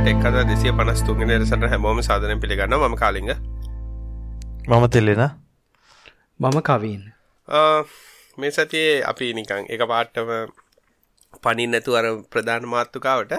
විතර 0.00 0.10
එක්කද 0.10 0.36
දෙසිය 0.48 0.72
පනස් 0.72 1.00
තුන්ගෙන 1.04 1.30
රසට 1.34 1.64
හැමෝම 1.70 1.98
සාධනය 2.00 2.34
පිළිගන්න 2.42 2.74
ම 2.74 2.94
කාලිග. 2.96 3.30
මම 4.68 4.84
තිල්ලෙන. 4.88 5.22
මම 6.40 6.58
කවීන්. 6.68 7.02
මේ 8.38 8.50
සතියේ 8.50 9.02
අපි 9.04 9.26
නිකං 9.34 9.68
එක 9.68 9.82
පාට්ටම 9.90 10.30
පනින් 11.44 11.70
නැතු 11.70 11.96
අර 11.98 12.06
ප්‍රධාන 12.32 12.64
මාත්තුකාවට 12.66 13.34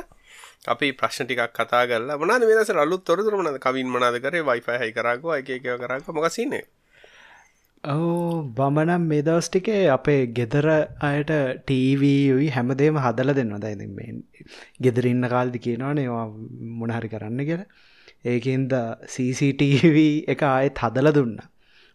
අපි 0.68 0.92
ප්‍රශ්න 0.94 1.26
ටිකක් 1.26 1.50
කතා 1.52 1.84
කරලා 1.88 2.20
මොනද 2.20 2.46
මේ 2.46 2.58
දවස්වල 2.58 2.84
අලුත් 2.86 3.04
තොරතුරු 3.06 3.38
මොනවද? 3.38 3.58
කවින් 3.60 3.88
මොනවද 3.90 4.22
කරේ? 4.22 4.46
හයි 4.82 4.92
කරාකෝ 4.94 5.34
එක 5.40 5.50
එක 5.50 5.66
කරාකෝ 5.82 6.14
මොකක් 6.14 6.30
සීනේ 6.30 6.66
ඔව් 7.84 8.54
බමනම් 8.54 9.06
මේ 9.10 9.22
දවස් 9.22 9.48
ටිකේ 9.50 9.86
අපේ 9.90 10.26
ගෙදර 10.30 10.66
අයට 11.02 11.32
ටීවීයි 11.62 12.50
හැමදේම 12.50 12.98
හදලා 12.98 13.34
දෙන්නවා 13.34 13.60
දැන් 13.60 13.80
ඉතින් 13.80 13.96
මේ 13.96 14.44
ගෙදර 14.80 15.06
ඉන්න 15.06 15.28
කාලෙදි 15.28 15.60
කියනවනේ 15.60 16.04
ඒවා 16.04 16.28
මොන 16.80 16.92
හරි 16.92 17.10
කරන්න 17.10 17.42
කියලා. 17.42 17.66
ඒකින්ද 18.26 18.74
CCTV 19.08 19.98
එක 20.28 20.44
ආයෙත් 20.44 20.78
හදලා 20.78 21.16
දුන්නා. 21.18 21.48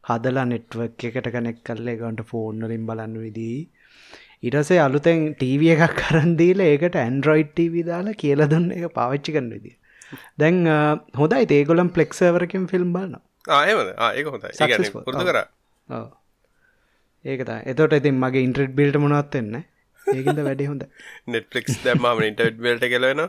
හදලා 0.04 0.44
නෙට්වර්ක් 0.44 1.04
එකට 1.10 1.30
කනෙක්ට් 1.30 1.62
කරලා 1.62 1.94
ඒකට 1.94 2.22
ෆෝන් 2.26 2.66
වලින් 2.66 2.88
බලන්න 2.88 3.14
විදිහයි 3.20 3.62
ඉටසේ 4.42 4.80
අලුතෙන් 4.80 5.22
ටීව 5.34 5.62
එකක් 5.68 5.94
කරන්දීල 6.00 6.64
ඒකට 6.64 6.98
ඇන්ඩරොයිඩ් 6.98 7.52
ටව 7.52 7.84
දාලා 7.90 8.20
කියල 8.22 8.42
දුන්න 8.48 8.72
එක 8.74 8.88
පාවිච්චි 8.92 9.36
කරන 9.36 9.52
විදි 9.54 9.76
දැන් 10.36 10.58
හොදයි 11.20 11.46
ඒගොලම් 11.52 11.94
පලෙක්සවරකින් 11.96 12.66
ෆිල්ම් 12.72 12.90
බලන්න 12.96 13.22
ආයමද 13.54 13.92
ඒක 14.10 14.26
හොඳයි. 14.28 14.50
පුරදු 15.00 15.24
කර 15.30 15.40
ඒකත 17.24 17.50
එතොට 17.66 17.92
ඉතින් 17.94 18.20
මගේ 18.20 18.42
ඉන්ට්‍රෙඩ් 18.42 18.74
බිල්ට 18.74 18.98
මොනත් 18.98 19.34
වෙන්න 19.34 19.56
ඒකද 20.06 20.38
වැඩි 20.40 20.66
හොඳ. 20.66 20.82
නෙට්ලික්ස් 21.28 21.78
දැම්ම 21.84 22.22
ඉන්ටඩ් 22.24 22.60
බෙල්ට 22.60 22.84
කෙලවෙන 22.88 23.22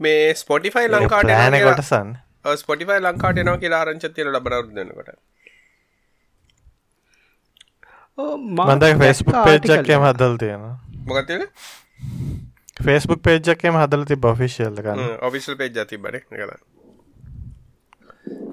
මේ 0.00 0.34
ස්පොටිෆයි 0.34 0.88
ලංකාට 0.88 1.32
කොටසන් 1.62 2.12
ස්පොටිෆයි 2.56 3.00
ලංකාට 3.02 3.40
නවා 3.40 3.58
කියලා 3.58 3.80
ආරංචතිය 3.80 4.24
ලබනවරු 4.26 4.70
දෙන්නකොට 4.74 5.10
මඳ 8.18 8.84
ෆෙස්බුක් 8.98 9.36
පේජ්ජක්කම 9.42 10.02
හදල් 10.04 10.38
තියෙන 10.38 10.64
මොකතින 11.06 11.44
ෆෙස්බුක් 12.80 13.20
පේජ්ජක්කම 13.22 13.76
හදල 13.78 14.04
ති 14.04 14.16
බොෆිසිල්ල 14.18 14.80
ගන්න 14.80 15.12
ඔෆිසිල් 15.22 15.56
පේජ් 15.56 15.70
ජති 15.74 15.98
බඩ 15.98 16.24
කළ 16.30 16.54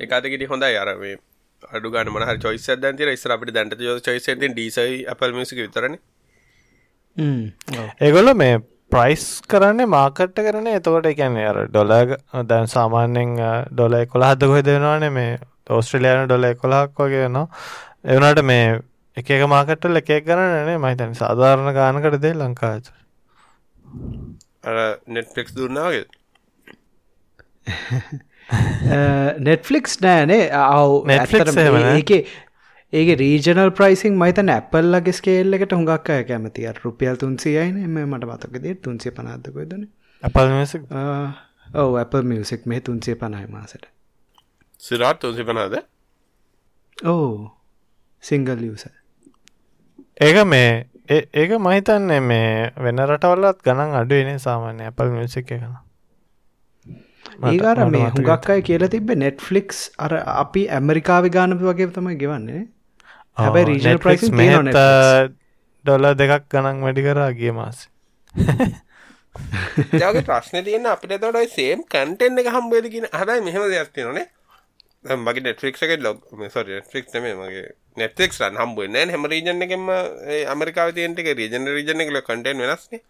එකතකට 0.02 0.46
හොඳයි 0.50 0.78
අරවේ 0.78 1.16
අඩුගන 1.72 2.12
මහ 2.12 2.38
චොයිස 2.40 2.68
දැන්ති 2.78 3.16
ස්ර 3.16 3.32
අපට 3.32 3.54
දැන්ට 3.54 3.82
චොයිස 4.02 4.30
ඩීසයි 4.36 5.04
අපල් 5.08 5.34
මිසික 5.34 5.60
විතරන. 5.60 5.98
ඒගොල්ල 8.02 8.34
මේ 8.36 8.62
ප්‍රයිස් 8.92 9.26
කරන්නේ 9.50 9.88
මාකට්ට 9.88 10.40
කරන 10.40 10.68
එතකොට 10.70 11.08
එකන්නේ 11.12 11.48
අර 11.48 11.58
ඩොල 11.68 11.94
දැන් 12.46 12.68
සාමාන්‍යෙන් 12.68 13.32
ඩොල 13.72 13.96
කොළ 14.06 14.26
හද 14.26 14.42
කොහ 14.46 14.62
දෙෙනවානේ 14.62 15.12
මේ 15.12 15.32
ඔස්ට්‍රලයාන 15.70 16.28
ඩොල 16.28 16.46
කොලාක් 16.56 17.00
වගේ 17.00 17.30
නවා 17.30 17.48
එවනට 18.08 18.44
මේ 18.44 18.68
එක 19.18 19.30
එක 19.30 19.48
මාකට්ටල් 19.48 20.02
එක 20.02 20.12
ගණනනේ 20.22 20.78
මහිතන 20.80 21.16
සාධාරණ 21.16 21.74
ගානකට 21.74 22.20
දේ 22.20 22.36
ලංකාච 22.36 22.92
නෙට්ෆික්ස් 25.10 25.56
දුන්නාගේ 25.56 26.06
නෙට්ෆලික්ස් 29.48 30.02
නෑනේ. 30.02 30.44
අව් 30.52 30.92
ඒක 32.94 33.10
රීජනල් 33.20 33.72
ප්‍රයිසින් 33.72 34.14
මයිතන 34.18 34.50
ඇපල්ලගේ 34.50 35.14
ස්කේල් 35.14 35.54
එකට 35.54 35.74
හුඟක් 35.74 36.10
අය 36.10 36.24
කැමති. 36.26 36.68
රුපියල් 36.84 37.18
තුන්සියයින 37.18 37.76
එම 37.80 37.98
මට 38.04 38.24
මතකදේ 38.26 38.78
තුන්සිය 38.82 39.12
පනාත්තකොදන 39.14 39.90
ඔව 41.76 41.98
ඇප 41.98 42.14
මියසික් 42.24 42.66
මේ 42.66 42.82
තුන්සිය 42.82 43.16
පනයි 43.16 43.46
මාසට. 43.50 43.86
සිරාත් 44.80 45.20
තුන්සි 45.20 45.44
පනාද 45.44 45.76
ඕ 46.98 47.52
සිංගල් 48.24 48.58
ලියස 48.58 48.86
ඒක 50.20 50.38
මේ 50.46 50.88
ඒක 51.32 51.52
මහිතන්නේ 51.60 52.20
මේ 52.22 52.72
වෙන 52.78 53.02
රටවල්ලත් 53.02 53.64
ගණන් 53.64 53.96
අඩුවනේ 53.96 54.40
සාමාන්‍ය 54.40 54.86
අපල් 54.86 55.10
මියසික් 55.10 55.52
එකන 55.52 55.74
ඒකාර 57.44 57.90
මේ 57.90 58.10
හුඟක් 58.10 58.50
අය 58.50 58.62
කියලා 58.62 58.90
තිබ 58.90 59.12
නෙට්ෆලික්ස් 59.16 59.82
අර 60.00 60.12
අපි 60.36 60.64
ඇමරිකාව 60.70 61.30
ගානප 61.30 61.62
වගේ 61.62 61.92
තමයි 61.92 62.16
ගෙවන්නේ. 62.18 62.64
හැබයි 63.38 63.66
රීජල් 63.72 64.00
ප්‍රයිස් 64.00 64.24
ඩොල 65.86 66.06
දෙකක් 66.16 66.50
ගණන් 66.50 66.82
වැඩි 66.82 67.06
කරා 67.08 67.32
ගිය 67.34 67.52
මාස. 67.52 67.88
ජගේ 69.94 70.24
ප්‍රශ්න 70.24 70.64
තියන්න 70.64 70.88
අපිට 70.88 71.20
තොටයි 71.22 71.50
සේම් 71.50 71.84
කන්ටෙන්න්න 71.88 72.42
එක 72.42 72.52
හම්බේදකින 72.54 73.08
හදයි 73.12 73.42
මෙහම 73.44 73.68
දෙයක්ති 73.72 74.06
නොනේ 74.08 74.28
මගේ 75.18 75.44
නෙට්‍රික් 75.44 75.76
එක 75.78 76.00
ලොග 76.00 76.24
සොර 76.50 76.66
නෙට්‍රික් 76.68 77.12
නේ 77.14 77.36
මගේ 77.36 77.66
නෙට්‍රික්ස් 77.98 78.42
රන් 78.42 78.58
හම්බුව 78.58 78.88
නෑ. 78.88 79.12
හැම 79.12 79.26
රීජන 79.26 79.68
එකම 79.68 79.92
ඇමරිකාව 79.92 80.96
තියන්ට 80.96 81.20
එක 81.20 81.30
රීජන 81.38 81.68
රීජන 81.70 82.02
එකල 82.02 82.22
කටෙන් 82.22 82.64
වෙනස්නේ 82.64 83.04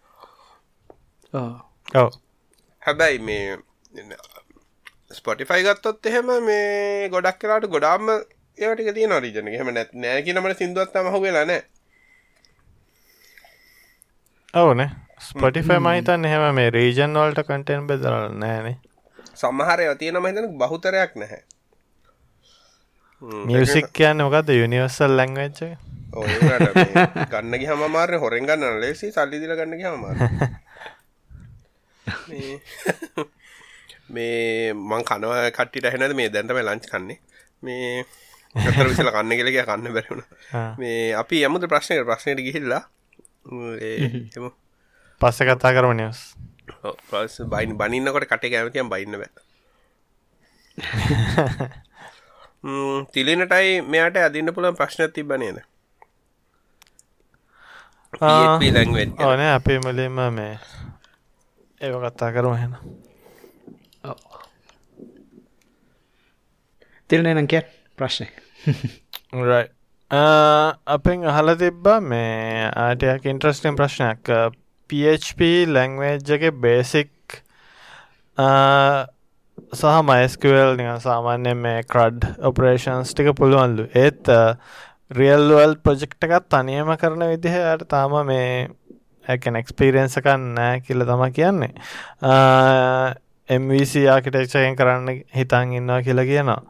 ඔව. 1.34 2.10
හැබැයි 2.82 3.18
මේ 3.20 3.56
ස්පොටිෆයි 5.12 5.62
ගත්තොත් 5.62 6.06
එහෙම 6.06 6.30
මේ 6.42 7.08
ගොඩක් 7.08 7.38
කරට 7.40 7.68
ගොඩාම 7.68 8.12
ඒවට 8.58 8.92
තිය 8.94 9.06
නොරීජන 9.06 9.50
හෙම 9.54 9.72
නැත් 9.72 9.92
නෑ 9.96 10.22
කියනමට 10.22 10.58
සිින්දුවත්තම 10.58 11.08
හු 11.08 11.20
වෙලා 11.20 11.44
නෑ. 11.44 11.62
ඔවුනේ 14.54 14.90
ස්පොටිෆයි 15.20 15.80
මහිතන් 15.80 16.24
එහෙම 16.24 16.54
මේ 16.54 16.70
රීජන් 16.72 17.16
වල්ට 17.16 17.44
කටෙන් 17.44 17.86
බෙදරල 17.86 18.26
නෑනේ 18.36 18.76
සමහරය 19.34 19.86
තියෙන 19.96 20.20
මහිතන 20.20 20.48
බහුතරයක් 20.58 21.12
නැහැ. 21.16 21.42
මියසික් 23.46 23.92
කියන්න 23.92 24.18
මොකද 24.18 24.48
යුනිවර්සල් 24.50 25.12
ලැංවෙච්ච 25.12 25.60
ගන්න 27.30 27.54
හම 27.62 27.82
මාර 27.90 28.10
හොරෙන් 28.18 28.46
ගන්න 28.46 28.80
ලෙසි 28.80 29.12
සල්ලි 29.12 29.40
දිල 29.40 29.54
ගන්න 29.54 29.80
හම 29.82 30.04
මේ 34.08 34.72
මං 34.72 35.04
කනවා 35.04 35.50
කට්ටිට 35.50 35.90
හැනද 35.90 36.14
මේ 36.14 36.28
දැන්ටම 36.28 36.58
ලංච් 36.58 36.86
කන්නේ. 36.88 37.18
මේ 37.62 38.04
ගතර 38.54 38.88
විසල 38.90 39.10
කන්න 39.10 39.32
කෙලක 39.32 39.58
කන්න 39.62 39.92
බැරුණ 39.92 40.24
මේ 40.78 41.14
අපි 41.14 41.44
යමුද 41.44 41.66
ප්‍රශ්නය 41.66 42.04
ප්‍රශ්නයට 42.04 42.40
ගිහිල්ලා. 42.40 42.82
පස්ස 45.20 45.38
කතා 45.42 45.72
කරම 45.72 45.92
පස් 47.08 47.34
බයින් 47.46 47.78
බනින්නකොට 47.78 48.26
කට 48.26 48.52
කැමතියම් 48.52 48.88
බයින්න 48.90 49.18
බෑ. 49.18 49.32
තිලිනටයි 53.12 53.80
මෙයාට 53.84 54.16
අදින්න 54.18 54.52
පුළන් 54.54 54.76
ප්‍රශ්න 54.76 55.12
තිබනේද 55.12 55.58
ඕන 59.20 59.40
අපේ 59.48 59.78
මුලින්ම 59.78 60.18
මේ 60.32 60.58
ඒව 61.80 61.94
කත්තා 62.02 62.32
කරම 62.32 62.54
හෙන 62.54 62.72
තිරණ 67.10 67.32
නම් 67.36 67.48
කැට් 67.50 67.72
ප්‍රශ්නය. 67.98 68.28
Uh, 70.10 70.70
අපෙන් 70.86 71.24
අහල 71.24 71.54
තිබ්බා 71.58 72.00
මේ 72.02 72.70
ආටයක් 72.76 73.26
ඉන්ට්‍රස්ටම් 73.26 73.78
ප්‍රශ්නයක්. 73.78 74.30
PHP 74.90 75.40
ලැංවේජ්ජගේ 75.68 76.52
බේසික් 76.64 77.40
සහ 78.36 79.84
මයිස්කවල් 80.08 80.74
නික 80.78 81.02
සාමාන්‍ය 81.02 81.54
මේ 81.58 81.84
ක්‍රඩ් 81.92 82.26
ඔපරේෂන්ස් 82.50 83.14
ටික 83.14 83.32
පුළුවන්ලු. 83.38 83.86
ඒත් 83.94 84.30
රියල්වල් 85.10 85.76
ප්‍රජෙක්් 85.82 86.18
එකත් 86.20 86.48
තනියම 86.50 86.90
කරන 87.02 87.22
විදිහයට 87.32 87.86
තාම 87.90 88.16
මේ 88.26 88.68
ඇකන 89.26 89.58
එක්ස්පිරියන්ස 89.62 90.18
එකක් 90.20 90.28
නෑ 90.42 90.82
කියල 90.86 91.06
තම 91.06 91.22
කියන්නේ. 91.38 91.72
Uh, 92.22 93.14
MVC 93.48 94.06
ආකිටෙක්ෂයෙන් 94.10 94.76
කරන්න 94.76 95.22
හිතන් 95.34 95.72
ඉන්නවා 95.80 96.02
කියලා 96.02 96.26
කියනවා. 96.30 96.62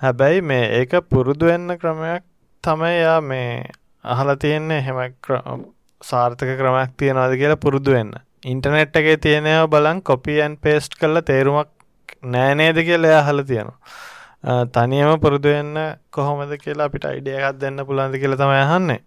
හැබැයි 0.00 0.42
මේ 0.42 0.64
ඒක 0.78 0.92
පුරුදු 1.10 1.50
වෙන්න 1.50 1.78
ක්‍රමයක් 1.78 2.24
තමයි 2.64 2.94
යා 2.96 3.20
මේ 3.22 3.70
අහල 4.04 4.34
තියෙන්නේ 4.36 4.80
හෙම 4.82 4.98
සාර්ථක 6.00 6.50
ක්‍රමයක් 6.60 6.92
තියෙනවාද 6.96 7.34
කියලා 7.40 7.62
පුරුදු 7.64 7.90
වෙන්න. 7.92 8.12
ඉන්ටනෙට් 8.44 8.96
එකේ 8.96 9.16
තියෙනව 9.18 9.66
බලන් 9.70 10.02
කොපියන් 10.02 10.54
පේස්ට් 10.58 10.94
කරලා 11.00 11.22
තේරුමක් 11.22 11.68
නෑනේද 12.24 12.78
කියලා 12.84 13.18
අහල 13.20 13.42
තියෙනවා. 13.42 13.78
තනියම 14.66 15.20
පුරුදුවෙන්න 15.20 15.74
කොහොමද 16.10 16.52
කියලා 16.58 16.86
අපිට 16.86 17.04
අයිඩිය 17.04 17.38
එකක් 17.38 17.60
දෙන්න 17.60 17.86
පුළන්ද 17.86 18.14
කියලා 18.14 18.36
තමයි 18.36 18.60
අහන්නේ. 18.60 19.00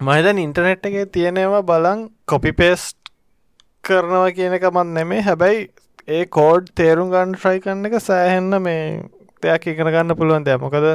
මහිතන් 0.00 0.38
ඉන්ටනෙට් 0.38 0.86
එකේ 0.86 1.06
තියෙනවා 1.08 1.62
බලන් 1.62 2.08
කොපි 2.26 2.52
පේස්ට් 2.52 2.96
කරනවා 3.84 4.30
කියන 4.32 4.56
එක 4.56 4.64
මත් 4.70 4.86
නෙමේ 4.92 5.20
හැබැයි 5.22 5.68
ඒ 6.08 6.24
කෝඩ් 6.26 6.72
තේරුම් 6.74 7.12
ගන්න 7.12 7.36
ට්‍රයි 7.36 7.60
කරන්න 7.60 7.86
එක 7.90 8.00
සෑහෙන්න 8.00 8.62
මේ 8.62 8.82
දෙයක් 9.42 9.66
ඉගෙන 9.66 9.88
ගන්න 9.88 10.16
පුළුවන් 10.16 10.44
දෙයක්. 10.44 10.60
මොකද 10.60 10.86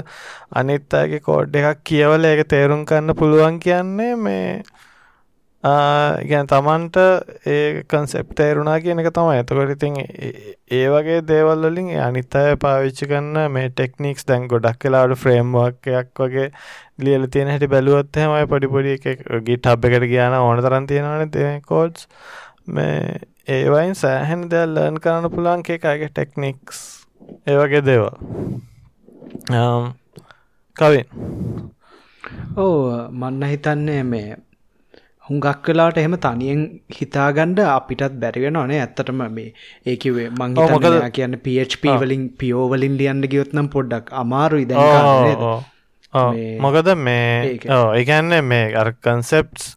අනිත් 0.51 0.93
අයගේ 0.93 1.19
කෝඩ් 1.21 1.55
එකක් 1.55 1.83
කියවල 1.83 2.25
ඒක 2.25 2.47
තේරුම් 2.47 2.85
ගන්න 2.85 3.15
පුළුවන් 3.15 3.59
කියන්නේ 3.59 4.15
මේ 4.17 4.61
ගැන 5.63 6.47
තමන්ට 6.47 6.97
ඒ 7.45 7.83
කන්සෙප් 7.85 8.33
තේරුණා 8.35 8.79
කියන 8.81 8.99
එක 8.99 9.11
තමයි. 9.13 9.37
ඇතකොට 9.37 9.73
ඉතින් 9.75 9.97
ඒ 9.99 10.85
වගේ 10.89 11.21
දේවල්වලින් 11.23 11.91
අනිත් 12.01 12.35
අය 12.35 12.55
පාවිච්චි 12.57 13.07
කන්න 13.07 13.51
මේ 13.51 13.69
ටෙක්නික්ස් 13.69 14.25
දැන් 14.25 14.47
ගොඩක් 14.47 14.79
කලාට 14.79 15.13
ෆ්‍රේම්වර්කයක් 15.15 16.13
වගේ 16.17 16.47
ලියල 16.99 17.27
තියෙන 17.27 17.49
හැටි 17.49 17.69
බැලුවොත් 17.69 18.09
හමයි 18.17 18.47
පොඩිපොඩි 18.47 18.95
එක 18.97 19.27
ගිට 19.45 19.69
හබ් 19.69 19.91
එකට 19.91 20.07
කියන 20.09 20.37
ඕන 20.39 20.63
තරන් 20.65 20.87
තියෙනවන 20.87 21.61
කෝඩ්ස් 21.67 22.07
මේ 22.67 23.19
ඒවයින් 23.49 23.95
සෑහෙන් 23.95 24.49
දෙල් 24.49 24.73
ලර්න් 24.73 24.99
කරන්න 24.99 25.29
පුළන්ගේ 25.29 25.77
එකගේ 25.77 26.09
ටෙක්නික්ස් 26.09 26.81
ඒ 27.47 27.57
වගේ 27.57 27.83
දේවල්. 27.85 28.09
කවින් 30.77 31.05
ඕ 32.57 32.77
මන්න 33.11 33.43
හිතන්නේ 33.45 34.03
මේ 34.05 34.29
හුඟක් 35.25 35.67
වෙලාට 35.67 35.97
එහෙම 35.97 36.15
තනියෙන් 36.19 36.61
හිතාගණ්ඩ 36.97 37.59
අපිටත් 37.67 38.15
බැරිවෙන 38.21 38.57
ඕනේ 38.57 38.79
ඇත්තටම 38.79 39.21
මේ 39.31 39.49
ඒකිවේ 39.85 40.27
මංගිතමකද 40.39 40.97
කියන්න 41.17 41.37
PHP 41.45 41.93
වලින් 42.01 42.25
පියෝවලින් 42.39 42.97
ලියන්න 42.97 43.27
ගියොත්නම් 43.33 43.69
පොඩ්ඩක් 43.75 44.11
අමාරු 44.23 44.63
ඉද 44.65 44.73
මොකද 46.59 46.91
මේ 46.99 47.59
ඒගැන්න 47.95 48.37
මේ 48.45 48.65
අර 48.75 48.91
කන්සෙප්ස් 48.99 49.71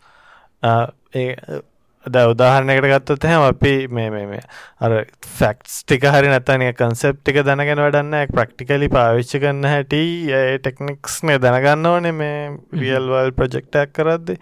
ද 2.07 2.23
උදාහරණයකට 2.31 2.87
ගත්තොත් 2.91 3.25
එහෙම 3.25 3.43
අපි 3.43 3.73
මේ 3.89 4.11
මේ 4.11 4.27
මේ 4.27 4.43
අර 4.81 4.93
ෆැක්ට්ස් 5.39 5.77
ටික 5.83 6.05
හරි 6.07 6.29
නැත්තනිය 6.29 6.73
කන්සෙප් 6.77 7.21
ටික 7.21 7.39
දැනගෙන 7.47 7.81
වැඩන්න 7.81 8.17
ප්‍රක්ටිකලි 8.33 8.89
පාවිච්චි 8.93 9.41
කරන්න 9.41 9.69
හැටි 9.71 10.03
ඒ 10.31 10.59
ටෙක්නික්ස් 10.59 11.17
මේ 11.25 11.39
දැනගන්න 11.39 11.89
ඕනේ 11.91 12.13
මේ 12.13 12.37
රියල්වල් 12.75 13.33
ප්‍රජෙක්ටක් 13.39 13.95
කරද්දි. 13.97 14.37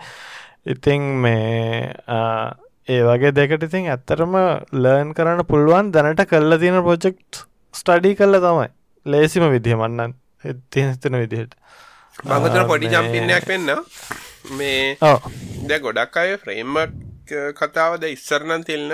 ඉතිං 0.66 1.06
මේ 1.22 1.92
ඒ 2.88 3.00
වගේ 3.02 3.32
දෙකට 3.32 3.68
ඉතින් 3.68 3.86
ඇත්තරම 3.88 4.34
ලර්න් 4.74 5.14
කරන්න 5.14 5.46
පුළුවන් 5.46 5.94
දැනට 5.94 6.24
කල්ල 6.26 6.58
තියෙන 6.58 6.82
ප්‍රොජෙක්් 6.82 7.22
ස්ටඩී 7.74 8.18
කල්ල 8.18 8.40
තමයි. 8.40 8.68
ලේසිම 9.06 9.46
විදිහ 9.54 9.78
මන්නන් 9.78 10.18
තියන 10.70 11.20
විදිහට. 11.22 11.54
බංගතර 12.26 12.66
පොඩි 12.66 12.90
ජම්පින්නයක් 12.90 13.48
වෙන්න. 13.48 13.70
මේ 14.58 14.98
දැ 15.68 15.78
ගොඩක් 15.78 16.16
අය 16.18 16.36
ෆ්‍රේම්ම 16.42 16.76
කතාවද 17.60 18.04
ඉස්සරණන් 18.10 18.66
තිල්න්න 18.68 18.92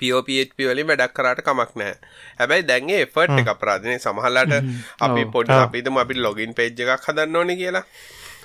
පෝපප 0.00 0.30
වලින් 0.60 0.88
වැඩක් 0.90 1.16
කරට 1.16 1.42
කමක් 1.46 1.82
නෑ 1.82 1.94
හැබැයි 2.38 2.68
දැන්ගේ 2.70 3.02
එෆට් 3.06 3.34
එක 3.40 3.50
අපරාධනය 3.54 3.98
සමහල්ලාට 3.98 4.54
අපි 5.00 5.26
පොඩි 5.34 5.58
අපිතම 5.58 5.98
අපි 5.98 6.14
ලොගින් 6.18 6.54
පේජ් 6.54 6.72
එකක් 6.86 7.10
හදන්න 7.10 7.36
ඕන 7.36 7.54
කියලා. 7.56 7.84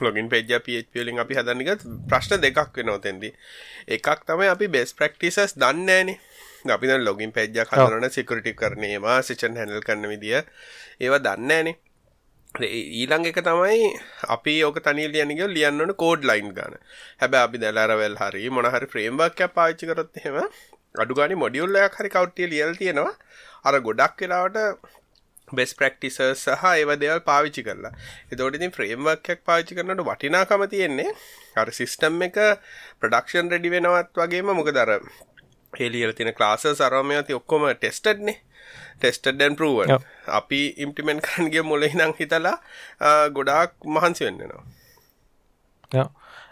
ලොගින් 0.01 0.29
පෙජ 0.29 0.43
පලින් 0.91 1.19
අපි 1.19 1.33
හදන්නක 1.35 1.85
ප්‍රශ්න 2.09 2.41
දෙකක් 2.41 2.77
වෙන 2.77 2.89
ඔතෙන්දි 2.89 3.29
එකක් 3.87 4.25
තමයි 4.27 4.49
අපි 4.49 4.67
බෙස් 4.67 4.93
ප්‍රක්ටිසස් 4.93 5.55
දන්නෑනේ 5.55 6.17
අපි 6.67 6.87
ලොගින් 6.99 7.31
පෙජ්ජ 7.31 7.59
කතරන 7.61 8.09
සිකරටි 8.09 8.53
කරනේවා 8.53 9.21
සිචන් 9.21 9.57
හැනල් 9.57 9.81
කරන 9.81 10.07
විදිිය. 10.07 10.41
ඒවා 10.99 11.19
දන්නෑනේ 11.19 11.75
ඊළඟ 12.61 13.25
එක 13.25 13.41
තමයි 13.41 13.97
අපි 14.29 14.53
ඕක 14.63 14.77
තනි 14.85 15.07
ලියනක 15.09 15.41
ලියන්නන 15.49 15.93
කෝඩ් 15.97 16.21
ලයින් 16.21 16.53
ගන. 16.53 16.77
හැබ 17.21 17.33
අපි 17.35 17.57
දැලරවල් 17.57 18.17
හරි 18.21 18.49
මොනහරි 18.49 18.87
ෆ්‍රේම්වක් 18.93 19.41
පාච්චි 19.55 19.89
කරත් 19.89 20.21
හෙම 20.25 20.37
අඩුගනි 20.95 21.35
මොඩියුල්ලයක් 21.35 21.97
හරි 21.97 22.09
කවට්ටිය 22.15 22.49
ලියල් 22.53 22.77
තියෙනවා. 22.77 23.15
අර 23.65 23.73
ගොඩක් 23.81 24.21
වෙලාවට 24.21 24.85
බෙස් 25.51 25.73
ප්‍රක්ටිස 25.73 26.21
සහ 26.21 26.63
ඒව 26.69 26.93
දෙවල් 27.01 27.25
පාවිච්චි 27.25 27.65
කරලා. 27.65 27.93
එතෝට 28.31 28.59
ඉතින් 28.59 28.75
ෆ්‍රේම්වර්කයක් 28.77 29.41
පාවිච්චි 29.49 29.79
කරනට 29.79 30.05
වටිනාකම 30.05 30.69
තියෙන්නේ 30.69 31.09
අර 31.57 31.73
සිිස්ටම් 31.79 32.21
එක 32.29 32.37
ප්‍රඩක්ෂන් 33.01 33.49
රෙඩි 33.49 33.73
වෙනවත් 33.75 34.13
වගේම 34.21 34.53
මොක 34.53 34.69
දර 34.69 34.99
හෙලියල 35.79 36.13
තින 36.13 36.33
ක්ලාස 36.33 36.67
සරමය 36.73 37.19
ඇති 37.19 37.39
ඔක්කොම 37.39 37.67
ටෙස්ටඩ්නේ 37.71 38.37
ටෙස්ටඩන් 38.97 39.55
පරුවන් 39.55 39.95
අපි 40.39 40.61
ඉම්ටිමෙන්ට් 40.77 41.25
කරන්ගේ 41.27 41.63
මොල 41.63 41.87
නං 41.89 42.17
හිතලා 42.19 42.57
ගොඩාක් 43.29 43.73
මහන්සි 43.87 44.27
වෙන්නෙනවා 44.27 46.07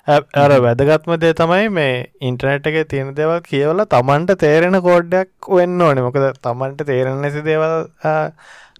අර 0.07 0.51
වැදගත්ම 0.59 1.13
දේ 1.19 1.33
තමයි 1.33 1.69
මේ 1.71 1.93
ඉන්ටර්නෙට් 2.21 2.67
එක 2.67 2.87
තියෙන 2.89 3.13
දේවල් 3.15 3.41
කියවල 3.41 3.85
තමන්ට 3.87 4.37
තේරෙන 4.39 4.77
කෝඩ්ඩයක් 4.81 5.29
වෙන්න 5.49 5.81
ඕනේ. 5.81 6.01
මොකද 6.01 6.25
තමන්ට 6.39 6.85
තේරෙන 6.85 7.21
නැසි 7.21 7.43
දේවල් 7.43 7.75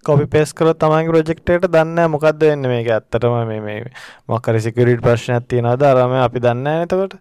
කොපි 0.02 0.26
පෙස් 0.26 0.52
කරොත් 0.52 0.78
තමන්ගේ 0.78 1.12
ප්‍රොජෙක්ටේට 1.12 1.68
දන්න 1.68 2.10
මොකක්ද 2.10 2.42
වෙන්න 2.42 2.66
මේක? 2.66 2.88
ඇත්තටම 2.88 3.38
මේ 3.46 3.60
මේ 3.60 3.78
මොක්කර 4.28 4.58
සිකරීට් 4.60 5.00
ප්‍රශ්නයක් 5.00 5.46
තියෙනවද? 5.48 5.82
අරම 5.84 6.18
අපි 6.18 6.40
දන්න 6.40 6.82
එතකොට. 6.82 7.16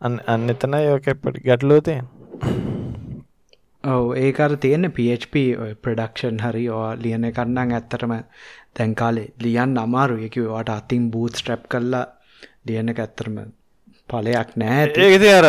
අන්න 0.00 0.50
එතන 0.50 0.80
යෝකපට 0.80 1.44
ගැටලෝ 1.44 1.80
තියෙන 1.82 2.08
ඔව 3.84 4.04
ඒකර 4.16 4.52
තියෙන 4.62 4.90
PHP 4.96 5.34
ප්‍රඩක්ෂන් 5.82 6.38
හරි 6.44 6.68
ඕ 6.70 6.84
ලියන 6.96 7.26
කරන්නම් 7.32 7.72
ඇත්තටම 7.78 8.14
තැන්කාලේ 8.74 9.32
ලියන් 9.42 9.74
අමාරු 9.78 10.20
එකවට 10.26 10.70
අතින් 10.76 11.10
බූත් 11.10 11.40
ස්ට්‍රප් 11.40 11.66
කල්ලා 11.68 12.04
ලියන 12.66 12.92
එක 12.92 13.02
ඇත්තරම 13.04 13.42
පලයක් 14.08 14.54
නෑ. 14.56 14.86
ඒති 15.06 15.28
අර 15.34 15.46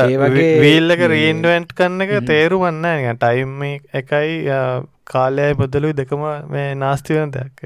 වීල්ලක 0.66 1.06
රීන්ඩුවන්ට් 1.14 1.78
කන්න 1.78 2.06
එක 2.06 2.14
තේරුවන්න 2.26 3.18
ටයිම් 3.18 3.64
එකයි 4.02 4.60
කාලයයි 5.06 5.58
බොදලුයි 5.62 5.98
දෙකම 6.02 6.24
මේ 6.50 6.70
නාස්තිවන 6.76 7.34
දෙයක් 7.38 7.66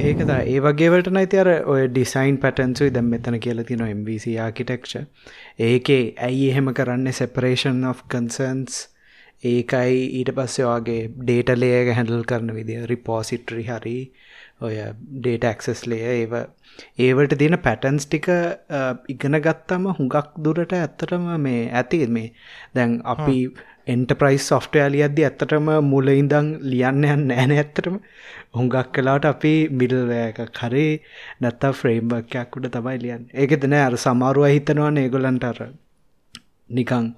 ඒකද 0.00 0.30
ඒ 0.32 0.56
වගේවට 0.60 1.08
නයිති 1.10 1.38
අර 1.42 1.48
ඔය 1.66 1.84
ඩිසයින් 1.88 2.36
පැටන්සුයි 2.40 2.92
දැම් 2.96 3.06
මෙතන 3.12 3.36
කියල 3.40 3.62
තින 3.68 3.84
MBC 3.86 4.34
ආකිටෙක්ෂ 4.38 4.96
ඒකේ 5.66 6.02
ඇයි 6.20 6.50
එහෙම 6.50 6.68
කරන්න? 6.78 7.08
සෙපරේෂන් 7.12 7.80
of 7.90 8.02
කන්සන්ස් 8.08 8.76
ඒකයි 9.44 10.02
ඊට 10.18 10.32
පස්සේ 10.36 10.66
වගේ 10.66 11.08
ඩේටලේක 11.20 11.92
හැඩල් 11.92 12.24
කරන 12.24 12.52
විදිිය. 12.58 12.82
රිපෝසිටරි 12.92 13.64
හරි 13.64 13.96
ඔය 14.60 14.76
ඩේට 15.16 15.44
ඇක්සස් 15.44 15.86
ලේ 15.86 16.12
ඒව. 16.12 16.36
ඒවට 17.00 17.38
තියෙන 17.38 17.58
පැටන්ස් 17.60 18.06
ටික 18.06 18.28
ඉගෙන 19.08 19.40
ගත්තම 19.40 19.88
හුඟක් 19.92 20.36
දුරට 20.44 20.72
ඇත්තටම 20.74 21.32
මේ 21.38 21.64
ඇති. 21.72 22.02
මේ 22.08 22.32
දැන් 22.74 23.00
අපි 23.06 23.38
එන්ටප්‍රයිස් 23.88 24.46
සොෆ්ටය 24.50 24.84
ලියද්දි 24.90 25.26
ඇත්තටම 25.26 25.68
මුල 25.88 26.08
ඉඳං 26.12 26.48
ලියන්න 26.70 27.04
යන්න 27.06 27.34
ෑන 27.34 27.52
ඇත්තටම 27.54 28.00
හුඟක් 28.56 28.92
කලාට 28.92 29.24
අපි 29.26 29.54
මිඩල්වෑක 29.72 30.38
කරේ 30.52 30.92
නැත්තා 31.40 31.72
ෆ්‍රේම්බක්යක් 31.74 32.56
උඩ 32.56 32.68
තමයි 32.72 32.98
ලියන් 32.98 33.22
ඒක 33.34 33.56
දෙන 33.60 33.78
අර 33.78 33.96
සමාරුව 33.98 34.48
හිතනවන්න 34.48 34.98
ඒගොලන්ටර 34.98 35.62
නිකං 36.70 37.08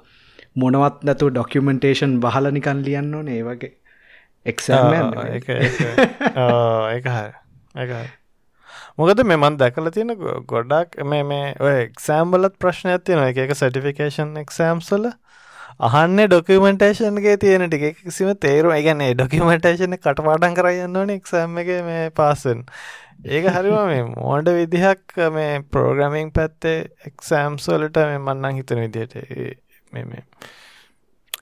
මොනවත් 0.57 1.05
නැතු 1.05 1.31
ඩොක්කමෙන්ටේෂන් 1.31 2.15
බහල 2.21 2.51
නිකන් 2.53 2.79
ලියන්න 2.83 3.15
ඕන 3.15 3.29
ඒ 3.31 3.43
වගේ. 3.45 3.75
එක්සෑම් 4.47 4.87
ඒ 4.95 5.41
ඒ 6.87 7.01
ඒ 7.77 8.07
මොකද 8.99 9.23
මෙමන් 9.25 9.57
දැකල 9.57 9.91
තියෙන 9.91 10.13
ගොඩක් 10.47 10.99
මේ 11.05 11.25
මේ 11.25 11.55
ඔය 11.61 11.75
එක්සෑම්බලත් 11.79 12.59
ප්‍රශ්නයක් 12.59 13.05
තියෙන 13.05 13.25
එක 13.43 13.55
සටිෆිකේෂන් 13.55 14.37
එක්සෑම්සල 14.37 15.11
අහන්න 15.81 16.21
ඩොකමෙන්ටේෂන්ගේ 16.25 17.37
තියෙන 17.37 17.65
ටික. 17.65 17.99
කිසිම 17.99 18.31
තේරු 18.37 18.71
ගැන 18.79 19.03
ඩොකමෙන්ටේෂන 19.13 19.95
කටපාඩන් 19.97 20.55
කරයන්න 20.55 20.97
ඕන 20.97 21.11
එක්සෑම් 21.11 21.59
එක 21.59 21.71
මේ 21.85 22.11
පාසන් 22.13 22.65
ඒක 23.27 23.47
හරිම 23.49 23.77
මේ 23.87 24.03
මෝඩ 24.17 24.51
විදිහක් 24.51 25.19
මේ 25.31 25.63
පෝග්‍රමිං 25.71 26.33
පැත්තේ 26.33 26.79
එක්සෑම්සෝලට 27.07 28.01
මේ 28.05 28.19
මන්නන් 28.19 28.57
හිතන 28.57 28.81
විදියට 28.81 29.15
මේ 29.93 30.25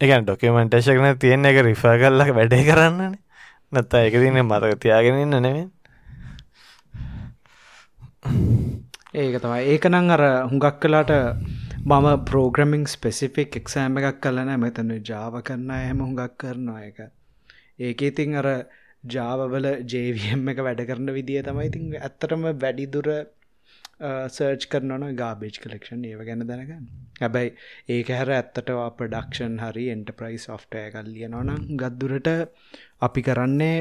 එකන් 0.01 0.25
ඩොකමෙන්ටේෂකන 0.25 1.17
තියෙන 1.19 1.45
එක 1.47 1.63
රිෆා 1.63 1.97
කල්ලක් 1.99 2.35
වැඩේ 2.35 2.65
කරන්නනේ. 2.65 3.19
නැත්තා 3.73 4.05
එක 4.05 4.15
තින්නේ 4.15 4.45
මතක 4.45 4.81
තියාගෙනන්න 4.81 5.39
නෙවෙයි 5.39 5.67
ඒක 9.15 9.41
තමයි. 9.41 9.63
ඒක 9.65 9.89
නං 9.89 10.11
අර 10.11 10.23
හුඟක් 10.45 10.77
කලාට 10.79 11.11
මම 11.87 12.07
පෝග්‍රමිං 12.25 12.85
ස්පෙසිෆික් 12.85 13.57
එක්සෑම 13.59 13.99
එකක් 14.01 14.17
කලන 14.21 14.49
මෙතන 14.59 14.89
ජාව 15.05 15.35
කරන්න 15.41 15.69
හැම 15.73 15.99
හුඟක් 16.01 16.33
කරනවා 16.37 16.79
එක 16.83 16.97
ඒක 17.81 18.01
ඉතින් 18.03 18.33
අර 18.35 18.47
ජාවවල 19.07 19.67
ජේවම් 19.87 20.49
එක 20.53 20.63
වැඩ 20.67 20.81
කරන 20.89 21.13
විදිිය 21.13 21.43
තමයි 21.45 21.67
ඉතින් 21.69 21.85
ඇත්තටම 21.99 22.47
වැඩිදුර 22.57 23.09
සර්ච් 24.29 24.67
කරනන 24.69 25.05
ගාබේජ් 25.15 25.59
කලෙක්ෂන් 25.59 26.03
ඒව 26.05 26.25
ගැන 26.25 26.43
දැනගන්න. 26.49 26.89
හැබැයි 27.21 27.53
ඒක 27.91 28.11
හැර 28.13 28.33
ඇත්තටවා 28.33 28.89
ප්‍රඩක්ෂන් 28.97 29.55
හරි 29.61 29.85
එන්ටප්‍රයිස් 29.93 30.49
සොෆ්ටය 30.51 30.83
කල්ලිය 30.91 31.29
නොන 31.29 31.53
ගත්දුරට 31.77 32.33
අපි 33.01 33.25
කරන්නේ 33.29 33.79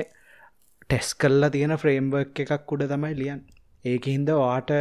ටෙස් 0.84 1.10
කල්ලා 1.16 1.50
තියෙන 1.50 1.74
ෆ්‍රේම්වර්ක් 1.78 2.44
එකක් 2.46 2.72
උඩ 2.72 2.86
තමයි 2.88 3.12
ලියන් 3.16 3.42
ඒක 3.86 4.12
හින්ද 4.12 4.32
වාට 4.40 4.76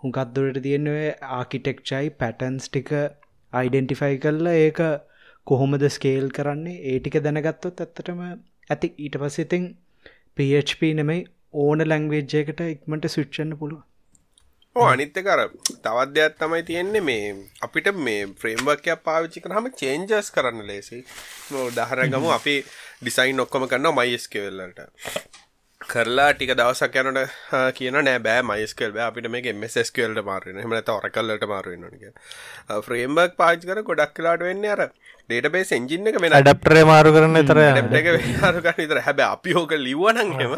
හුඟත්දුරට 0.00 0.60
තියෙන්නේ 0.62 1.06
ආකිටෙක්චයි 1.32 2.10
පැටන්ස් 2.18 2.68
ටික 2.68 2.92
අයිඩෙන්ටිෆයි 3.52 4.18
කරලා 4.18 4.56
ඒක 4.60 4.80
කොහොමද 5.46 5.88
ස්කේල් 5.90 6.28
කරන්නේ? 6.32 6.76
ඒ 6.84 6.98
ටික 6.98 7.18
දැනගත්තොත් 7.24 7.82
ඇත්තටම 7.82 8.22
ඇති. 8.22 8.94
ඊට 8.98 9.18
පස්සිතින් 9.20 9.66
PHP 10.36 10.94
නෙමයි 10.94 11.20
ඕන 11.56 11.82
ලැංවේජ්ජයකට 11.84 12.60
ඉක්මට 12.64 13.06
සුච්චන්න 13.08 13.52
පුළුව 13.60 13.82
ඕ 14.76 14.86
අනිත්ත 14.86 15.18
කර 15.18 15.42
තවත් 15.78 16.10
දෙයක් 16.10 16.34
තමයි 16.36 16.62
තියෙන්නේ 16.62 17.02
මේ 17.02 17.28
අපිට 17.62 17.88
මේ 18.00 18.26
ෆ්‍රේම්වර්කයක් 18.40 19.00
පාවිච්චි 19.04 19.44
කරහම 19.44 19.68
චේන්ජස් 19.74 20.28
කරන්න 20.30 20.66
ලේසි 20.66 20.98
උදාහරගමු 21.62 22.34
අපි 22.34 22.56
ඩිසයින් 23.00 23.42
ඔක්කොම 23.44 23.64
කරන්න 23.66 23.94
මයිස්කවෙල්ලට 23.94 24.82
කරලා 25.88 26.30
ටික 26.32 26.52
දවසක් 26.52 26.96
යනට 27.00 27.20
කියන 27.76 27.96
නෑ 27.98 28.18
බෑ 28.20 28.42
මයිස්කල් 28.42 28.92
බෑ. 28.94 29.06
අපිට 29.06 29.28
මේ 29.30 29.52
එමස්කල්ට 29.52 30.22
මාරෙන 30.28 30.58
හමට 30.62 30.90
ඔරකල්ලට 30.94 31.46
මාරුවන්නක 31.46 32.04
ෆ්‍රේම්බක් 32.86 33.36
පාච් 33.36 33.62
කර 33.62 33.82
ගොඩක් 33.82 34.14
කලාට 34.16 34.42
වෙන්න 34.42 34.66
අර 34.66 34.82
ඩේට 35.28 35.48
බේ 35.52 35.64
එජින්න 35.70 36.10
එක 36.10 36.18
වෙන 36.20 36.36
ඩප්ටරේ 36.38 36.84
මාරු 36.84 37.14
කරන්න 37.14 37.40
තර 37.44 37.62
විතර 38.80 39.02
හැබ 39.06 39.22
අපි 39.28 39.56
හෝක 39.58 39.76
ලිවනන්හෙම 39.78 40.56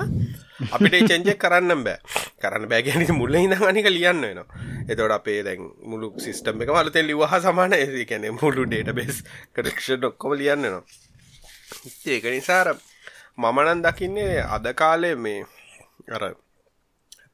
අපිට 0.70 0.98
චෙන්ජෙක් 1.06 1.38
කරන්න 1.38 1.84
බෑ 1.84 1.98
කරන්න 2.40 2.68
බෑගැනි 2.68 3.08
මුල්ල 3.12 3.38
අනික 3.68 3.90
ලියන්න 3.90 4.24
වෙන 4.24 4.42
එතවට 4.88 5.16
අපේ 5.18 5.40
දැන් 5.42 5.72
මුළු 5.84 6.12
සිිස්ටම් 6.18 6.64
එක 6.64 6.72
වලතේ 6.72 7.04
ලිවහ 7.04 7.38
සමාන 7.40 7.76
ඇ 7.76 8.04
කැනෙ 8.06 8.32
මුළු 8.32 8.64
ඩේට 8.66 8.94
බේස් 8.94 9.24
කරක්ෂ 9.52 10.10
ොක්කොම 10.10 10.38
ලියන්න 10.40 10.68
නවා 10.68 10.84
ඒක 12.06 12.32
නිසාර 13.38 13.52
මමනන් 13.54 13.82
දකින්නේ 13.82 14.42
අද 14.48 14.66
කාලේ 14.74 15.14
මේ 15.16 15.44
අර 16.08 16.34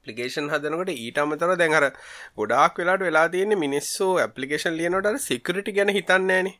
පපලිකේෂන් 0.04 0.50
හදනකට 0.50 0.92
ඊට 0.94 1.18
අමතර 1.18 1.56
දැන් 1.56 1.72
අර 1.72 1.86
ගොඩක් 2.36 2.78
වෙලාට 2.78 3.00
වෙලා 3.00 3.28
තියෙන්නේ 3.28 3.56
මිනිස්සු 3.56 4.08
ඇපලිකේෂන් 4.16 4.76
ලියනට 4.76 5.20
සිකරටි 5.20 5.72
ගැන 5.72 5.88
හිතන්නේන 5.88 6.50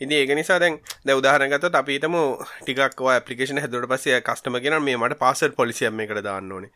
ඉදි 0.00 0.14
ඒක 0.14 0.34
නිසා 0.34 0.58
දැන් 0.58 0.78
ද 1.04 1.10
උදාහරගත 1.12 1.74
අපිතම 1.74 2.18
ටිකක් 2.60 3.00
පපලිකේෂන 3.00 3.58
හැදුවට 3.58 3.90
පස්සේ 3.90 4.20
කස්ටම 4.20 4.60
කියෙන 4.60 4.82
මේ 4.82 4.96
මට 4.96 5.18
පාසට 5.18 5.56
පොලිසියම් 5.56 6.00
එකට 6.00 6.22
දාන්න 6.22 6.52
ඕනේ. 6.52 6.72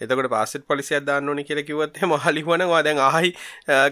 එතකට 0.00 0.28
පාසට 0.28 0.64
පොලිසියක් 0.66 1.04
දාන්න 1.04 1.28
ඕනි 1.28 1.44
කියල 1.44 1.62
කිවත් 1.62 2.00
මහලිවනවා 2.04 2.82
දැන් 2.82 2.98
ආහි 3.00 3.30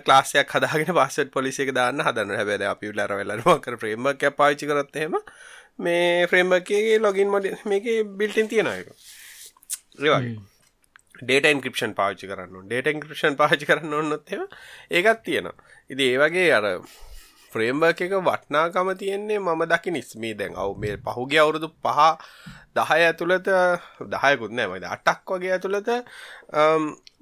ක්ලාසයක් 0.05 0.51
හදාගෙන 0.51 0.95
පාසට 0.95 1.31
පොලිසික 1.33 1.73
දාන්න 1.73 2.01
හදන්න 2.01 2.37
හැබැද 2.37 2.65
අපි 2.65 2.93
ලර 2.93 3.15
වෙලනවාකර 3.21 3.77
ප්‍රේමක් 3.77 4.25
පාචි 4.37 4.67
කරත්තහෙම 4.67 5.17
මේ 5.79 6.27
ෆ්‍රේම්බගේ 6.27 6.99
ලොගින් 7.01 7.31
මොඩ 7.31 7.47
මේක 7.67 7.87
බිල්ටින් 8.17 8.49
තියෙනයක 8.49 8.91
ඒවගේ 10.01 10.37
ඩේට 11.21 11.47
ඉන්ක්‍රපෂන් 11.47 11.95
පාචි 11.95 12.29
කරන්න 12.29 12.67
ඩේට 12.67 12.93
ඉන්ක්‍රපෂන් 12.93 13.37
පාචි 13.37 13.67
කරන්න 13.67 13.95
ඔන්නොත්ම 13.95 14.47
ඒකත් 14.91 15.21
තියෙනවා. 15.23 15.57
ඉදි 15.91 16.09
ඒවගේ 16.11 16.49
අර 16.53 16.67
ෆ්‍රේම්බර්ක 17.53 18.01
එක 18.01 18.15
වටනාකම 18.21 18.91
තියෙන්නේ 18.97 19.39
මම 19.39 19.63
දකි 19.73 19.91
නිස්මී 19.91 20.35
දැන් 20.35 20.57
අවු 20.57 20.75
මේ 20.77 20.97
පහුගේ 21.05 21.41
අවුරුදු 21.41 21.69
පහ 21.81 22.01
දහය 22.77 23.01
ඇතුළත 23.01 23.51
දහයකුත් 24.15 24.53
නෑමයිද 24.53 24.87
අටක් 24.91 25.35
වගේ 25.35 25.53
ඇතුළත 25.57 25.91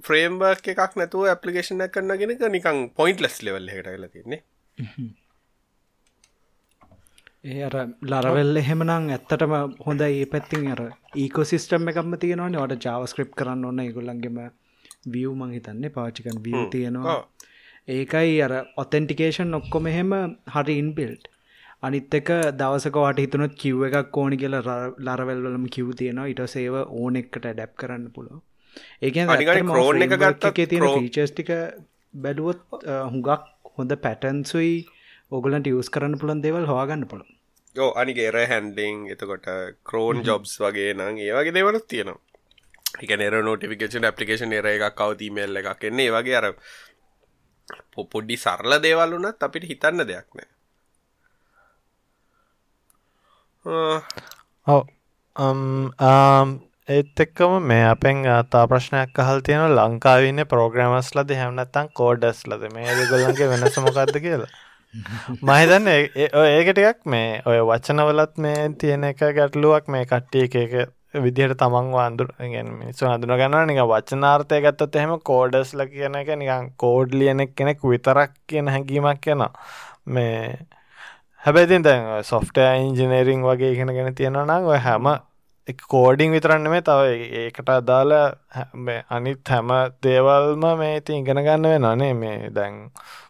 ෆ්‍රේම්බර්ක් 0.03 0.71
එකක් 0.75 0.97
නැතුව 0.97 1.29
ඇපලිකේෂන 1.29 1.89
කරනගෙනක 1.91 2.47
නිකං 2.51 2.87
පොයින්ට් 2.93 3.25
ලස් 3.25 3.43
ලෙවල් 3.43 3.69
එකට 3.71 3.91
වෙලා 3.91 4.15
තින්නේ 4.17 4.41
ඒ 7.45 7.63
අර 7.67 7.75
ලරවෙල්ල 8.05 8.59
එහෙමනම් 8.59 8.91
ඇත්තටම 9.13 9.53
හොඳ 9.87 10.03
ඒ 10.03 10.27
පැත්තින් 10.27 10.67
අර 10.75 10.83
ඒකෝසිස්ටම් 11.23 11.89
එකක්ම 11.93 12.13
තියෙනවාන. 12.23 12.57
වට 12.57 12.85
ජාවස්ක්‍රප් 12.87 13.33
කරන්න 13.39 13.65
ඔන්න 13.71 13.83
ඉගොල්ලන්ගෙම 13.85 14.39
වියව් 15.15 15.33
මං 15.33 15.55
හිතන්නේ. 15.57 15.91
පාචිකන් 15.91 16.39
විය 16.45 16.63
තියෙනවා. 16.75 17.17
ඒකයි 17.91 18.39
අර 18.47 18.55
ඔතෙන්ටිකේෂන් 18.77 19.59
ඔක්කොම 19.61 19.91
එහෙම 19.93 20.15
හරි 20.55 20.79
ඉන්බිල්ට් 20.85 21.27
අනිත් 21.83 22.17
එක 22.21 22.33
දවසකවාට 22.61 23.25
හිතනොත් 23.25 23.55
කිව් 23.57 23.85
එකක් 23.91 24.17
ඕනි 24.17 24.37
කියල 24.37 24.57
ලරවල්වලම 24.61 25.67
කිව් 25.69 25.93
තියෙනවා. 25.97 26.31
ඉට 26.33 26.47
සේව 26.55 26.81
ඕන 26.81 27.23
එකට 27.23 27.43
ඩැප් 27.45 27.77
කරන්න 27.77 28.09
පුලො 28.17 28.43
ඒක 29.03 29.23
ක්‍රෝන් 29.67 30.03
එක 30.03 30.19
ගත්ත 30.19 30.55
තියෙන 30.69 30.91
ෆීචස්ටික 30.97 31.55
බැලුවොත් 32.15 32.83
හුඟක් 33.07 33.55
හොඳ 33.77 34.01
පැටන්සුයි 34.01 34.75
ඔගලන්ට 35.37 35.71
යස් 35.71 35.89
කරන්න 35.95 36.19
පුළන් 36.21 36.43
දෙවල් 36.45 36.69
හවාගන්න 36.71 37.09
පුළ 37.11 37.25
යෝ 37.77 37.91
අනික 38.01 38.19
එර 38.21 38.37
හැන්ඩිං 38.51 38.97
එතකොට 39.15 39.47
කරෝන් 39.89 40.19
ජොබ්ස් 40.27 40.53
වගේ 40.63 40.93
නං 40.95 41.21
ඒවගේ 41.27 41.55
දෙවලත් 41.57 41.87
තියෙනවා. 41.89 42.21
එක 43.03 43.13
නෙර 43.21 43.37
නෝටිෆිකේෂන් 43.47 44.09
ඇපලිකේෂන් 44.09 44.57
එර 44.57 44.67
එකක් 44.73 44.97
කවතිීමල්ල 44.99 45.61
එකක් 45.61 45.87
එන්නේ 45.91 46.11
වගේ 46.17 46.37
අර 46.41 46.49
පොපොඩ්ඩි 47.95 48.37
සරල 48.43 48.77
දේවල් 48.87 49.15
වනත් 49.19 49.47
අපිට 49.47 49.69
හිතන්න 49.71 50.05
දෙයක් 50.11 50.29
නෑ. 50.37 50.51
ඔව. 54.67 54.83
ඒත් 56.89 57.23
එක්කම 57.25 57.57
මේ 57.71 57.87
අපෙන් 57.95 58.21
තා 58.53 58.67
ප්‍රශ්නයක් 58.73 59.23
අහල් 59.25 59.41
තියෙන 59.47 59.79
ලංකාවන්න 59.79 60.45
ප්‍රෝග්‍රමස් 60.53 61.09
ලද 61.17 61.41
හැමනත්තන් 61.41 61.91
කෝඩස් 62.01 62.45
ලද? 62.51 62.69
මේ 62.77 62.99
දෙගොල්ලන්ගේ 63.01 63.51
වෙනස 63.55 63.81
මොකක්ද 63.87 64.21
කියලා 64.27 64.53
මහිතන්න 65.43 65.87
ඒක 65.89 66.69
ටිකක් 66.71 67.07
මේ 67.07 67.29
ඔය 67.47 67.61
වචනවලත් 67.63 68.35
මේ 68.39 68.67
තියෙන 68.79 69.05
එක 69.05 69.23
ගැටලුවක් 69.31 69.89
මේ 69.89 70.05
කට්ටිය 70.07 70.49
එක 70.65 70.93
විදිහට 71.17 71.57
තමන් 71.57 71.89
අඳුර 71.99 72.29
ගැන 72.39 72.69
මිනිස්සු 72.75 73.09
හඳුන 73.09 73.35
ගන්න 73.35 73.67
නික 73.69 73.81
වචනාර්ථය 73.87 74.61
ගත්තත් 74.61 75.01
එහෙම 75.01 75.15
කෝඩස්ල 75.23 75.85
කියන 75.87 76.21
එක 76.21 76.31
නිකන් 76.37 76.71
කෝඩ් 76.77 77.13
ලියනෙක් 77.15 77.57
කෙනෙක් 77.57 77.83
විතරක් 77.85 78.37
කියන 78.47 78.69
හැඟීමක් 78.69 79.29
යන 79.29 79.49
මේ 80.09 80.39
හැබැයිතින් 81.43 81.85
දැන් 81.85 82.09
සොෆ්ටය 82.25 82.69
ඉන්ජිනේරිං 82.79 83.43
වගේ 83.43 83.73
ඉගෙන 83.73 83.95
ගෙන 83.95 84.15
තියෙනවා 84.15 84.47
නම් 84.47 84.73
ඔය 84.73 84.81
හැම 84.81 85.13
කෝඩිං 85.89 86.33
විතරන්න 86.33 86.71
මේ 86.71 86.83
තව 86.83 87.01
ඒකට 87.41 87.69
අදාලා 87.71 88.27
අනිත් 89.11 89.49
හැම 89.49 89.69
දේවල්ම 90.03 90.65
මේ 90.79 91.01
ති 91.01 91.19
ඉගෙන 91.19 91.39
ගන්න 91.39 91.69
වෙන 91.75 91.99
නේ. 91.99 92.15
මේ 92.15 92.51
දැන් 92.51 92.89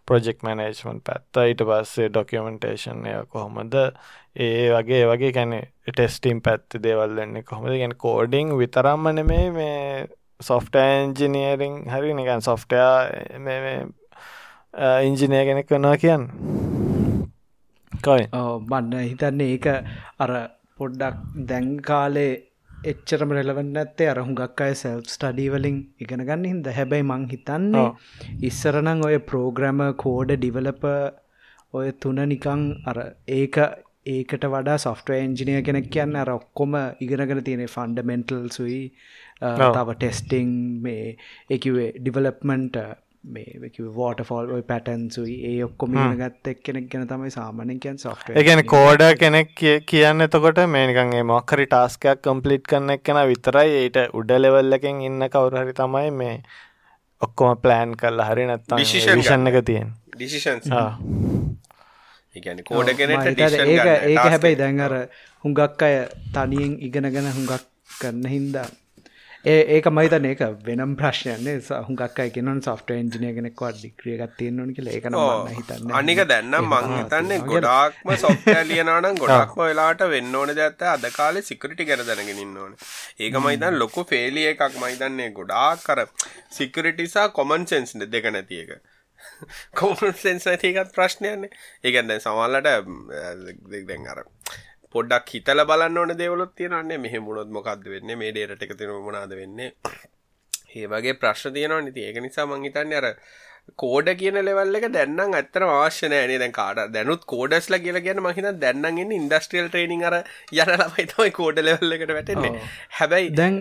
ප්‍රජෙක් 0.08 0.38
මනේජමන් 0.46 1.00
පැත්ත. 1.06 1.40
ඊට 1.48 1.62
පස්සේ 1.68 2.08
ඩොකියමෙන්ටේෂන් 2.08 3.06
එය 3.06 3.20
කොහොමද? 3.32 3.74
ඒ 4.36 4.66
වගේ 4.74 5.04
වගේ 5.10 5.32
කැනෙ 5.36 5.60
ටෙස්ටිම් 5.88 6.40
පැත්ති 6.46 6.82
දේවල් 6.86 7.16
දෙන්නේ 7.18 7.42
කොහොමද? 7.42 7.74
ගැන 7.82 7.94
කෝඩිං 8.04 8.48
විතරම්ම 8.60 9.04
නෙමේ 9.18 9.46
මේ 9.58 10.08
සොෆ්ට 10.40 10.74
එන්ජිනියරිං 10.76 11.74
හරි 11.92 12.14
නිකන් 12.18 12.42
සොෆ්ටයා 12.48 12.96
ඉංජිනය 15.06 15.44
කෙනෙක් 15.48 15.68
වනවා 15.70 15.96
කියන්න. 16.04 16.24
කයි 18.04 18.24
බන්න 18.68 19.04
හිතන්නේ 19.10 19.52
ඒක 19.54 19.66
අර 20.18 20.32
පොඩ්ඩක් 20.78 21.16
දැන් 21.48 21.68
කාලේ 21.88 22.32
එච්චරම 22.84 23.32
රෙලවන්න 23.32 23.76
ඇත්තේ 23.76 24.08
අර 24.08 24.18
හුඟක් 24.20 24.60
අය 24.60 24.74
සෙල් 24.74 25.00
ස්ටඩීවලින් 25.06 25.76
ඉගෙන 26.00 26.22
ගන්න 26.22 26.48
හිද 26.48 26.68
හැබැයි 26.72 27.04
මං 27.04 27.26
හිතන්නේ 27.28 27.84
ඉස්සරනං 28.42 29.04
ඔය 29.08 29.18
ප්‍රෝග්‍රම 29.28 29.82
කෝඩ 29.96 30.32
ඩිවලප 30.34 30.84
ඔය 31.72 31.92
තුන 31.96 32.20
නිකං 32.26 32.64
අර 32.84 32.98
ඒක 33.32 33.58
ඒකට 34.06 34.46
වඩා 34.46 34.78
සොෆ්ටව 34.78 35.14
එන්ජිනය 35.16 35.54
කෙනෙක් 35.62 35.88
කියන්න 35.90 36.16
අර 36.16 36.30
ඔක්කොම 36.30 36.74
ඉගෙනගෙන 37.00 37.42
තියෙන 37.42 37.64
ෆන්ඩමෙන්ටල් 37.68 38.48
සුයි 38.50 38.80
තව 39.40 39.94
ටෙස්ටිං 39.94 40.50
මේ 40.82 41.06
එකවේ 41.50 41.88
ඩිවලප්මන්ට 41.96 42.78
මේ 43.24 43.70
වෝට 43.94 44.20
ෆෝල් 44.22 44.50
ඔයි 44.50 44.62
පැටන්සුයි 44.64 45.34
ඒ 45.44 45.64
ඔක්කොම 45.64 45.94
ගත් 46.16 46.48
එක් 46.48 46.62
කෙනෙක් 46.62 46.88
ගැන 46.90 47.06
තමයි 47.06 47.30
සාමානකයන් 47.30 47.98
සොෆ්ට 47.98 48.32
එකන 48.34 48.62
කෝඩ 48.66 49.04
කෙනෙක් 49.16 49.52
කියන්න 49.86 50.20
එතකොට 50.20 50.58
මේනිකන්ගේ 50.68 51.22
මොක්කරි 51.24 51.66
ටාස්කයක් 51.66 52.22
කම්පලිට් 52.22 52.66
කරන්න 52.66 52.90
එක්කෙන 52.90 53.20
විතරයි 53.28 53.78
ඒට 53.78 54.00
උඩ 54.12 54.34
ලෙවල්ලකින් 54.38 55.00
ඉන්න 55.02 55.28
කවුරහරි 55.28 55.74
තමයි 55.74 56.10
මේ 56.12 56.36
ඔක්කොම 57.20 57.56
ප්ලෑන් 57.58 57.94
කල්ලා 57.96 58.28
හරි 58.28 58.46
නැත්තා 58.46 58.80
විෂන් 58.80 59.46
එක 59.46 59.62
තියෙන් 59.64 59.94
ඩිසිෂන් 60.12 60.58
කෝඩ 62.64 62.94
කෙනට 62.96 63.30
ඒක 63.30 63.88
ඒක 64.04 64.22
හැබැයි 64.26 64.58
දැන්अර 64.58 64.98
හුඟක් 65.44 65.82
අය 65.82 65.98
තනියෙන් 66.32 66.78
ඉගෙනගෙන 66.80 67.30
හුඟක් 67.30 67.68
කරන්න 67.92 68.26
හින්දා 68.28 68.68
ඒක 69.44 69.86
මයිතන 69.88 70.24
ඒක 70.24 70.42
වෙනම් 70.62 70.92
ප්‍රශ්නයන්නේ 70.96 71.54
සහුගක් 71.60 72.18
එකන 72.18 72.60
සොෆ්ට 72.62 72.90
එන්ජිනය 72.92 73.32
කෙනෙක්වා 73.34 73.70
ඩික්‍රිය 73.72 74.14
එකක් 74.16 74.36
තියෙන්නන 74.36 74.70
කියල. 74.72 74.88
ඒකන 74.88 75.16
හිතන්න 75.50 75.90
අනික 75.92 76.20
දැන්නම් 76.24 76.68
මං 76.68 76.94
හිතන්නේ 76.94 77.40
ගොඩාක්ම 77.44 78.12
සොෆ්ට 78.16 78.46
ලියනනම් 78.64 79.18
ගොඩක්ම 79.22 79.62
වෙලාට 79.62 80.06
වෙන්න 80.08 80.34
ඕන 80.34 80.54
දැත්ත 80.54 80.86
අද 80.86 81.08
කාලෙ 81.12 81.42
සිකරිටි 81.42 81.84
කර 81.84 82.04
දැනගෙනන්න 82.04 82.56
ඕන. 82.56 82.78
ඒක 83.18 83.40
මයිතන් 83.40 83.78
ලොකු 83.78 84.06
ෆේලිය 84.06 84.46
එකක් 84.52 84.78
මයිතන්නේ 84.78 85.30
ගොඩාක් 85.32 85.82
කර 85.82 86.06
සිකරිටිසා 86.52 87.28
කොමන් 87.30 87.66
සෙන්ස් 87.66 87.98
දෙක 88.08 88.30
නැති 88.30 88.62
එක. 88.62 88.78
කොමන් 89.80 90.14
සෙන්ස් 90.16 90.46
ඇතිකත් 90.46 90.94
ප්‍රශ්නයන්නේ 90.94 91.50
ඒකැන්ද 91.82 92.14
සමල්ලට 92.18 92.70
දෙක් 93.88 94.06
අර 94.08 94.22
පොඩ්ඩක් 94.94 95.32
හිතල 95.34 95.64
බලන්න 95.70 96.00
ඕන 96.00 96.16
දේවලොත් 96.18 96.52
තියෙනන්නේ 96.56 97.02
මෙහ 97.04 97.14
මුණොත් 97.26 97.54
මොකක්ද 97.56 97.86
වෙන්න? 97.94 98.18
මේ 98.18 98.32
ඩේට 98.32 98.66
එක 98.66 98.76
තින 98.80 98.92
මනාද 99.06 99.32
වෙන්නේ? 99.40 99.70
ඒ 100.76 100.86
වගේ 100.92 101.16
ප්‍රශ්න 101.22 101.56
තියෙනවා 101.56 101.80
නති 101.82 102.06
ඒක 102.08 102.20
නිසා 102.26 102.46
මංහිතන්න 102.50 102.94
අර 103.00 103.08
කෝඩ 103.76 104.08
කියන 104.20 104.38
ලෙවල් 104.46 104.78
එක 104.78 104.86
දැන්නම් 104.94 105.36
ඇත්තන 105.38 105.66
අවශ්‍යනය 105.66 106.14
නේ 106.30 106.38
දැන් 106.42 106.54
කාඩ 106.60 106.80
දැනුත් 106.94 107.26
කෝඩස්ල 107.32 107.76
කියල 107.84 107.98
ගැන 108.06 108.22
මහිත 108.24 108.48
දැන්නගෙන 108.62 109.12
ඉන්ඩස්ට්‍රියල් 109.18 109.68
ට්‍රේනිං 109.68 110.06
අර 110.10 110.16
යන 110.18 110.72
ළමයිතමයි 110.72 111.36
කෝඩ 111.40 111.60
ලෙවල්ල 111.68 111.98
එකට 111.98 112.14
වැටෙන්නේ. 112.18 112.64
හැබැයි 112.98 113.36
දැන් 113.36 113.60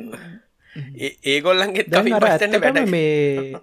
ඒගොල්ලන්ගේ 1.27 1.85
දැන් 1.93 2.15
අර 2.19 2.27
ඇත්තටම 2.29 2.89
මේ 2.95 3.61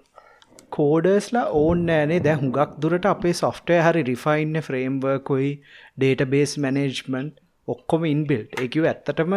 කෝඩර්ස්ලා 0.77 1.45
ඕන්න 1.59 1.85
ෑනේ 1.89 2.23
දැ 2.25 2.37
හුඟක් 2.41 2.79
දුරට 2.83 3.11
අපේ 3.11 3.35
සොෆ්ටය 3.43 3.83
හරි 3.85 4.07
රිෆයින්න 4.09 4.63
ෆ්‍රේම්වර්කොයි 4.67 5.51
ඩේට 5.97 6.25
බේස් 6.33 6.57
මැනේජ්මන්ට් 6.65 7.45
ඔක්කොම 7.73 8.05
ඉන්බිල්ට් 8.09 8.59
එකව 8.63 8.87
ඇත්තටම 8.91 9.35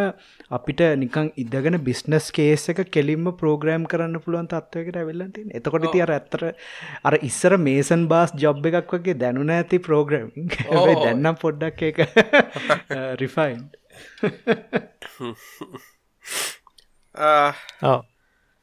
අපිට 0.50 0.82
නිකං 0.98 1.30
ඉදගෙන 1.36 1.78
බිස්නස් 1.86 2.30
කේස 2.32 2.68
එක 2.72 2.82
කෙලින්ම 2.90 3.30
ප්‍රෝග්‍රෑම් 3.40 3.86
කරන්න 3.86 4.22
පුළුවන් 4.24 4.50
තත්වයකට 4.52 5.00
ඇවෙල්ලති 5.02 5.46
එතකොට 5.52 5.88
ති 5.88 6.04
අර 6.04 6.14
ඇත්තර 6.16 6.46
අර 7.02 7.18
ඉස්සර 7.22 7.58
මේසන් 7.58 8.06
බාස් 8.08 8.36
ජොබ් 8.36 8.70
එකක් 8.72 8.96
වගේ 8.96 9.16
දැනුන 9.16 9.52
ඇති 9.52 9.80
ප්‍රෝග්‍රම් 9.80 10.30
දැන්නම් 11.02 11.36
පොඩ්ඩක් 11.36 11.82
එක 11.90 11.98
රිෆයින් 13.18 13.60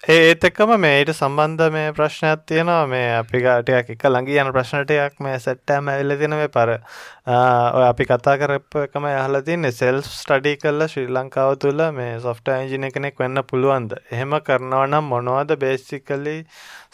ඒත් 0.03 0.45
එක්කම 0.47 0.69
මේට 0.79 1.09
සම්බන්ධ 1.11 1.71
මේ 1.73 1.91
ප්‍රශ්නයක් 1.91 2.43
තියෙනවා. 2.47 2.85
මේ 2.87 3.07
අපි 3.17 3.41
ගාටයක් 3.43 3.89
එක 3.93 4.03
ළඟ 4.07 4.29
යන 4.31 4.51
ප්‍රශ්නටයක් 4.55 5.19
මේ 5.19 5.39
සැට්ටෑම 5.43 5.91
ඇල්ල 5.91 6.15
තින 6.21 6.35
මේ 6.39 6.47
පර 6.47 6.71
ඔය 6.77 7.83
අපි 7.83 8.07
කතා 8.07 8.37
කරප 8.39 8.77
එකම 8.85 9.09
යහල 9.09 9.41
තින්නේ 9.43 9.75
සෙල්ස් 9.75 10.07
ස්ටඩි 10.21 10.55
කල්ල 10.61 10.87
ශ්‍රී 10.87 11.11
ලංකාව 11.11 11.57
තුළ 11.59 11.83
මේ 11.99 12.15
සොෆ්ට 12.23 12.47
ඇජින 12.55 12.87
කෙනෙක් 12.95 13.19
වෙන්න 13.19 13.43
පුළුවන්ද? 13.43 13.99
එහෙම 14.11 14.39
කරනවනම් 14.47 15.11
මොනවද 15.11 15.59
බේසිකලි 15.59 16.37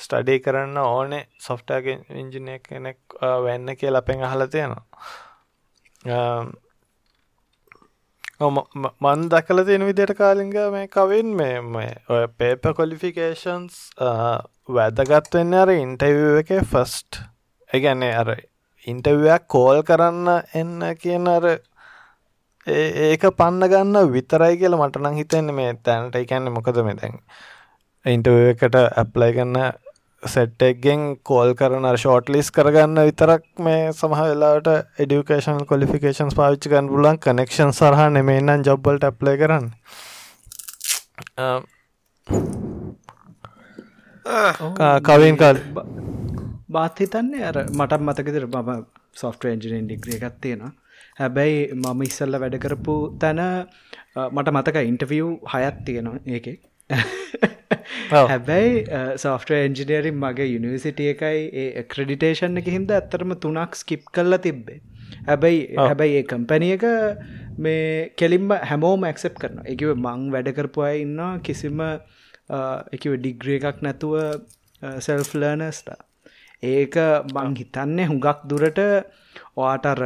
ස්ටඩි 0.01 0.41
කරන්න 0.41 0.77
ඕනේ 0.87 1.23
සොෆ්ටගේ 1.39 2.01
ඉංජිනය 2.09 2.57
කෙනෙක් 2.59 3.19
වෙන්න 3.45 3.75
කිය 3.77 3.93
අපෙන් 4.01 4.25
අහල 4.25 4.49
තියෙනවා. 4.49 4.85
මන් 8.39 9.29
දකල 9.29 9.63
තියෙන 9.63 9.85
විදියට 9.85 10.17
කාලිංග 10.17 10.51
මේ 10.71 10.87
කවින් 10.89 11.35
මේ 11.35 11.93
ඔය 12.09 12.25
පේප 12.37 12.67
කොලිෆිකේෂන්ස් 12.75 13.77
වැදගත් 14.69 15.31
වෙන්න 15.33 15.53
අර 15.55 15.71
ඉන්ටව් 15.71 16.41
එක 16.41 16.51
ෆස්ට් 16.63 17.21
එකන්නේ 17.69 18.11
අර 18.15 18.35
ඉන්ටවයක් 18.87 19.47
කෝල් 19.47 19.81
කරන්න 19.83 20.27
එන්න 20.53 20.83
කියන 20.99 21.27
අර 21.27 21.47
ඒක 22.67 23.23
පන්න 23.37 23.69
ගන්න 23.69 24.11
විතරයි 24.11 24.57
කියලා 24.57 24.81
මටනං 24.81 25.15
හිතෙන්නේ 25.15 25.55
මේ 25.55 25.73
තැනට. 25.81 26.15
එකන්න 26.15 26.51
මොකද 26.51 26.83
මේ 26.83 26.95
දැන් 26.95 27.19
ඉන්ටව 28.05 28.37
එකට 28.51 28.75
ඇප්ලයි 28.75 29.31
කරන්න 29.33 29.59
සෙට්ටෙක්ගෙන් 30.33 31.01
කෝල් 31.29 31.53
කරන 31.59 31.87
ෂෝට් 31.93 32.29
ලිස් 32.33 32.49
කරගන්න 32.55 32.99
විතරක් 33.07 33.43
මේ 33.65 33.81
සමහ 33.91 34.21
වෙලාට 34.21 34.69
එඩිකේෂන් 35.03 35.59
කොලිෆිකේන්ස් 35.71 36.37
පාවිච්චි 36.39 36.71
කන් 36.73 36.89
පුලන් 36.93 37.19
කනෙක්ෂන් 37.25 37.71
සරහ 37.79 38.01
නෙමෙන්නම් 38.15 38.65
ජොබ්බල්ට 38.67 39.07
ඇප්ලේ 39.09 39.35
කරන්න. 39.41 39.65
කවින් 45.07 45.37
කල්. 45.37 45.57
බාත් 46.69 46.99
හිතන්නේ 46.99 47.45
අර 47.49 47.57
මටත් 47.79 48.01
මතකෙදර 48.07 48.47
මම 48.47 48.85
සොෆ්ට 49.21 49.45
එන්ජිනෙන් 49.53 49.85
ඩිග්‍රිය 49.87 50.17
එකක් 50.19 50.37
තියෙනවා. 50.41 50.71
හැබැයි 51.19 51.59
මම 51.73 52.01
ඉස්සල්ල 52.07 52.39
වැඩ 52.43 52.55
කරපු 52.63 52.95
තැන 53.19 53.41
මට 54.31 54.55
මතක 54.55 54.77
ඉන්ටවියව් 54.91 55.27
හයත් 55.53 55.77
තියෙනවා 55.87 56.23
ඒකේ 56.35 56.57
හැබැයි 58.11 58.73
සෝෆ්ට 59.17 59.53
එන්ජිනීරින් 59.57 60.17
මගේ 60.23 60.47
යුනිවසිටිය 60.47 61.09
එකයි. 61.13 61.39
ඒ 61.61 61.83
ක්‍රඩිටේෂන් 61.93 62.61
එක 62.61 62.69
හින්ද 62.75 62.91
ඇත්තරම 62.91 63.33
තුනක් 63.45 63.79
ස්කිප් 63.81 64.05
කල්ලා 64.13 64.41
තිබ්බේ. 64.45 64.79
හැබැයි 65.27 65.61
හැබැයි 65.77 66.17
ඒ 66.19 66.25
කම්පැනිය 66.31 66.73
එක 66.77 66.85
මේ 67.57 67.85
කෙලින්ම 68.17 68.51
හැමෝම 68.71 69.07
ඇක්සෙප් 69.09 69.39
කරන 69.41 69.61
එකව 69.65 69.93
මං 69.95 70.27
වැඩකරපු 70.35 70.85
අය 70.89 71.01
ඉන්න 71.05 71.21
කිසිම 71.43 71.81
එකව 72.95 73.13
ඩිග්‍රිය 73.17 73.57
එකක් 73.61 73.81
නැතුව 73.81 74.15
සෙල්ෆ් 74.99 75.31
ලර්නස්ට 75.35 75.89
ඒක 76.63 76.97
මං 77.35 77.57
හිතන්නේ 77.61 78.09
හුඟක් 78.11 78.45
දුරට 78.51 78.81
ඔයාටර 79.55 80.01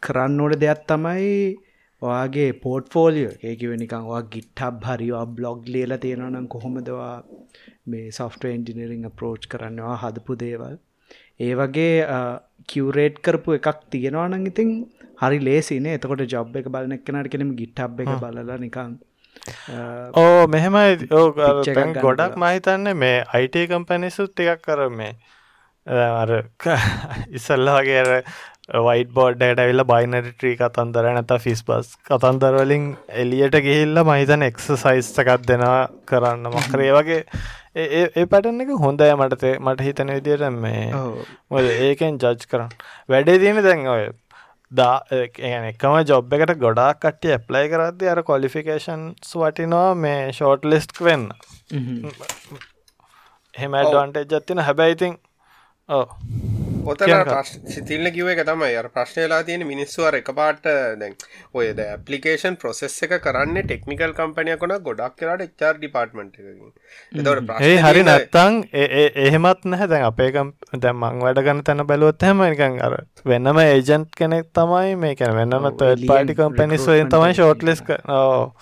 කරන්න 0.00 0.40
ඕට 0.40 0.60
දෙයක් 0.62 0.82
තමයි 0.90 1.30
ඔයාගේ 2.02 2.50
පෝට්ෆෝලිය 2.64 3.28
ඒකිව 3.50 3.76
නිකං 3.82 4.08
වා 4.10 4.22
ගිට්හබ් 4.34 4.88
හරිවා 4.88 5.26
බ්ලොග් 5.36 5.68
ලියල 5.74 5.96
තියෙනනම් 6.04 6.48
කොහොමදවා 6.54 7.12
මේ 7.86 8.10
සොෆ්ට 8.18 8.44
එන්ජිනරිං 8.50 9.06
ප්‍රෝච් 9.18 9.48
කරන්නවා 9.52 9.96
හදපු 10.02 10.36
දේවල්. 10.42 10.76
ඒ 11.40 11.54
වගේ 11.54 11.94
කිවරේට් 12.68 13.16
කරපු 13.24 13.56
එකක් 13.58 13.80
තියෙනවා 13.90 14.28
නං 14.28 14.46
ඉතින් 14.52 14.70
හරි 15.22 15.38
ලේසිනේ 15.40 15.96
එතකොට 15.98 16.24
ජොබ් 16.34 16.56
එක 16.56 16.70
බලන 16.74 16.96
එක්කනට 16.98 17.32
කෙනෙම 17.34 17.52
ගිට්හබ් 17.60 18.00
එක 18.04 18.12
බලලා 18.22 18.58
නිකං 18.58 18.98
ඕ 20.14 20.46
මෙහෙමයි. 20.46 21.08
ගොඩක් 22.00 22.36
මහිතන්න 22.36 22.92
මේ 22.96 23.16
අයිට 23.34 23.56
කම්පැනිසුත් 23.72 24.32
ටිකක් 24.32 24.66
කර 24.66 24.88
මේ 24.90 25.14
අර 25.86 26.30
ඉස්සල්ල 27.30 27.68
වගේ 27.70 28.22
වයිට 28.68 29.10
බෝඩ්ඩට 29.16 29.58
ඇවිල්ල 29.60 29.84
බයිනට 29.84 30.28
ට්‍රී 30.28 30.56
කතන්දර 30.56 31.08
නැත 31.14 31.32
ෆිස් 31.42 31.60
බස් 31.64 31.90
කතන්දරවලින් 32.08 32.86
එලියට 33.22 33.58
ගිහිල්ල 33.66 34.00
මහිතන 34.08 34.46
එක්ස 34.46 34.70
සයිස්තකත් 34.82 35.44
දෙෙනවා 35.50 35.82
කරන්න. 36.06 36.48
මකරේ 36.48 36.92
වගේ 36.96 37.20
ඒ 37.76 38.26
පැටන 38.32 38.64
එක 38.64 38.72
හොඳය 38.80 39.10
මටතේ 39.12 39.54
මට 39.58 39.86
හිතන 39.88 40.14
විදියට 40.16 40.48
මේ 40.56 40.88
මොද 41.50 41.68
ඒකෙන් 41.68 42.18
ජජ් 42.18 42.48
කරන්න. 42.50 42.72
වැඩේ 43.08 43.38
තියෙන 43.44 43.62
දැන් 43.68 43.86
ඔය 43.96 44.08
දා 44.72 44.96
එකම 45.10 46.00
ජොබ් 46.08 46.32
එකට 46.32 46.56
ගොඩක් 46.64 47.04
කට්ටිය 47.04 47.36
ඇප්ලයි 47.36 47.72
කරද්දි 47.72 48.12
අර 48.14 48.22
කොලිෆිකේෂන්ස් 48.32 49.36
වටිනවා 49.44 49.94
මේ 49.94 50.32
ෂෝට් 50.32 50.64
ලිස්ට් 50.64 51.04
වෙන්න. 51.04 51.28
හෙම 53.54 53.80
ඇඩ්වන්ටේජ් 53.80 54.30
ජත්තින 54.32 54.68
හැබැයිතින් 54.68 55.18
ඕ 55.88 56.06
ඔතන 56.92 57.12
සිතිල්ල 57.74 58.10
කිව 58.16 58.28
එක 58.32 58.42
තමයි. 58.48 58.70
අර 58.80 58.88
ප්‍රශ්නයලා 58.96 59.42
තියෙන 59.48 59.66
මිනිස්සුවර 59.68 60.18
එක 60.20 60.30
පාට 60.38 60.68
දැන් 61.00 61.14
ඔයද 61.60 61.80
ඇපලිකේෂන් 61.84 62.58
ප්‍රොසෙස් 62.62 62.96
එක 63.06 63.16
කරන්න 63.26 63.60
ටෙක්නිකල් 63.64 64.14
කම්පනය 64.20 64.56
කොන 64.62 64.74
ගොඩක් 64.88 65.16
කරට 65.20 65.44
එච්චර් 65.46 65.80
ඩිපාර්ට්මට 65.80 66.40
ඒ 67.68 67.76
හරි 67.86 68.02
නැත්තං 68.10 68.60
එහෙමත් 68.74 69.64
නැහැ. 69.64 69.90
දැන් 69.92 70.08
අපේකම් 70.10 70.54
දැම්මං 70.86 71.22
වැඩ 71.26 71.44
ගන්න 71.44 71.62
තැන 71.68 71.86
බැලුවොත් 71.92 72.28
හැම 72.28 72.46
එකන් 72.48 72.80
අර 72.88 72.98
වෙන්නම 73.24 73.62
ඒජන්ට් 73.66 74.10
කෙනෙක් 74.22 74.50
තමයි. 74.54 74.96
මේ 74.96 75.14
කැන 75.20 75.36
වෙන්නම 75.40 75.70
පාටි 75.78 76.40
කම්පැනිස් 76.40 76.88
වලින් 76.90 77.14
තමයි 77.14 77.32
ෂෝට්ලෙස් 77.34 77.86
ඕ 78.18 78.52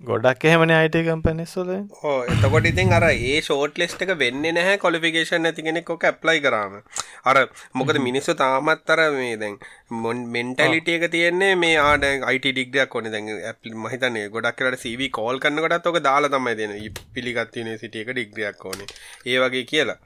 ගොඩක් 0.00 0.44
එහෙමන 0.48 0.70
අයිට 0.70 0.96
කම්පැනිස්වල 1.06 1.70
හෝ 2.00 2.18
එතකොට 2.32 2.66
ඉතින් 2.70 2.92
අර 2.96 3.04
ඒ 3.06 3.38
ෂෝට් 3.40 3.78
ලෙස්ට 3.82 4.02
එක 4.04 4.12
වෙන්න 4.20 4.44
නැහැ 4.46 4.76
කොලිෆිකේෂන් 4.84 5.48
ඇති 5.50 5.64
කෙනෙක් 5.66 5.90
ොක 5.90 6.06
ඇප්ලයි 6.10 6.42
කරම. 6.44 6.76
අර 7.24 7.36
මොකද 7.74 7.98
මිනිස්සු 8.06 8.34
තාමත් 8.42 8.92
අර 8.94 9.00
මේ 9.16 9.34
දැන් 9.36 9.56
මොන් 10.04 10.20
මෙන්ටලිට 10.36 10.90
එක 10.94 11.08
තියෙන්නේ 11.14 11.56
මේ 11.64 11.74
ආඩ 11.86 12.06
අයිට 12.30 12.46
ඩිග්‍රයක් 12.46 12.92
කොන 12.94 13.10
දැන් 13.10 13.32
ඇප් 13.50 13.70
මහිතන්නේ 13.86 14.30
ගොඩක් 14.36 14.60
කරට 14.60 14.84
සීවී 14.84 15.10
කෝල් 15.10 15.42
කන්නකොටත් 15.42 15.90
ඔක 15.92 16.00
දාලා 16.08 16.34
තමයි 16.36 16.54
දෙන 16.62 16.78
පිළිගත් 17.14 17.60
යුනිසිටිය 17.62 18.06
එක 18.06 18.14
ඩිග්‍රියක් 18.14 18.64
ඕනේ. 18.64 18.88
ඒ 19.26 19.42
වගේ 19.42 19.66
කියලා. 19.72 19.98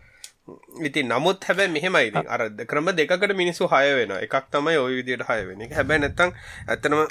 ඉති 0.89 1.03
නමුත් 1.05 1.45
හැබැ 1.49 1.69
මෙහෙමයිති 1.69 2.29
අර 2.35 2.51
ක්‍රම 2.71 2.95
දෙකට 2.97 3.41
මිනිස්සු 3.43 3.69
හය 3.75 3.89
වෙන 3.99 4.21
එකක් 4.25 4.45
තමයි 4.53 4.79
ඔය 4.85 4.95
විදියට 5.01 5.29
හය 5.29 5.43
වෙන 5.49 5.67
එක 5.67 5.81
හැබැ 5.81 6.01
නැත්තං 6.05 6.39
ඇතනම 6.69 7.03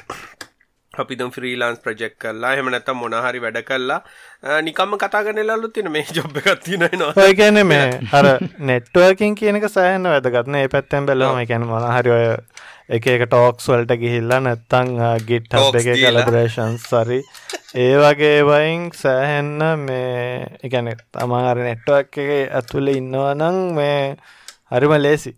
අපිතුම් 0.94 1.30
ෆ්‍රීලාන්ස් 1.32 1.80
ප්‍රජෙක්් 1.80 2.18
කරලා 2.18 2.52
හෙම 2.52 2.68
නැතම් 2.68 2.98
මොනහරි 2.98 3.40
වැඩ 3.40 3.60
කල්ලා 3.64 4.00
නිකම්ම 4.62 4.96
කතාගනලලු 4.98 5.70
තින 5.70 5.88
මේ 5.90 6.04
ජොබ් 6.10 6.36
එකත්තින 6.42 6.84
ඔය 7.16 7.34
කියන 7.34 7.60
මේ 7.66 7.86
අර 8.12 8.28
නෙට්ුවකින් 8.62 9.36
කියනක 9.36 9.68
සෑහන්න 9.70 10.10
වැදගත්න 10.10 10.58
ඒ 10.58 10.68
පැත්තෙන් 10.68 11.08
බැලම 11.08 11.40
එකැන 11.40 11.66
මොනහරි 11.66 12.12
ඔය 12.12 12.26
එක 12.92 13.08
එක 13.08 13.24
ටෝක්ස් 13.26 13.70
වලට 13.72 13.98
ගිහිල්ලා 14.02 14.42
නැත්තං 14.42 14.92
ගිට් 15.24 15.56
එක 15.56 15.88
කලබරේෂන් 15.94 16.76
සරි 16.82 17.20
ඒ 17.76 17.94
වගේ 17.98 18.42
වයින් 18.44 18.90
සෑහෙන්න 18.94 19.86
මේ 19.86 20.58
එකන 20.62 20.92
තමාර 21.14 21.62
නෙට්ුවක් 21.62 22.20
එක 22.26 22.34
ඇතුල 22.52 22.92
ඉන්නවනං 22.92 23.62
මේ 23.80 23.96
හරිම 24.72 24.98
ලේසි 25.00 25.34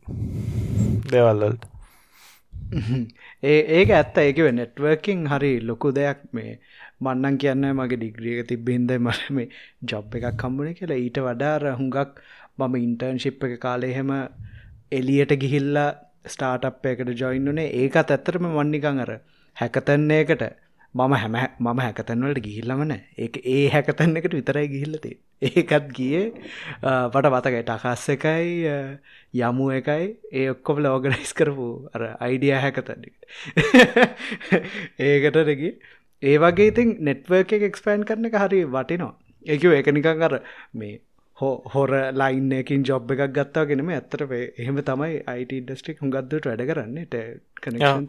දෙවල්වලට 1.11 1.69
ඒ 3.43 3.59
ඒක 3.77 3.89
ඇත්ත. 3.91 4.17
ඒකව 4.19 4.47
නෙට්වර්කින් 4.51 5.21
හරි 5.27 5.51
ලොකු 5.61 5.89
දෙයක් 5.91 6.19
මේ 6.31 6.53
මන්නන් 7.01 7.37
කියන්න 7.37 7.65
මගේ 7.73 7.97
ඩිග්‍රියක 7.97 8.39
තිබ්බින්ද 8.47 8.91
මට 9.05 9.29
මේ 9.31 9.49
ජොබ් 9.85 10.15
එකක් 10.15 10.29
කම්බුණ 10.37 10.73
කියලා. 10.73 10.99
ඊට 10.99 11.19
වඩාර 11.19 11.63
හුඟක් 11.73 12.23
මම 12.57 12.75
ඉන්ටර්න්ශිප් 12.79 13.43
එක 13.45 13.55
කාලෙහෙම 13.59 14.11
එලියට 14.91 15.33
ගිහිල්ලා 15.37 15.89
ස්ටාටප් 16.27 16.85
එකට 16.85 17.09
ජොයින්නුනේ 17.21 17.69
ඒකත් 17.75 18.11
ඇත්තරම 18.11 18.45
වන්නිකං 18.51 19.01
අර 19.05 19.11
හැකතන්නේකට 19.57 20.43
මම 20.95 21.13
හැම 21.15 21.35
මම 21.59 21.79
හැකතන්වලට 21.79 22.41
ගිහිල්ලමන 22.41 22.93
ඒ 22.93 23.29
ඒ 23.49 23.63
හැකතන්න 23.69 24.19
එකට 24.19 24.35
විතරයි 24.39 24.67
ගිහිල්ලති 24.69 25.11
ඒකත් 25.43 25.87
ගියේ. 25.97 26.25
පට 27.07 27.33
වතකයි 27.35 27.63
ටකස් 27.63 28.05
එකයි 28.15 28.51
යමු 29.41 29.69
එකයි. 29.79 30.05
ඒ 30.33 30.45
ඔක්කොම 30.49 30.83
ලෝගනයිස් 30.85 31.33
කරපු 31.33 31.69
අර 31.93 32.05
අයිඩිය 32.19 32.53
හැකතන්න 32.57 33.09
ඒකට 35.07 35.41
රෙගි 35.49 35.71
ඒ 36.23 36.35
වගේ 36.39 36.69
ඉතින් 36.71 36.93
නෙට්වර්ක 37.01 37.57
එක 37.57 37.65
එක්ස්පෑන් 37.69 38.05
කරන 38.05 38.29
එක 38.29 38.37
හරි 38.39 38.61
වටිනවා. 38.67 39.15
එකව 39.45 39.79
එක 39.79 39.91
නිකං 39.91 40.29
අර 40.29 40.39
මේ 40.73 40.99
හොර 41.37 41.89
ලයින් 42.13 42.51
එකින් 42.53 42.83
ජොබ් 42.83 43.11
එකක් 43.11 43.25
ගත්තාගෙනම 43.33 43.89
ඇත්තට 43.89 44.31
එහෙම 44.31 44.79
තමයි 44.83 45.19
අයිට 45.27 45.57
ඉන්ඩස්ට්‍රික් 45.57 45.99
හුගත්දට 46.01 46.47
වැඩ 46.49 46.65
කරන්නට 46.69 47.19
කනෙක්ෂන් 47.61 48.07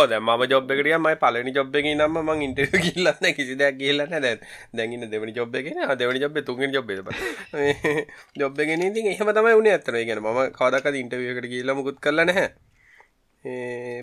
සල 0.00 0.08
ද 0.08 0.16
ම 0.18 0.30
ජොබ්කට 0.44 0.88
මයි 0.98 1.16
පලනි 1.16 1.52
ජොබ් 1.52 1.74
එක 1.74 1.86
නම 1.90 2.16
මං 2.20 2.44
ඉන්ටව 2.46 2.74
කිල්ලන්න 2.86 3.26
කිසි 3.36 3.54
දෙයක් 3.54 3.76
කියලන්න 3.76 4.14
දැ 4.16 4.34
දැගන්න 4.72 5.04
දෙවනි 5.06 5.34
ජොබ් 5.34 5.54
එක 5.54 5.68
දෙවනි 5.94 6.22
ජොබ් 6.22 6.40
තුන් 6.42 6.72
ජොබ් 6.72 6.90
ජොබ්ගෙන 8.36 8.86
ති 8.88 9.06
එහම 9.10 9.32
තමයි 9.32 9.54
වුණ 9.54 9.70
ඇතන 9.70 10.00
ගෙන 10.04 10.24
ම 10.24 10.42
කවදක 10.52 10.96
ඉන්ටවියකට 10.96 11.46
කියල්ල 11.46 11.74
මුකුත් 11.74 12.00
කරලන 12.00 12.32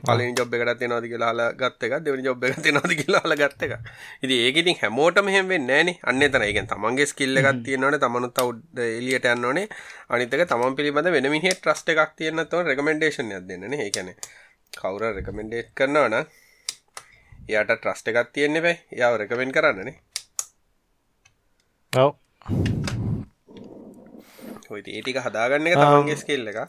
පලින් 0.02 0.34
ජොබ් 0.34 0.54
එකට 0.54 0.86
නෝදි 0.86 1.10
කියලා 1.10 1.50
ගත්තක 1.56 2.02
දෙවනි 2.02 2.24
ජොබ් 2.24 2.46
එක 2.46 2.70
නෝදි 2.72 2.98
කියලාල 2.98 3.36
ගත්තක 3.36 3.74
ඉති 4.22 4.42
ඒකඉතින් 4.42 4.82
හැමෝට 4.82 5.22
මෙහෙම 5.24 5.54
නෑන 5.64 5.94
අන්න 6.04 6.24
එක 6.24 6.62
තමන්ගේ 6.66 7.06
ස්කිල්ල 7.08 7.38
එකක් 7.38 7.64
තියෙනවන 7.64 8.00
තමනුත් 8.00 8.38
අවුඩ් 8.38 8.84
එලියට 8.88 9.30
යන්නනේ 9.30 9.70
අනිතක 10.10 10.46
තමන් 10.46 10.76
පිළිබඳ 10.76 11.14
වෙන 11.14 11.30
මිහ 11.30 11.48
ට්‍රස්ට 11.48 11.94
එකක් 11.94 12.18
තියන්න 12.18 12.46
තව 12.46 12.66
රෙකමෙන්ඩේෂන් 12.66 13.34
දෙන්නන 13.46 13.80
ඒකැන 13.80 14.14
කවුර 14.74 15.04
රෙකමෙන්ඩේට් 15.12 15.70
කරනවන 15.74 16.16
එයාට 17.50 17.72
ට්‍රස්ට 17.74 18.12
එකක් 18.12 18.34
තියෙන්නේ 18.34 18.62
බෑ 18.62 18.78
යාව 19.00 19.18
රෙකමෙන්් 19.22 19.52
කරන්නනේ 19.52 19.96
ඔව. 21.94 22.12
ඒටික 24.70 25.18
හදාගන්න 25.20 25.68
එක 25.68 25.78
තමන්ගේ 25.78 26.18
ස්කිල්ල 26.18 26.52
එක 26.52 26.60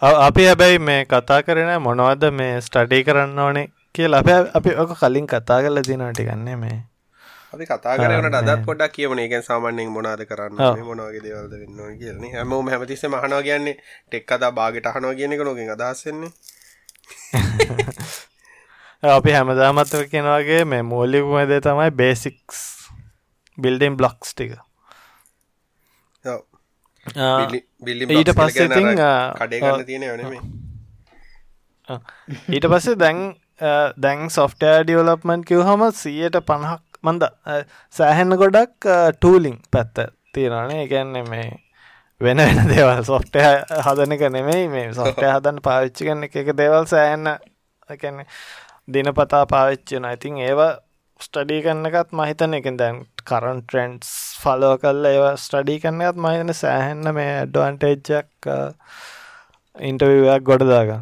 අපි 0.00 0.42
හැබැයි 0.44 0.78
මේ 0.80 1.00
කතා 1.06 1.40
කරන 1.42 1.72
මොනවද 1.80 2.30
මේ 2.32 2.60
ස්ටඩී 2.60 3.06
කරන්න 3.06 3.38
ඕනේ 3.38 3.66
කිය 3.94 4.08
ලබ 4.08 4.28
අපි 4.54 4.76
ඔක 4.84 4.94
කලින් 4.96 5.26
කතා 5.28 5.62
කරල 5.62 5.82
දිනට 5.82 6.20
ගන්නේ 6.20 6.56
මේ. 6.56 6.78
අපි 7.52 7.64
කතා 7.66 7.96
කරනට 7.96 8.38
අදත් 8.40 8.64
පොඩක් 8.66 8.92
කියවන 8.92 9.20
එක 9.20 9.34
සාමාන්‍යෙන් 9.42 9.90
මොනාද 9.90 10.22
කරන්න 10.26 10.84
මොනවගේ 10.84 11.22
දේවල්ද 11.22 11.54
වෙන්න 11.54 11.98
කියන්නේ 11.98 12.32
හැමෝම 12.34 12.68
හැමතිස්ස 12.68 13.04
මහනවා 13.06 13.42
කියන්නේ 13.42 13.76
ටෙක් 13.80 14.32
අදා 14.32 14.52
බාගට 14.52 14.86
අහනවා 14.86 15.14
කියනෙක 15.14 15.40
නොකින් 15.42 15.70
අදස්සෙන්නේ 15.70 16.32
අපි 19.08 19.32
හැමදාමත්තර 19.32 20.08
කෙනවාගේ 20.12 20.64
මේ 20.66 20.84
මූලිකුමද 20.84 21.52
තමයි 21.62 21.90
බේසික්ස් 21.92 22.88
බිල්ඩම් 23.58 23.96
බ්ලොක්ස් 23.96 24.34
ටික. 24.34 24.58
ඊට 27.06 28.32
පස්සේ 28.34 28.68
ඊට 32.48 32.66
පස්සේ 32.66 32.96
දැන් 32.96 33.36
දැන් 33.98 34.30
සොෆ්ටෑ 34.30 34.84
ඩියවලප්මන්් 34.84 35.44
කිව් 35.44 35.62
හම 35.64 35.90
සියයට 35.94 36.40
පණහක් 36.46 36.82
මන්ද 37.02 37.22
සෑහෙන්න 37.94 38.36
ගොඩක් 38.36 38.86
ටූලිං 39.16 39.58
පැත්ත 39.72 39.98
තියෙනනේ 40.34 40.84
එකන්නේ 40.84 41.24
මේ 41.24 41.48
වෙන 42.20 42.36
වෙන 42.38 42.60
දේවල්. 42.68 43.04
සොෆ්ටය 43.04 43.42
හදන 43.80 44.14
එක 44.14 44.24
නෙමෙයි 44.30 44.66
මේ 44.68 44.88
සොෆ්ටය 44.92 45.26
හදන්න 45.34 45.60
පාවිච්චි 45.62 46.06
කන්න 46.06 46.26
එක 46.26 46.52
දේවල් 46.56 46.86
සෑන්න 46.86 47.30
එකන්නේ 47.88 48.26
දිනපතා 48.88 49.44
පාවිච්චින 49.46 50.08
ඉතින් 50.08 50.40
ඒවා 50.40 50.72
ස්ටඩී 51.20 51.62
කන්නකත් 51.62 52.12
මහිතන 52.12 52.58
එක 52.58 52.66
දැන් 52.76 52.98
කරන් 53.24 53.62
ට්‍රෙන්ඩ්ස් 53.62 54.10
ෆලෝ 54.38 54.74
කල්ල 54.78 55.06
ඒව 55.06 55.28
ස්ටඩී 55.36 55.78
කන්නත් 55.80 56.18
මහිතන 56.18 56.54
සෑහෙන්න 56.54 57.14
මේ 57.14 57.30
ඇඩ්වන්ටේජ්ජක් 57.36 58.50
ඉන්ටවවක් 59.76 60.44
ගොඩදාග 60.44 60.92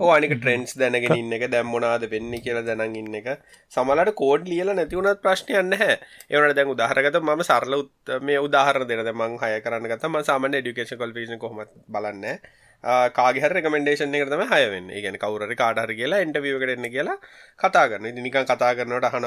ඕනික 0.00 0.32
ට්‍රෙන්ස් 0.34 0.72
දැනගෙන 0.80 1.14
ඉන්න 1.14 1.34
එක 1.36 1.44
දැම්මොනාද 1.52 2.06
වෙන්න 2.12 2.32
කියලා 2.44 2.64
දැනන් 2.68 2.96
ඉන්න 2.96 3.18
එක. 3.20 3.28
සමලට 3.72 4.12
කෝඩ් 4.14 4.48
ලියල 4.50 4.72
නැතිවුණත් 4.72 5.22
ප්‍රශ්නයන්න 5.24 5.76
හැ 5.80 5.96
එවනට 6.30 6.56
දැන් 6.56 6.72
උදාහරගත 6.74 7.20
ම 7.20 7.42
සරල 7.42 7.78
උත් 7.78 8.14
මේ 8.22 8.40
උදාහර 8.40 8.84
දෙන 8.86 9.04
මං 9.12 9.38
හය 9.42 9.52
කරන්න 9.60 9.90
ගත 9.92 10.10
ම 10.10 10.18
සාමන 10.22 10.56
ඩිකේෂන් 10.56 11.00
කොල්පිෂන් 11.02 11.42
කොහොම 11.44 11.64
බලන්න 11.88 12.26
කාගෙහ 12.82 13.44
රෙකමෙන්ඩේෂන් 13.46 14.14
එක 14.14 14.28
තම 14.28 14.42
හයවෙන්න 14.48 14.88
ගැන 14.96 15.18
කවුර 15.18 15.42
කාටහර 15.54 15.92
කියලා 15.92 16.20
එන්ටවිය 16.24 16.56
කරන්න 16.56 16.86
කියලා 16.88 17.16
කතා 17.58 17.84
කරන්න 17.90 18.16
නිකන් 18.16 18.46
කතා 18.46 18.72
කරනට 18.74 19.04
අහන 19.04 19.26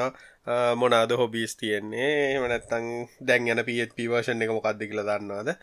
මොනාද 0.76 1.12
හොබිස් 1.12 1.56
තියෙන්නේ? 1.56 2.34
එමනැත්තං 2.34 3.06
දැන් 3.22 3.48
යන 3.48 3.64
පිත් 3.64 3.94
පිවර්ෂන් 3.94 4.42
එක 4.42 4.50
මොකක්ද 4.50 4.82
කියලා 4.82 5.06
දන්නවාද? 5.12 5.54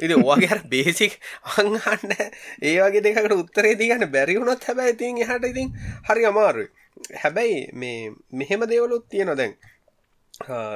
ඉති 0.00 0.14
ඕගේ 0.16 0.60
බේසික් 0.66 1.20
අංහන්න 1.58 2.16
ඒවගේ 2.62 3.04
දෙකට 3.04 3.36
උත්තරේ 3.36 3.76
දිගන්න 3.76 4.08
බැරිවුණොත් 4.08 4.64
හැබැයි 4.64 4.96
ඉතින් 4.96 5.22
හට 5.22 5.52
ඉතින් 5.52 5.72
හරි 6.08 6.24
අමාරුයි. 6.24 6.68
හැබැයි 7.22 7.62
මේ 7.74 8.12
මෙහෙම 8.32 8.64
දේවලුත් 8.66 9.08
තියෙන 9.10 9.36
දැන්. 9.36 9.58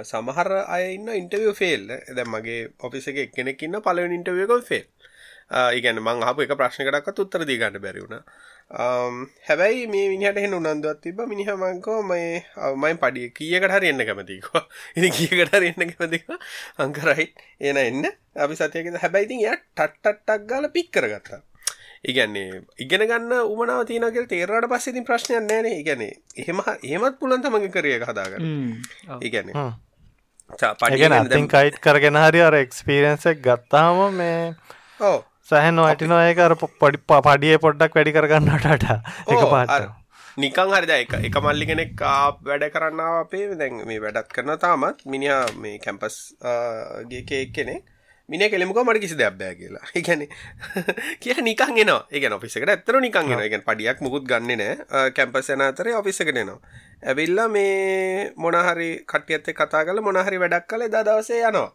සමහර 0.05 0.51
අයන්න 0.68 1.09
ඉන්ටවිය 1.14 1.53
ෆෙල් 1.55 1.83
දැ 1.88 2.25
මගේ 2.27 2.61
ඔෆිස 2.81 3.09
එක 3.09 3.33
කෙනෙක් 3.35 3.62
ඉන්න 3.62 3.81
පලව 3.81 4.12
ඉන්ටවියකොල් 4.12 4.62
ෆෙල් 4.62 4.87
ඉගැන 5.50 5.98
මං 5.98 6.22
හපු 6.22 6.46
එක 6.46 6.54
ප්‍රශ්නකටක්ත් 6.56 7.22
උත්තර 7.24 7.44
දීගන්න 7.44 7.82
බැරිවුණ 7.82 8.22
හැබැයි 9.48 9.86
මේ 9.90 10.08
මිනිහට 10.08 10.38
හෙන 10.38 10.54
උනන්දුවත් 10.54 11.00
තිබ 11.02 11.20
මිනිහමංකෝ 11.26 12.02
මේ 12.02 12.44
මයි 12.76 12.94
පඩිය 13.02 13.28
කියකට 13.34 13.72
හරි 13.72 13.90
එන්න 13.90 14.04
කැමතිකෝ 14.06 14.62
ඉනි 14.96 15.10
කියකට 15.10 15.54
හරි 15.54 15.72
එන්න 15.74 15.92
කැමතික 15.92 16.26
අංකරයි 16.78 17.26
එන 17.60 17.76
එන්න. 17.76 18.04
අපි 18.36 18.56
සතයක 18.56 18.90
හැබැයිතින් 19.02 19.40
ය 19.42 19.54
ටට්ටක් 19.74 20.46
ගාල 20.46 20.68
පික් 20.70 20.90
කරගත්තා. 20.92 21.42
ඉගැන්නේ 22.04 22.62
ඉගෙන 22.78 23.02
ගන්න 23.02 23.32
උමනාව 23.44 23.82
තියනකල් 23.88 24.28
තේරට 24.30 24.68
පස්සෙතින් 24.70 25.04
ප්‍රශ්නයක් 25.04 25.42
නෑන 25.42 25.66
ඉගැනේ 25.72 26.14
එහෙම 26.36 26.62
එහෙමත් 26.68 27.18
පුලන්ත 27.18 27.48
මගේ 27.48 27.72
කරය 27.74 27.96
හදාගන්න. 28.00 28.46
ඉගැන්නේ 29.20 29.66
පඩිගෙන 30.76 31.16
අතින් 31.16 31.48
කයිට් 31.48 31.82
කරගෙන 31.82 32.20
හරි 32.22 32.40
අර 32.42 32.58
එක්ස්පිරන්සක් 32.60 33.42
ගත්තාම 33.42 34.14
මේ 34.14 34.54
ඕ 35.00 35.18
සැහන් 35.50 35.80
වටිනවා 35.84 36.26
ඒක 36.26 36.40
අර 36.40 36.54
පොඩි 36.56 37.00
පඩිය 37.06 37.56
පොඩ්ඩක් 37.58 37.96
වැඩි 37.96 38.16
කරගන්නටට 38.16 38.92
එක 39.28 39.42
පාට 39.46 40.00
නිකං 40.36 40.70
හරිද 40.70 40.92
එක 40.94 41.14
එක 41.20 41.38
මල්ලි 41.38 41.66
කෙනෙක් 41.66 42.02
වැඩ 42.42 42.66
කරන්න 42.70 43.00
අපේ. 43.04 43.54
දැන් 43.54 43.80
මේ 43.86 43.98
වැඩත් 43.98 44.30
කරන 44.30 44.58
තාමත්. 44.58 45.06
මිනිහා 45.06 45.46
මේ 45.56 45.78
කැම්පස් 45.78 46.18
ගේ 47.10 47.46
කෙනෙ 47.50 47.82
මින 48.28 48.44
කෙලෙමක 48.46 48.78
මට 48.78 49.00
කිසි 49.00 49.16
දැබ්බෑ 49.16 49.54
කියලා. 49.54 49.86
එකැන 49.94 50.22
කිය 51.18 51.34
නිකන් 51.48 51.74
එනවා. 51.76 52.06
එක 52.10 52.30
ඔෆිසකට 52.30 52.68
ඇත්තර 52.68 53.00
නිකන් 53.00 53.32
එන 53.32 53.42
එක 53.42 53.66
පඩියක් 53.66 54.00
මුකුත් 54.00 54.24
ගන්න 54.24 54.56
නෑ. 54.56 55.10
කැම්පස් 55.12 55.50
යන 55.50 55.66
අතරේ 55.66 55.96
ඔෆිසකට 55.96 56.30
නවා 56.30 56.58
ඇවිල්ලා 57.02 57.48
මේ 57.48 58.32
මොනහරි 58.36 58.88
කටියත්තේ 59.04 59.54
කතා 59.54 59.84
කල 59.84 60.00
මොනහරි 60.00 60.38
වැඩක් 60.38 60.72
දා 60.88 61.04
දවසේ 61.04 61.40
යනවා 61.42 61.72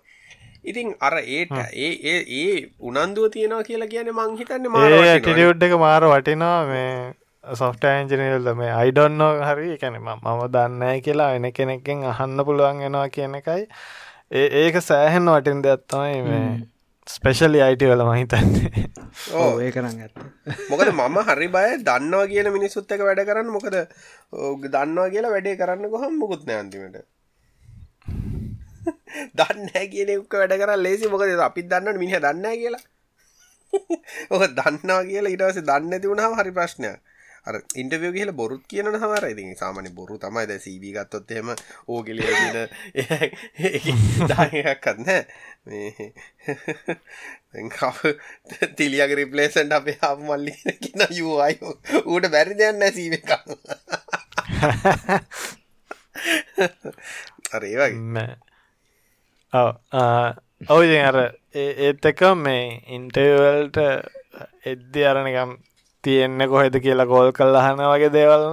ඉතින් 0.65 0.95
අර 1.01 1.15
ඒට 1.19 1.53
ඒ 1.57 1.91
ඒ 2.05 2.17
ඒ 2.39 2.55
උනන්දුව 2.89 3.29
තියෙනවා 3.35 3.67
කියලා 3.69 3.91
කියන 3.93 4.09
මං 4.13 4.33
හිතන්න 4.39 4.67
මාටියුඩ් 4.71 5.67
එක 5.67 5.77
මාර 5.79 6.03
වටිනවා 6.11 6.57
මේ 6.71 6.89
සොෆ්ට 7.43 7.83
ඇන්ජිනල්ද 7.85 8.49
මේ 8.59 8.71
අයිඩොන්නෝ 8.73 9.31
හරි 9.49 9.73
එකැන 9.75 9.97
මම 9.99 10.45
දන්නෑ 10.53 11.01
කියලා 11.07 11.31
වෙන 11.33 11.47
කෙනෙක්ගෙන් 11.53 12.05
අහන්න 12.11 12.45
පුළුවන් 12.45 12.85
වෙනවා 12.85 13.09
කියන 13.09 13.35
එකයි. 13.41 13.67
ඒ 14.31 14.47
ඒක 14.61 14.81
සෑහෙන් 14.81 15.31
වටින් 15.33 15.61
දෙයක්ත්තමයි 15.63 16.21
මේ 16.29 16.45
ස්පෙශලි 17.07 17.59
අයිට 17.61 17.83
වල 17.85 18.03
මහිතන්නේ 18.07 18.85
ඕ 19.33 19.49
ඒ 19.61 19.71
කරන්න 19.71 19.99
ඇත්ත. 20.01 20.15
මොකද 20.69 20.89
මම 20.91 21.17
හරි 21.29 21.49
බය 21.55 21.67
දන්නවා 21.89 22.29
කියන 22.31 22.49
මිනිස්සුත් 22.57 22.95
එක 22.97 23.03
වැඩ 23.09 23.25
කරන්න. 23.29 23.51
මොකද 23.57 23.75
දන්නවා 24.73 25.09
කියලා 25.09 25.35
වැඩේ 25.35 25.59
කරන්න 25.61 25.93
කොහම් 25.93 26.17
මුකුත් 26.23 26.47
නෑන්තිමට 26.49 27.03
දන්න 29.33 29.89
කියන 29.91 30.11
එක්ක 30.11 30.33
වැඩ 30.35 30.57
කර 30.57 30.75
ලේසි 30.77 31.07
මොකද 31.07 31.41
අපිත් 31.41 31.67
දන්න 31.67 31.97
මිනිහ 31.97 32.19
දන්න 32.19 32.45
කියලා. 32.53 32.83
ඕක 34.31 34.47
දන්නවා 34.51 35.03
කියලා 35.03 35.35
ඉටවස 35.35 35.59
දන්න 35.63 35.93
ඇති 35.93 36.07
වුණාව 36.07 36.39
හරි 36.39 36.51
ප්‍රශ්නයක්. 36.51 36.97
අර 37.45 37.55
ඉන්ටවිය 37.75 38.09
කියල 38.09 38.31
බොරුත් 38.31 38.63
කියන 38.65 38.87
හමර 38.91 39.25
ඉති 39.27 39.43
සාමන 39.55 39.89
බොරු 39.93 40.15
තමයි. 40.17 40.45
ද 40.45 40.57
සීවී 40.57 40.93
ගත්තොත් 40.95 41.31
එම 41.31 41.49
ඕගෙලියගෙන 41.87 42.57
දායක් 44.31 44.81
කන්න 44.81 45.09
තිලියග 48.75 49.11
රිපලේසන්ට 49.13 49.73
අපේ 49.73 49.97
හා 50.01 50.15
මල්ලි 50.21 50.53
කියන 50.81 51.05
යුවායි 51.11 51.61
ඌට 52.05 52.25
බැරි 52.29 52.55
දෙයන්න 52.55 52.83
සීව 52.91 53.13
එක 53.13 53.29
අර 57.51 57.63
ඒ 59.55 59.63
වගේ 59.63 60.45
ඔව 60.69 60.81
ඉති 60.81 60.99
අර 61.01 61.17
ඒත් 61.55 62.05
එක 62.05 62.21
මේ 62.37 62.63
ඉන්ටවල්ට 62.89 63.77
එද්දි 64.65 65.05
අරනිකම් 65.05 65.51
තියෙන්න 66.03 66.47
කොහෙද 66.47 66.75
කියලා 66.79 67.07
කෝල් 67.07 67.31
කල් 67.31 67.55
අහන 67.55 67.83
වගේ 67.85 68.11
දේවල් 68.11 68.45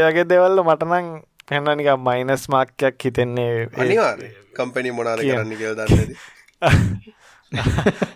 ඒගේ 0.00 0.26
දෙවල්ල 0.26 0.62
මටනං 0.62 1.10
පැන්නනික 1.48 1.90
මයිනස් 2.00 2.44
මාක්‍යයක් 2.48 2.96
හිතෙන්නේ 3.02 3.68
අනිවාර 3.76 4.22
කම්පනි 4.54 4.90
මොනාද 4.92 5.22
කරන්න 5.22 5.56
කියල 5.56 5.74
දන්නද 5.76 6.10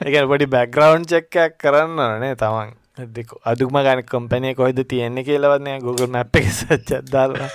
එක 0.06 0.14
පොඩි 0.28 0.46
බැක්ග්‍රවන්් 0.48 1.06
චෙක්කයක් 1.06 1.58
කරන්න 1.58 2.20
නේ 2.20 2.34
තමන්? 2.36 2.70
දෙක 3.10 3.28
අදුම 3.44 3.74
ගන 3.80 4.02
කොම්පනය 4.06 4.54
කොයිද 4.54 4.80
තියෙන්නේ 4.86 5.26
කියලවන්නේ 5.26 5.80
ගුගුල් 5.80 6.10
නැප් 6.10 6.36
එක 6.36 6.46
සච්චත්දාලා 6.52 7.50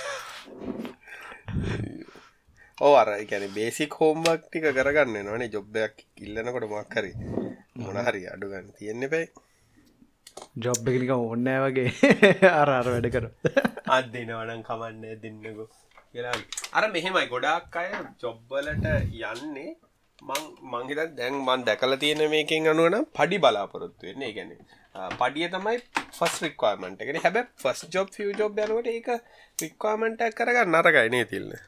ඕ 2.80 2.94
අර 2.96 3.08
ගැන 3.26 3.46
බේසික් 3.54 3.94
හෝම්වක් 3.96 4.42
ටික 4.42 4.66
කරගන්න 4.70 5.26
නොනේ 5.26 5.48
ජොබ්බයක් 5.50 5.94
ඉල්ලනකොට 6.18 6.66
මක්කරි 6.70 7.12
මොනහරි 7.76 8.22
අඩුගන්න 8.28 8.68
තියෙන්න 8.78 9.04
පැයි 9.12 9.28
ජොබ් 10.56 10.88
එකනික 10.88 11.12
ඕන්නෑ 11.16 11.60
වගේ. 11.64 11.90
අර 12.60 12.70
අර 12.70 12.86
වැඩ 12.86 13.08
කර 13.14 13.26
අදදිනවනම් 13.96 14.62
කමන්න 14.62 15.20
දෙන්නකු. 15.22 15.66
කියලා. 16.14 16.36
අර 16.72 16.84
මෙහෙමයි 16.90 17.26
ගොඩාක් 17.28 17.76
අය 17.76 17.88
ජොබ්බලට 18.22 18.86
යන්නේ. 19.30 19.70
මං 20.18 20.42
මංහිත 20.72 21.16
දැන් 21.16 21.40
මන් 21.40 21.64
දැකල 21.66 21.96
තියෙන 21.98 22.22
මේකින් 22.30 22.68
අනුවන 22.68 22.96
පඩි 23.16 23.38
බලාපොරොත්තු 23.38 24.08
වෙන්නේ. 24.08 24.32
ගැන 24.32 24.52
පඩිය 25.16 25.48
තමයි 25.48 25.78
ෆස් 26.10 26.36
රික්වාමට 26.44 27.02
එකෙන 27.02 27.20
හැබ 27.20 27.36
ෆස් 27.56 27.82
ජොබ් 27.94 28.08
ිය 28.18 28.32
ජොබ් 28.34 28.58
යනට 28.58 28.90
ඒක 28.90 29.10
රික්වාමට 29.58 30.24
කරගන්න 30.38 30.74
නරගයිනේ 30.74 31.26
තිල්න්න 31.26 31.60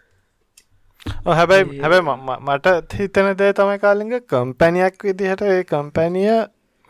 හැබැයි 1.06 1.80
හැබැයි 1.80 2.02
මට 2.40 2.94
හිතන 2.94 3.30
දේ 3.38 3.52
තමයි 3.52 3.78
කාලිග. 3.78 4.12
කම්පැනියක් 4.24 5.02
විදිහට 5.02 5.42
ඒ 5.44 5.64
කම්පැනිය 5.64 6.30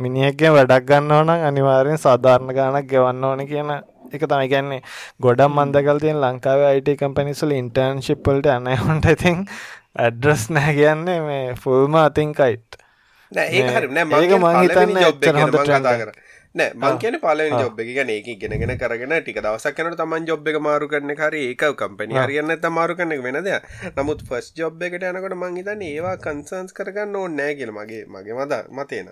මිනිහක්ගේ 0.00 0.50
වැඩක් 0.50 0.86
ගන්න 0.86 1.12
ඕන 1.12 1.30
අනිවාරයෙන් 1.30 1.98
සාධාරණ 1.98 2.54
ගානක් 2.54 2.88
ගෙවන්න 2.88 3.24
ඕන 3.24 3.46
කියන 3.46 3.72
එක 4.12 4.24
තමයි 4.24 4.48
ගැන්නේ 4.48 4.82
ගොඩම් 5.20 5.56
මන්දකල් 5.56 5.98
තියෙන් 5.98 6.20
ලංකාව 6.20 6.64
අයිට 6.70 6.92
කම්පැනිසුල 7.00 7.52
ඉන්ටර්න්ශිප්පල්ට 7.52 8.46
අනයහොන්ට 8.48 9.08
ඉතින් 9.14 9.46
ඇඩ්‍රස් 9.96 10.44
නෑ 10.50 10.74
කියන්නේ 10.74 11.20
මේ 11.22 11.54
ෆුල්ම 11.56 11.96
අතින්කයිට් 11.96 12.80
ඒක 13.32 13.70
හරි 13.70 13.88
නෑ. 13.88 14.20
ඒක 14.20 14.36
මං 14.38 14.60
හිතන්නේ 14.60 15.02
ජොබ් 15.02 15.16
එච්චර 15.16 15.40
හොඳ 15.40 15.54
කතා 15.54 15.64
trend 15.64 15.86
කර 15.86 16.10
නෑ 16.54 16.72
මං 16.76 16.98
කියන 16.98 17.16
පලවෙනි 17.20 17.58
ජොබ් 17.58 17.80
එක. 17.80 17.90
ගැන 17.96 18.10
ඒක 18.10 18.26
ගෙනගෙන 18.40 18.72
කරගෙන 18.78 19.12
ටික 19.18 19.38
දවසක් 19.40 19.78
යනට 19.80 19.96
තමන් 19.98 20.26
ජොබ් 20.26 20.48
එක 20.48 20.58
මාරු 20.60 20.88
කරන 20.88 21.14
හරි 21.16 21.42
ඒක 21.48 21.64
කම්පනි 21.76 22.14
හරියන්න 22.20 22.50
ඇත 22.50 22.66
මාරු 22.70 22.96
කරන 22.96 23.12
එක 23.12 23.22
වෙන 23.22 23.38
දෙයක්. 23.42 23.62
නමුත් 23.96 24.24
ෆස් 24.28 24.52
ජොබ් 24.54 24.82
එකට 24.82 25.06
යනකොට 25.10 25.36
මං 25.36 25.56
හිතන්නේ 25.58 25.92
ඒවා 25.94 26.16
කන්සර්න්ස් 26.18 26.72
කරගන්න 26.74 27.16
ඕනේ 27.16 27.36
නෑ 27.42 27.54
කියලා 27.56 27.78
මගේ 27.80 28.02
මගේ 28.08 28.36
මද 28.36 28.58
මතේන 28.72 29.08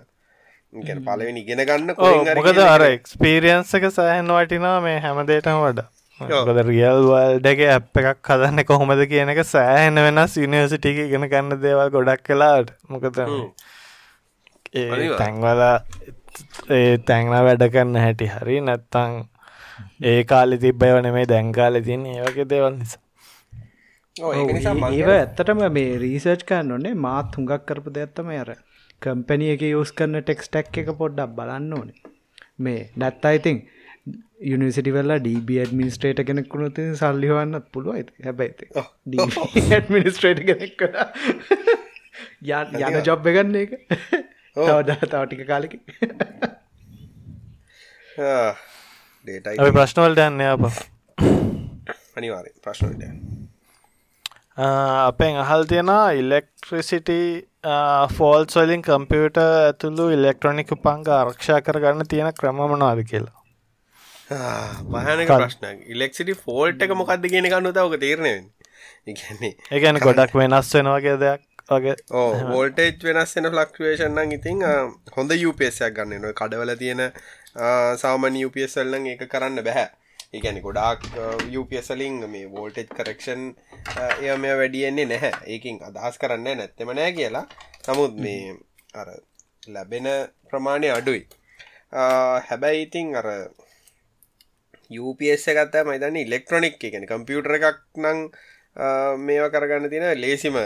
ගැන 0.73 1.01
පලවෙනි 1.03 1.41
ඉගෙන 1.41 1.63
ගන්න 1.63 1.95
එක- 2.51 2.61
අර 2.67 2.85
එක්ස්පීරියන්ස 2.89 3.73
එක 3.73 3.89
සෑහන් 3.91 4.29
වටිනා 4.35 4.77
මේ 4.81 4.99
හැමදේටම 4.99 5.59
වඩා. 5.63 5.87
මොකද 6.19 6.61
රියල් 6.67 7.01
වල්ඩගේ 7.07 7.69
ඇප් 7.73 7.97
එකක් 8.01 8.29
හදන්න 8.29 8.63
කොහොමද 8.65 9.01
කියන 9.09 9.29
එක 9.33 9.41
සෑහෙන 9.47 9.97
වෙනස් 9.97 10.37
යුනිවර්සිටික 10.37 10.97
ඉගෙන 11.07 11.25
ගන්න 11.27 11.57
දේවල් 11.59 11.89
ගොඩක් 11.91 12.23
කලාට 12.23 12.71
මොකද. 12.89 13.17
තැන්වල 15.17 15.61
ඒ 16.71 16.97
තැන්න 17.07 17.29
වැඩ 17.29 17.63
කරන්න 17.67 18.01
හැටි 18.03 18.27
හරි 18.27 18.57
නැත්තං 18.61 19.15
ඒ 20.03 20.23
කාලෙ 20.23 20.57
තිබ්බයව 20.57 20.97
නෙමේ 21.01 21.25
දැන්කාලෙ 21.25 21.81
තින් 21.81 22.05
ඒවගේ 22.07 22.47
දේවල් 22.49 22.75
නිසා. 22.75 23.01
මං 24.73 24.93
කියන්නේ- 24.99 25.17
ඇත්තටම 25.17 25.61
මේ 25.71 25.97
රීසර්ච් 25.97 26.45
කරන්න 26.45 26.71
ඕනේ. 26.71 26.93
මාත් 27.05 27.37
හුඟක් 27.37 27.65
කරපු 27.65 27.93
දෙයක්ත්තම 27.93 28.31
අර 28.37 28.49
කම්පැනිය 29.01 29.53
එක 29.55 29.63
යස් 29.69 29.91
කරන 29.93 30.21
ටෙක්ස්ටැක් 30.21 30.77
එක 30.77 30.89
පොඩ්ඩක් 30.97 31.35
බලන්න 31.37 31.73
ඕනේ. 31.73 31.99
මේ 32.59 32.81
නැත්ත 32.95 33.25
අයිතින් 33.25 33.61
යනිසිටි 34.51 34.91
වෙල්ලා 34.93 35.19
ඩබ 35.19 35.49
ඩමිනිස්ට්‍රේට 35.65 36.21
කෙනෙක්ුණුත් 36.27 36.77
සල්ලිවන්නත් 36.99 37.65
පුළුව 37.71 37.95
ඇති 37.95 38.13
හැබැයිති 38.25 38.65
ඔව්. 38.75 38.87
ඩමිනිස්ට්‍රේට 39.07 40.43
කෙනෙක් 40.49 40.75
කට 40.77 40.95
යන 42.89 43.01
ජොබ් 43.05 43.27
එකන්න 43.27 43.55
එක 43.55 43.71
තවද 44.55 44.89
තව 45.03 45.21
ටික 45.25 45.43
කාලෙක 45.47 45.73
ඩේටයි 49.27 49.57
අපි 49.61 49.71
ප්‍රශ්නවලට 49.73 50.23
යන්න 50.25 50.41
අප 50.47 50.63
අනිවාරය 52.17 52.51
ප්‍රශ්නට 52.59 53.03
අපෙන් 54.57 55.37
අහල් 55.39 55.63
තියෙන 55.65 55.91
ඉලෙක්ට්‍රිසිට 56.17 57.11
ෆෝල් 58.11 58.47
සොලින් 58.49 58.81
කම්පියුට 58.83 59.37
ඇතුළු 59.39 60.09
ඉලෙක්ට්‍රොනික 60.11 60.73
පංග 60.79 61.07
ආරක්ෂා 61.11 61.61
කරගන්න 61.61 62.07
තියෙන 62.07 62.33
ක්‍රමමනාද 62.35 63.03
කියලා? 63.05 63.37
පහනක 64.31 65.29
ප්‍රශ්න 65.33 65.85
ඉලෙක්සිටි 65.87 66.35
ෆෝල්ට් 66.37 66.83
එක 66.83 66.91
මොකක්ද 66.95 67.29
කියන 67.29 67.47
කන්නු 67.47 67.71
තවක 67.73 67.99
තේරණයෙන් 67.99 68.43
ඉගන්නේ 69.07 69.53
ඒගැන 69.71 69.99
ගොඩක් 69.99 70.35
වෙනස් 70.35 70.73
වෙනවගේ 70.75 71.15
දෙයක් 71.19 71.41
වගේ. 71.71 71.95
ඕ 72.11 72.29
වෝල්ටේජ් 72.49 72.91
වෙනස් 73.07 73.35
වෙන 73.37 73.49
ෆලක්ටුවේෂන්න්න 73.53 74.35
ඉතින් 74.37 74.61
හොඳ 75.17 75.31
යුපසයක් 75.37 75.95
ගන්න 75.97 76.21
නො 76.25 76.35
කඩවල 76.41 76.75
තියෙන 76.83 77.03
සාමන 78.03 78.39
යුපසල්ලන් 78.43 79.09
ඒක 79.13 79.25
කරන්න 79.33 79.63
බැහැ 79.67 79.89
ඒගැනි 80.33 80.61
ගොඩාක් 80.63 81.01
යුපසලින් 81.51 82.19
මේ 82.33 82.45
වෝල්ටේජ් 82.51 82.87
කරක්ෂන් 82.89 83.41
එය 84.21 84.37
මෙ 84.37 84.53
වැඩියෙන්නේ 84.59 85.07
නැහැ. 85.07 85.33
ඒකින් 85.47 85.81
අදහස් 85.87 86.19
කරන්න 86.21 86.47
නැත්තෙම 86.59 86.93
නෑ 86.99 87.11
කියලා. 87.17 87.45
නමුත් 87.87 88.15
මේ 88.25 88.55
අර 88.93 89.09
ලැබෙන 89.67 90.07
ප්‍රමාණය 90.49 90.91
අඩුයි. 90.91 91.27
හැබැයි 92.47 92.87
ඉතින් 92.87 93.15
අර 93.15 93.27
UPS 95.01 95.43
එකත්ත 95.51 95.75
මයිතන්න 95.87 96.21
ඉලෙක්ට්‍රොනික් 96.23 96.83
එකන 96.83 97.05
කම්පියුටර 97.11 97.57
එකක් 97.57 97.83
නං 97.97 98.19
මේවා 98.75 99.53
කරගන්න 99.53 99.89
තියෙන 99.89 100.21
ලේසිම 100.21 100.57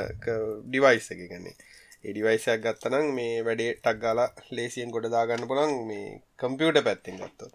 ඩිවයිස් 0.66 1.08
එක. 1.12 1.22
ගන්නේ 1.32 1.56
එඩිවයිසයක් 2.04 2.60
ගත්තනම් 2.66 3.08
මේ 3.18 3.44
වැඩේ 3.46 3.72
ටක් 3.76 4.02
ගාලා 4.02 4.30
ලේසියෙන් 4.58 4.92
ගොඩ 4.96 5.08
දාගන්න 5.14 5.48
පුළන් 5.52 5.74
මේ 5.88 6.20
කම්පියුට 6.42 6.84
පැත්තෙන් 6.88 7.18
ගත්තොත්. 7.22 7.54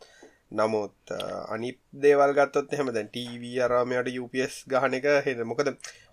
නමුත් 0.59 1.13
අනි 1.55 1.71
දේවල් 2.05 2.33
ගත්තොත් 2.39 2.73
එහෙම 2.75 2.91
දැන් 2.97 3.11
ටීව 3.11 3.43
අරාමයට 3.67 4.11
UPS 4.23 4.55
ගහන 4.73 4.97
එක 4.99 5.07
හෙද 5.27 5.43
මොකද 5.51 5.71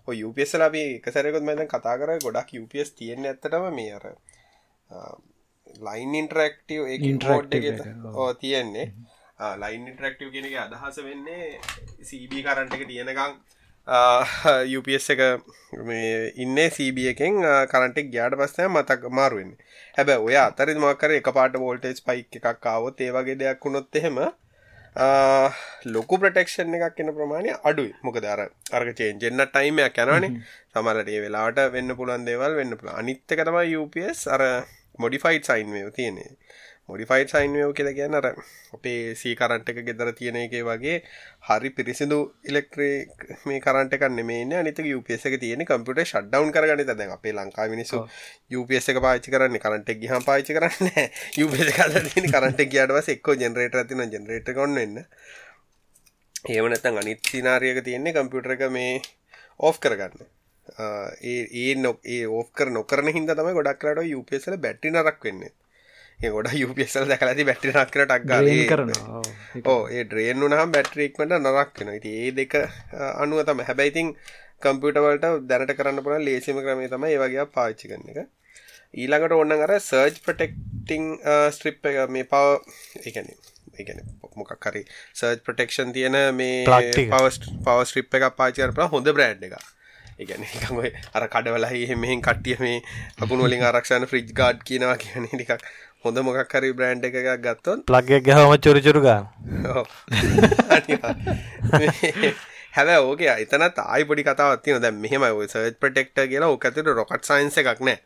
ඔය 0.08 0.22
UPS 0.28 0.54
ලබි 0.60 0.84
එක 0.98 1.08
සැරකොත් 1.14 1.46
මැද 1.48 1.64
කතා 1.72 1.96
කර 2.00 2.14
ගොඩක් 2.26 2.54
UPS 2.62 2.94
තියෙන 2.98 3.26
ඇත්තටම 3.30 3.66
මේ 3.78 3.90
අර 3.98 4.06
ලයින් 5.86 6.14
ඉන්ටරක්ටව 6.20 6.86
ඒ 6.92 6.98
Interactive 7.10 7.66
එක, 7.70 7.80
ඕ 8.20 8.30
තියෙන්නේ. 8.42 8.86
ලයින් 9.62 9.90
ඉන්ටරක්ටව 9.90 10.30
කෙනක 10.34 10.56
අදහස 10.64 10.98
වෙන්නේ 11.08 11.58
සීබ 12.08 12.32
කරන්ට 12.46 12.78
එක 12.78 12.86
තියෙනකං 12.92 13.34
UPS 13.88 15.06
එක 15.14 15.20
ඉන්න 16.36 16.58
සීබ 16.70 16.98
එකෙන් 17.12 17.40
කරන්ටෙක් 17.70 18.10
ගයාට 18.12 18.36
පස්සය 18.36 18.66
මතක් 18.68 19.08
මාරුවෙන් 19.10 19.54
හැබ 19.96 20.10
ඔය 20.18 20.36
අතරි 20.36 20.74
මකර 20.76 21.16
එක 21.20 21.30
පාට 21.32 21.56
වෝල්ටේජ් 21.56 22.02
පයික් 22.04 22.36
එකක් 22.40 22.60
කාවොත් 22.60 23.00
ඒවගේ 23.00 23.38
දෙයක් 23.42 23.64
වුණොත් 23.64 23.96
එහෙම 23.96 24.20
ලොකු 25.86 26.18
ප්‍රටෙක්ෂන් 26.20 26.74
එකක් 26.76 27.00
එන 27.00 27.14
ප්‍රමාණය 27.16 27.56
අඩුයි. 27.64 27.94
මොක 28.02 28.20
දර 28.20 28.50
අර්ග 28.72 28.88
චේන්ජෙන්න්න 28.94 29.46
ටයිමයක් 29.46 30.00
යනවනේ. 30.04 30.32
සමලට 30.74 31.08
ඒ 31.08 31.20
වෙලාට 31.24 31.58
වෙන්න 31.72 31.96
පුළන් 31.96 32.28
දේවල් 32.28 32.60
වෙන්න 32.60 32.76
පුළ 32.76 32.92
අනිත්තක 32.92 33.40
තමයි 33.40 33.76
UPS 33.76 34.26
අර 34.28 34.42
මොඩිෆයිට් 34.98 35.48
සයින් 35.48 35.72
වය 35.72 35.84
තියනේ 35.96 36.30
මොඩිෆයිට් 36.88 37.30
සයින්වයෝ 37.30 37.72
කියල 37.72 37.90
ගැන 37.92 38.14
අර 38.14 38.26
අපේ 38.72 39.14
සී 39.14 39.34
කරන්ට 39.34 39.68
එක 39.70 39.80
ගෙදර 39.84 40.10
තියෙන 40.12 40.38
එක 40.38 40.54
වගේ 40.62 40.94
හරි 41.48 41.70
පිරිසිදු 41.70 42.18
ඉලෙක්ට්‍රේක් 42.44 43.26
මේ 43.44 43.60
කරන්ට 43.60 43.96
කන්න 43.96 44.22
මේ 44.24 44.46
අනිත 44.56 44.80
UPS 44.90 45.26
එක 45.28 45.36
තියෙන 45.38 45.64
කම්පිට 45.64 46.00
ෂඩ්ඩවන් 46.04 46.54
කරගන්න 46.54 46.88
දැන් 46.92 47.12
අපේ 47.12 47.34
ලංකා 47.34 47.68
මිනිසු 47.68 48.00
UPS 48.52 48.88
එක 48.88 49.00
පාචි 49.00 49.28
කරන්න 49.30 49.58
කරන්ට 49.58 49.92
ගහම 49.98 50.24
පාචි 50.24 50.56
කරන්න 50.56 50.88
UPS 51.44 51.74
කල 51.74 52.00
තින 52.08 52.30
කරන්ට 52.30 52.64
ගයාටවස 52.68 53.12
එක්කෝ 53.14 53.36
ජෙනරේට 53.36 53.78
තින 53.86 54.04
ජෙනරේට 54.08 54.50
කොන්නන්න 54.54 55.04
ඒවනතන් 56.48 56.98
අනිත් 56.98 57.20
සිනාරියක 57.26 57.84
තියෙන්නේ 57.84 58.14
කම්පියුටර 58.14 58.56
එක 58.56 58.66
මේ 58.72 58.98
ඕෆ් 59.60 59.78
කරගන්න. 59.78 60.26
ඒ 61.24 61.40
ඒ 61.60 61.70
නොක් 61.76 62.00
ඒ 62.06 62.24
ඕෆ් 62.28 62.50
කර 62.52 62.70
නොකරන 62.72 63.08
හිද 63.12 63.32
තම 63.32 63.56
ගොඩක්ලට 63.56 64.14
UPSල 64.14 64.56
බැට්ටි 64.58 64.90
නරක් 64.90 65.24
වෙන්නේ 65.24 65.56
ගොඩ 66.20 66.48
UPSල් 66.66 67.04
දැකලති 67.10 67.44
බැට්ටි 67.48 67.70
නක්කර 67.72 68.00
්‍රේන් 68.00 68.08
ටක්ග 68.10 68.70
කරනවා. 68.70 69.20
ඕ 69.72 69.82
ඒ 69.88 70.04
ඩ්‍රේන් 70.04 70.40
වුනහම් 70.44 70.72
බැට්‍රීක්මට 70.74 71.34
නරක් 71.36 71.78
වෙන 71.80 71.92
ඉති 71.94 72.14
ඒ 72.22 72.32
දෙක 72.38 72.56
අනුව 73.22 73.44
තම 73.46 73.62
හැබැයිතින් 73.68 74.10
කම්පියටවලට 74.64 75.46
දැනට 75.50 75.74
කරන්න 75.78 76.02
පුළ 76.06 76.26
ලේසිම 76.28 76.58
ක්‍රමේ 76.64 76.90
තම 76.90 77.06
ඒවගේ 77.10 77.46
පාච්චි 77.54 77.92
කරන 77.92 78.10
එක. 78.12 78.26
ඊළඟට 78.94 79.38
ඔන්න 79.38 79.56
අර 79.58 79.74
සර්ජ් 79.80 80.18
ප්‍රටෙක්ටිං 80.26 81.08
ස්ට්‍රිප් 81.54 81.88
එක 81.92 82.02
මේ 82.10 82.26
පව 82.34 82.58
එකන 83.06 83.32
එකන 83.78 84.04
මොකක් 84.42 84.68
හරි 84.68 84.84
සර්ජ් 85.14 85.40
ප්‍රටෙක්ෂන් 85.46 85.94
තියෙන 85.96 86.20
මේ 86.34 86.60
ටික. 86.66 87.10
පවස් 87.14 87.42
පව 87.64 87.78
ස්ට්‍රිප් 87.90 88.20
එක 88.20 88.30
පාචිකරප 88.38 88.86
හොඳ 88.94 89.16
බ්‍රෑඩ් 89.16 89.50
එක 89.50 89.60
එකන 90.18 90.42
අර 91.14 91.24
කඩවලහි 91.34 91.96
මෙහෙන් 92.04 92.22
කට්ටිය 92.26 92.56
මේ 92.62 92.78
අකුණු 93.22 93.44
වලින් 93.46 93.62
ආරක්ෂණ 93.68 94.06
ෆ්‍රිජ් 94.12 94.32
ගාඩ් 94.40 94.64
කියනවා 94.70 94.96
කියන 95.02 95.28
ටිකක් 95.28 95.68
හොඳ 96.04 96.18
මොකක් 96.26 96.52
හරි 96.54 96.70
බ්‍රෑන්් 96.78 97.00
එකක් 97.06 97.16
ගත්තොත් 97.44 97.80
ප්ලග්ග 97.90 98.20
ගහම 98.26 98.52
චුරචුරු 98.64 99.00
ගන්න. 99.06 99.24
ඔව්. 99.78 99.86
හැබ 102.76 102.88
ඕක 102.98 103.22
එතනත් 103.26 103.80
ආයි 103.84 104.06
පොඩි 104.10 104.26
කතාවත් 104.28 104.62
තියන 104.64 104.82
දැ 104.84 104.92
මෙහෙම 105.04 105.26
ඔය 105.28 105.48
සර්ජ් 105.52 105.74
ප්‍රටෙක්ට 105.82 106.18
කියලා 106.32 106.50
ඕකතට 106.54 106.92
රොකට් 107.00 107.24
සයින්ස 107.30 107.58
එකක් 107.62 107.82
නෑ. 107.88 107.98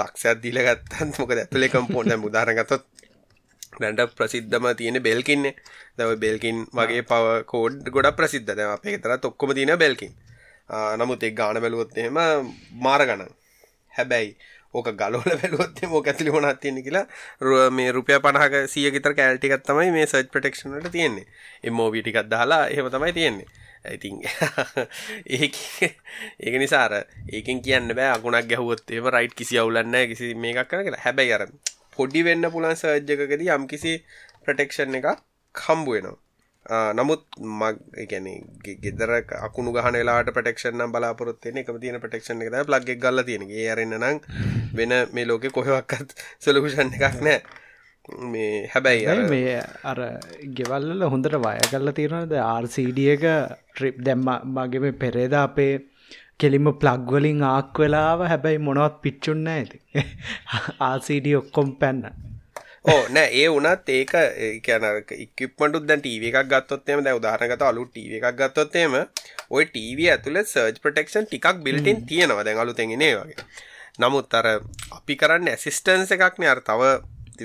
ලක්ෂයක් 0.00 0.40
දීල 0.44 0.58
ගත්තන් 0.68 1.12
මොක 1.18 1.34
ඇතුලේ 1.36 1.70
කම්පෝන්ට 1.74 2.16
මුදාරගතොත් 2.24 2.86
දැන්ට 3.80 4.14
ප්‍රසිද්ධම 4.18 4.68
තියෙන 4.78 4.98
බෙල්කින්නේ 5.08 5.54
දව 5.98 6.16
බෙල්කින් 6.24 6.64
වගේ 6.78 7.02
පව 7.10 7.42
කෝඩ් 7.52 7.84
ගොඩ 7.96 8.08
ප්‍රසිද්ධ. 8.16 8.54
දැම 8.56 8.72
අපේ 8.76 8.96
තරත් 9.02 9.28
ඔක්කොම 9.30 9.52
තියෙන 9.58 9.76
බෙල්කින් 9.84 10.12
නමුත් 11.00 11.22
ඒ 11.22 11.36
ගාන 11.36 11.60
බැලුවොත් 11.64 11.92
එහෙම 12.00 12.16
මාර 12.84 13.04
ගණන් 13.08 13.34
හැබැයි 13.92 14.36
ඕක 14.74 14.88
ගලෝල 15.00 15.24
බැලුවොත් 15.42 15.78
එහෙම 15.82 15.92
ඕක 15.94 16.06
ඇතුලේ 16.10 16.32
මොනවද 16.34 16.58
තියෙන්නේ 16.62 16.82
කියලා 16.82 17.06
රු- 17.40 17.70
මේ 17.70 17.92
රුපියල් 17.92 18.20
50ක 18.20 18.54
100 18.66 18.90
ක 18.90 18.94
විතර 18.96 19.14
කැල් 19.14 19.38
ටිකක් 19.38 19.64
තමයි 19.64 19.90
මේ 19.96 20.06
සර්ච් 20.06 20.28
ප්‍රොටෙක්ෂන් 20.32 20.74
වලට 20.74 20.92
තියෙන්නේ. 20.92 21.26
MOV 21.72 21.94
ටිකක් 22.02 22.28
දාලා 22.28 22.68
එහෙම 22.68 22.90
තමයි 22.90 23.12
තියෙන්නේ. 23.12 23.46
ඉතින් 23.94 24.20
ඒක 25.38 25.56
ඒක 26.40 26.54
නිසා 26.62 26.84
අර 26.86 26.94
ඒකෙන් 27.32 27.62
කියන්න 27.62 27.94
බෑ 27.96 28.10
අකුණක් 28.16 28.48
ගැහුවොත් 28.50 28.90
එහෙම 28.90 29.06
රයිට් 29.16 29.34
කිසි 29.34 29.58
අවුලක් 29.58 29.86
නැහැ 29.86 30.08
කිසි 30.12 30.34
මේකක් 30.34 30.68
කරන්න 30.70 30.84
කියලා. 30.86 31.02
හැබැයි 31.04 31.32
අර 31.38 31.44
පොඩි 31.96 32.24
වෙන්න 32.26 32.50
පුළුවන් 32.52 32.76
සර්ච් 32.76 33.10
එකකදී 33.16 33.52
යම්කිසි 33.56 33.92
ප්‍රොටෙක්ෂන් 34.44 34.98
එකක් 35.00 35.08
හම්බ 35.54 35.86
වෙනවා. 35.88 36.16
ආ, 36.16 36.27
නමුත් 36.94 37.22
මක් 37.52 37.76
ඒ 37.96 38.06
කියන්නේ 38.06 38.36
ගෙ- 38.64 38.78
ගෙදර 38.82 39.10
අකුණු 39.40 39.72
ගහන 39.72 39.96
වෙලාවට 39.96 40.32
ප්‍රොටෙක්ෂන් 40.32 40.76
නම් 40.76 40.92
බලාපොරොත්තු 40.92 41.48
වෙන්නේ 41.48 41.64
එකම 41.64 41.78
තියෙන 41.80 42.00
ප්‍රොටෙක්ෂන් 42.00 42.42
එක 42.42 42.52
එක 42.90 43.00
ගල්ලා 43.00 43.24
තියෙන. 43.24 43.46
ඒ 43.52 43.70
අරින්න 43.70 43.96
නම් 43.96 44.20
වෙන 44.74 44.92
මේ 45.12 45.26
ලෝකේ 45.26 45.50
කොහෙවත් 45.50 46.14
සොලියුෂන් 46.40 46.92
එකක් 46.96 47.20
නැහැ. 47.20 47.40
මේ 48.26 48.52
හැබැයි 48.66 49.06
මේ 49.30 49.56
අර 49.84 49.98
ගෙවල්ල 50.54 51.02
හොඳට 51.06 51.34
වය 51.38 51.56
කල්ල 51.66 51.92
තියෙනද 51.92 52.32
RCD 52.62 52.98
එක 53.14 53.24
ට්‍රිප් 53.72 53.96
දැම්ම 54.02 54.28
මගේ 54.54 54.80
මේ 54.80 54.94
පෙරේද 54.94 55.34
අපේ 55.40 55.74
කෙලිම 56.38 56.70
ප්ලග්වලින් 56.80 57.42
ආක් 57.46 57.78
වෙලාව 57.78 58.20
හැබැයි 58.28 58.60
මොනවත් 58.60 58.96
පිච්චුන්න 59.02 59.48
ඇති 59.48 59.78
RCD 60.94 61.26
ඔක්කොම් 61.36 61.74
පැන්න 61.80 62.02
ඕ 62.88 63.00
නෑ 63.08 63.28
ඒ 63.34 63.48
වනත් 63.48 63.94
ඒක 63.94 64.12
කියන 64.64 64.84
ඉක්මටු 65.16 65.80
දැන් 65.88 66.02
ටීව 66.02 66.24
එකක් 66.30 66.38
ගත්තොත්තේම 66.52 67.02
දැ 67.06 67.14
උදාහරනගත 67.18 67.64
අලු 67.68 67.84
ටීව 67.88 68.14
එකක් 68.18 68.38
ගත්තොත්තේම 68.40 68.96
ඔය 69.50 69.64
ටීව 69.66 70.00
ඇතුළ 70.06 70.40
සර්ජ් 70.44 70.78
ප්‍රටෙක්ෂන් 70.84 71.26
ටිකක් 71.26 71.60
බිල්ටින් 71.66 72.04
තියෙනවා 72.08 72.46
දැන් 72.48 72.62
අලු 72.64 72.76
තැගෙනේ 72.78 73.12
වගේ. 73.16 73.46
නමුත් 73.98 74.38
අර 74.40 74.48
අපි 74.98 75.18
කරන්න 75.22 75.52
ඇසිස්ටන්ස 75.54 76.14
එකක්න 76.16 76.48
අර 76.54 76.62
තව 76.62 76.94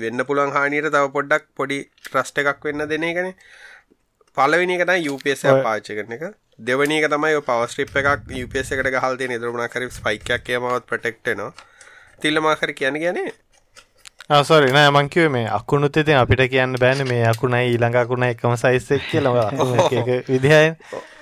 වෙන්න 0.04 0.26
පුළුවන් 0.28 0.56
හානියට 0.56 0.88
තව 0.88 1.12
පොඩ්ඩක් 1.16 1.50
පොඩි 1.54 1.78
ට්‍රස්ට 2.00 2.40
එකක් 2.44 2.64
වෙන්න 2.68 2.88
දෙන 2.88 3.06
එකන. 3.10 3.30
පලවෙනි 4.36 4.80
එක 4.80 5.12
UPS 5.12 5.46
පාච 5.60 5.92
කරන 5.92 6.18
එක. 6.18 6.26
දෙවනි 6.60 7.00
එක 7.00 7.10
තමයි 7.10 7.38
පවස්ට්‍රිප් 7.42 7.96
එකක් 8.00 8.34
UPS 8.40 8.74
එකට 8.74 8.92
ගහල්තය 8.96 9.28
නිදරුණා 9.28 9.68
කර 9.68 9.88
ස්පයිකයක් 9.92 10.52
මවත් 10.56 10.84
ප්‍රටෙක්ටනවා 10.86 11.52
තිල්ලමාකර 12.20 12.70
කියන 12.72 12.98
ගැනේ 13.00 13.32
Ah, 14.30 14.42
සොරි 14.42 14.72
නෑ 14.72 14.88
මංකිව 14.88 15.26
මේ 15.32 15.48
අකුණුත් 15.56 15.96
ඉතින් 16.00 16.16
අපිට 16.16 16.42
කියන්න 16.52 16.76
බෑන 16.82 17.00
මේ 17.08 17.24
අකුණයි 17.30 17.66
ඊළඟ 17.72 17.96
අකුණ 18.02 18.24
එකම 18.24 18.54
සයිස්සෙක් 18.56 19.02
කියලා. 19.10 19.50
විදිහයි 20.28 20.70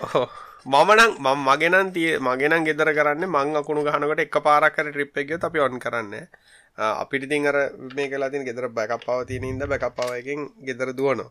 ඔහො. 0.06 0.20
මමනං 0.66 1.16
මම 1.18 1.40
මගෙනන් 1.48 1.90
තිය 1.96 2.12
මගෙනන් 2.26 2.62
ගෙදර 2.68 2.90
කරන්න 2.98 3.26
මං 3.26 3.58
අකුණු 3.60 3.82
ගහනකට 3.82 4.22
එක 4.24 4.38
පාරක්කර 4.46 4.92
ට්‍රිප් 4.92 5.18
එක 5.18 5.34
අපි 5.48 5.58
ඔන් 5.58 5.82
කරන්න. 5.82 6.14
අපිට 6.78 7.26
තින් 7.28 7.50
අර 7.50 7.58
මේ 7.96 8.06
කලාතින් 8.06 8.46
ගෙදර 8.46 8.68
බැකප්පාව 8.70 9.26
තියෙන 9.26 9.50
ඉද 9.50 9.66
බැකප්පාවකින් 9.66 10.46
ගෙදර 10.62 10.94
දුවනවා. 10.94 11.30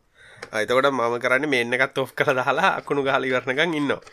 අයිතකොට 0.51 0.91
මම 0.91 1.19
කරන්න 1.23 1.49
මෙන්න 1.55 1.73
එකත් 1.79 2.03
ඔෆ් 2.03 2.11
කළ 2.11 2.35
දාලා 2.35 2.75
අකුණු 2.81 3.07
ගහලි 3.07 3.31
වරණකන් 3.31 3.79
ඉන්නවා. 3.79 4.03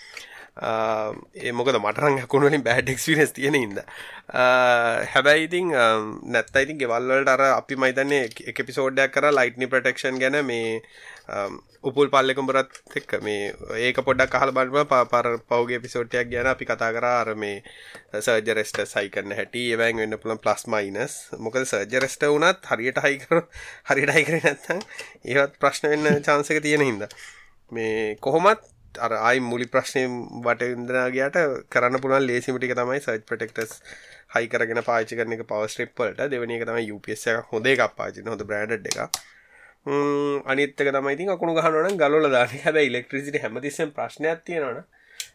ඒ 0.58 1.52
මොකද 1.52 1.78
මටරන් 1.78 2.18
අකුණුවලින් 2.24 2.64
බෑඩ් 2.66 2.90
එක්ස්පිරස් 2.94 3.32
තියෙන 3.32 3.58
ඉද 3.58 3.82
හැබැයි 5.12 5.46
ඉතින් 5.46 5.70
නැත්ත 6.28 6.56
ඉතින් 6.56 6.80
ගෙවල්වලට 6.80 7.30
අර 7.30 7.44
අපි 7.50 7.76
මයිතන්නේ 7.76 8.24
එක 8.46 8.64
පිසෝඩ්ඩයක් 8.66 9.14
කර 9.14 9.30
ලයිට්නි 9.32 9.70
ප්‍රටෙක්ෂන් 9.70 10.18
ගැන 10.18 10.40
මේ 10.44 10.80
උපුල් 11.82 12.08
පල්ලෙකුඹරත් 12.08 12.80
එක්ක. 12.96 13.20
මේ 13.22 13.52
ඒක 13.78 14.00
පොඩක් 14.02 14.34
අහල 14.34 14.52
බලම 14.52 14.86
පාපර 14.86 15.26
පෞගේ 15.46 15.78
පිසෝට්ටයක් 15.78 16.30
ගැන 16.30 16.46
අපි 16.46 16.64
කතා 16.64 16.90
කර. 16.90 17.04
අර 17.04 17.34
මේ 17.34 17.62
සර්ජරෙස්ට 18.18 18.80
සයිකන්න 18.86 19.36
හැටි. 19.38 19.64
ඒවැන් 19.72 19.96
වෙන්න 19.96 20.18
පුළන් 20.18 20.40
ප්ලස් 20.40 20.66
මයිනස් 20.66 21.14
මොකද 21.38 21.62
සර්ජරෙස්ට 21.64 22.26
වනත් 22.26 22.72
හරියට 22.72 23.02
හයිකර 23.04 23.44
හරිට 23.90 24.14
හයිකර 24.16 24.38
නැත්තං 24.38 24.82
ඒවත් 25.26 25.60
ප්‍රශ්න 25.60 25.92
වෙන්න 25.92 26.22
චාන්සක 26.22 26.62
තියෙන 26.62 26.82
හිද 26.82 27.06
මේ 27.72 28.16
කොහොමත් 28.20 28.64
අර 28.98 29.12
අයි 29.20 29.40
මුලි 29.44 29.66
ප්‍රශ්නය 29.68 30.04
වටඉදනාගේට 30.44 31.38
කරන්න 31.70 32.02
පුළන් 32.02 32.26
ලේසිමිටික 32.26 32.74
තමයි 32.74 33.00
සර්ජ් 33.00 33.24
ප්‍රටෙක්ටස් 33.24 33.80
හයි 34.34 34.46
කරගෙන 34.48 34.82
පාචි 34.82 35.18
කරන 35.18 35.34
එක 35.36 35.48
පවස්ට්‍රිප්පලට 35.48 36.22
දෙවනි 36.28 36.58
එක 36.58 36.68
තමයි 36.68 36.86
UPS 36.92 37.26
එක 37.32 37.50
හොඳ 37.52 37.68
එකක් 37.68 37.96
පාචින 37.96 38.30
හොඳ 38.32 38.44
බ්‍රඩ් 38.44 38.92
එක 38.92 39.26
අනිත්තක 40.46 40.90
තමයි 40.90 41.28
අකුණු 41.28 41.54
ගහනන 41.54 41.96
ගලොල 41.96 42.30
දාන 42.30 42.54
හැබ 42.64 42.76
ඉලෙක්ට්‍රිසිට 42.78 43.40
හැමතිස්සෙන් 43.42 43.92
ප්‍රශ්නයක් 43.92 44.44
තියෙනවන. 44.44 44.82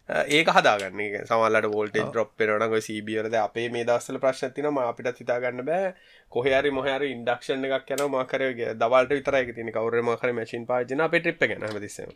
ඒක 0.09 0.49
හදාගන්න. 0.49 0.99
සමල්ලට 1.25 1.67
වෝල්ට 1.71 1.95
ඩ්‍රොප් 1.95 2.33
පෙනන 2.37 2.65
ගො 2.69 2.79
සීබියරද 2.81 3.35
අපේ 3.35 3.69
මේ 3.69 3.85
දස්සල 3.85 4.19
ප්‍රශ්නතිනම 4.19 4.77
අපිට 4.79 5.19
හිතාගන්න 5.19 5.65
බෑ. 5.65 5.93
කොහරි 6.31 6.71
මොහර 6.71 7.05
ඉන්ඩක්ෂන් 7.05 7.63
එකක් 7.69 7.93
යන 7.95 8.03
මකරගේ 8.09 8.73
දවල්ට 8.75 9.15
විතර 9.17 9.39
එක 9.39 9.53
තින 9.55 9.71
කවර 9.71 10.01
මකර 10.03 10.33
මචින් 10.33 10.65
පාජන 10.65 11.01
අප 11.01 11.15
ට්‍රිප් 11.15 11.39
ගැන 11.43 11.63
හමතිස්සම. 11.63 12.11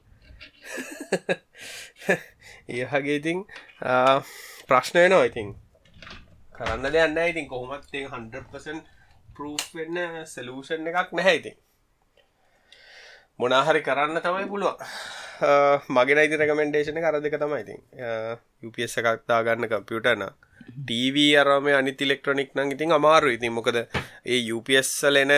ඒහගේ 2.69 3.15
ඉතින් 3.21 3.45
ප්‍රශ්නය 4.67 5.07
නවා 5.07 5.31
ඉතින්. 5.31 5.55
කරන්න 6.53 6.91
දෙයන්න 6.91 7.23
ඉතින් 7.23 7.47
කොහොමත් 7.47 7.87
100% 7.93 8.83
ප්‍රූෆ් 9.37 9.65
වෙන්න 9.75 10.25
සලූෂන් 10.25 10.91
එකක් 10.91 11.11
නැහැ 11.13 11.39
ඉතින් 11.39 11.57
මොනාහරි 13.39 13.81
කරන්න 13.87 14.19
තමයි 14.25 14.49
පුළුවන්. 14.51 14.77
මගේ 15.95 16.17
නයිති 16.17 16.37
රකමෙන්ඩේෂන 16.41 16.99
කර 17.05 17.17
දෙක 17.25 17.37
තමයි 17.43 17.61
ඉතින්. 17.63 17.79
UPS 18.67 18.97
එකක් 19.01 19.25
දාගන්න 19.31 19.69
කම්පියුටන 19.73 20.23
TV 20.87 21.25
අරම 21.41 21.67
අනිත් 21.79 22.01
ඉලෙක්ට්‍රොනික් 22.05 22.49
නම් 22.57 22.71
ඉතින් 22.75 22.95
අමාරු 22.97 23.29
ඉතින් 23.37 23.53
මොකද 23.57 23.77
ඒ 23.77 24.39
වල 25.03 25.19
එන 25.23 25.33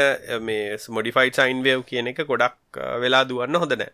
මේ 0.49 0.77
මොඩිෆයිඩ් 0.97 1.39
සයින් 1.39 1.59
වේව් 1.67 1.83
කියන 1.89 2.11
එක 2.13 2.23
ගොඩක් 2.31 2.79
වෙලා 3.03 3.23
දුවන්න 3.31 3.59
හොඳ 3.63 3.75
නෑ. 3.81 3.91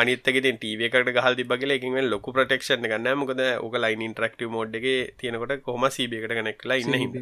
අනිතක 0.00 0.26
ටව 0.32 0.88
එකට 0.88 1.12
ගහල් 1.16 1.36
දිබගල 1.38 1.76
එකින් 1.76 1.96
ලොකු 2.14 2.32
ප්‍රටෙක්ෂන් 2.36 2.88
ගන්න 2.90 3.22
මොකද 3.22 3.42
ඕක 3.64 3.76
ලයින් 3.84 4.04
ඉන්ට්‍රක්ටව 4.08 4.50
මෝඩ් 4.56 4.76
එක 4.80 4.86
තියෙනකොට 5.20 5.56
කොම 5.68 5.84
සීබකට 5.96 6.36
කනෙක්ලා 6.38 6.78
ඉන්න 6.82 7.00
හිද 7.02 7.16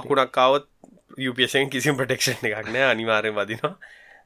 අකුණක් 0.00 0.36
කවත් 0.38 0.66
UPSෙන් 1.30 1.70
කිසිම් 1.74 1.98
ප්‍රටෙක්ෂන් 2.00 2.46
එකක් 2.48 2.70
නෑ. 2.74 2.86
අනිවාරය 2.94 3.34
වදිනවා 3.40 3.74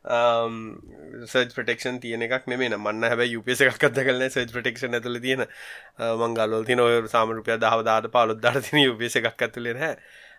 සර්ජ් 0.04 1.52
ප්‍රටෙක්ෂන් 1.56 2.00
තියන 2.00 2.24
එකක් 2.26 2.48
නෙමේ 2.52 2.68
මන්න 2.76 3.06
හැබ 3.08 3.22
UPS 3.38 3.62
එකක් 3.64 3.86
අද 3.88 4.00
කලන 4.08 4.24
සර්ජ් 4.26 4.50
ප්‍රටෙක්ෂන් 4.52 4.96
ඇතුල 4.98 5.16
තියෙන. 5.20 5.46
Uh, 5.98 6.14
මංගලල් 6.20 6.66
තින 6.68 6.80
ඔය 6.80 6.98
සාමරුපය 7.08 7.56
දහවදාට 7.56 8.10
පාලොත් 8.12 8.42
දර 8.42 8.60
තින 8.66 8.82
UPS 8.84 9.16
එකක් 9.20 9.46
ඇතුලේ 9.46 9.78
හැ 9.80 9.94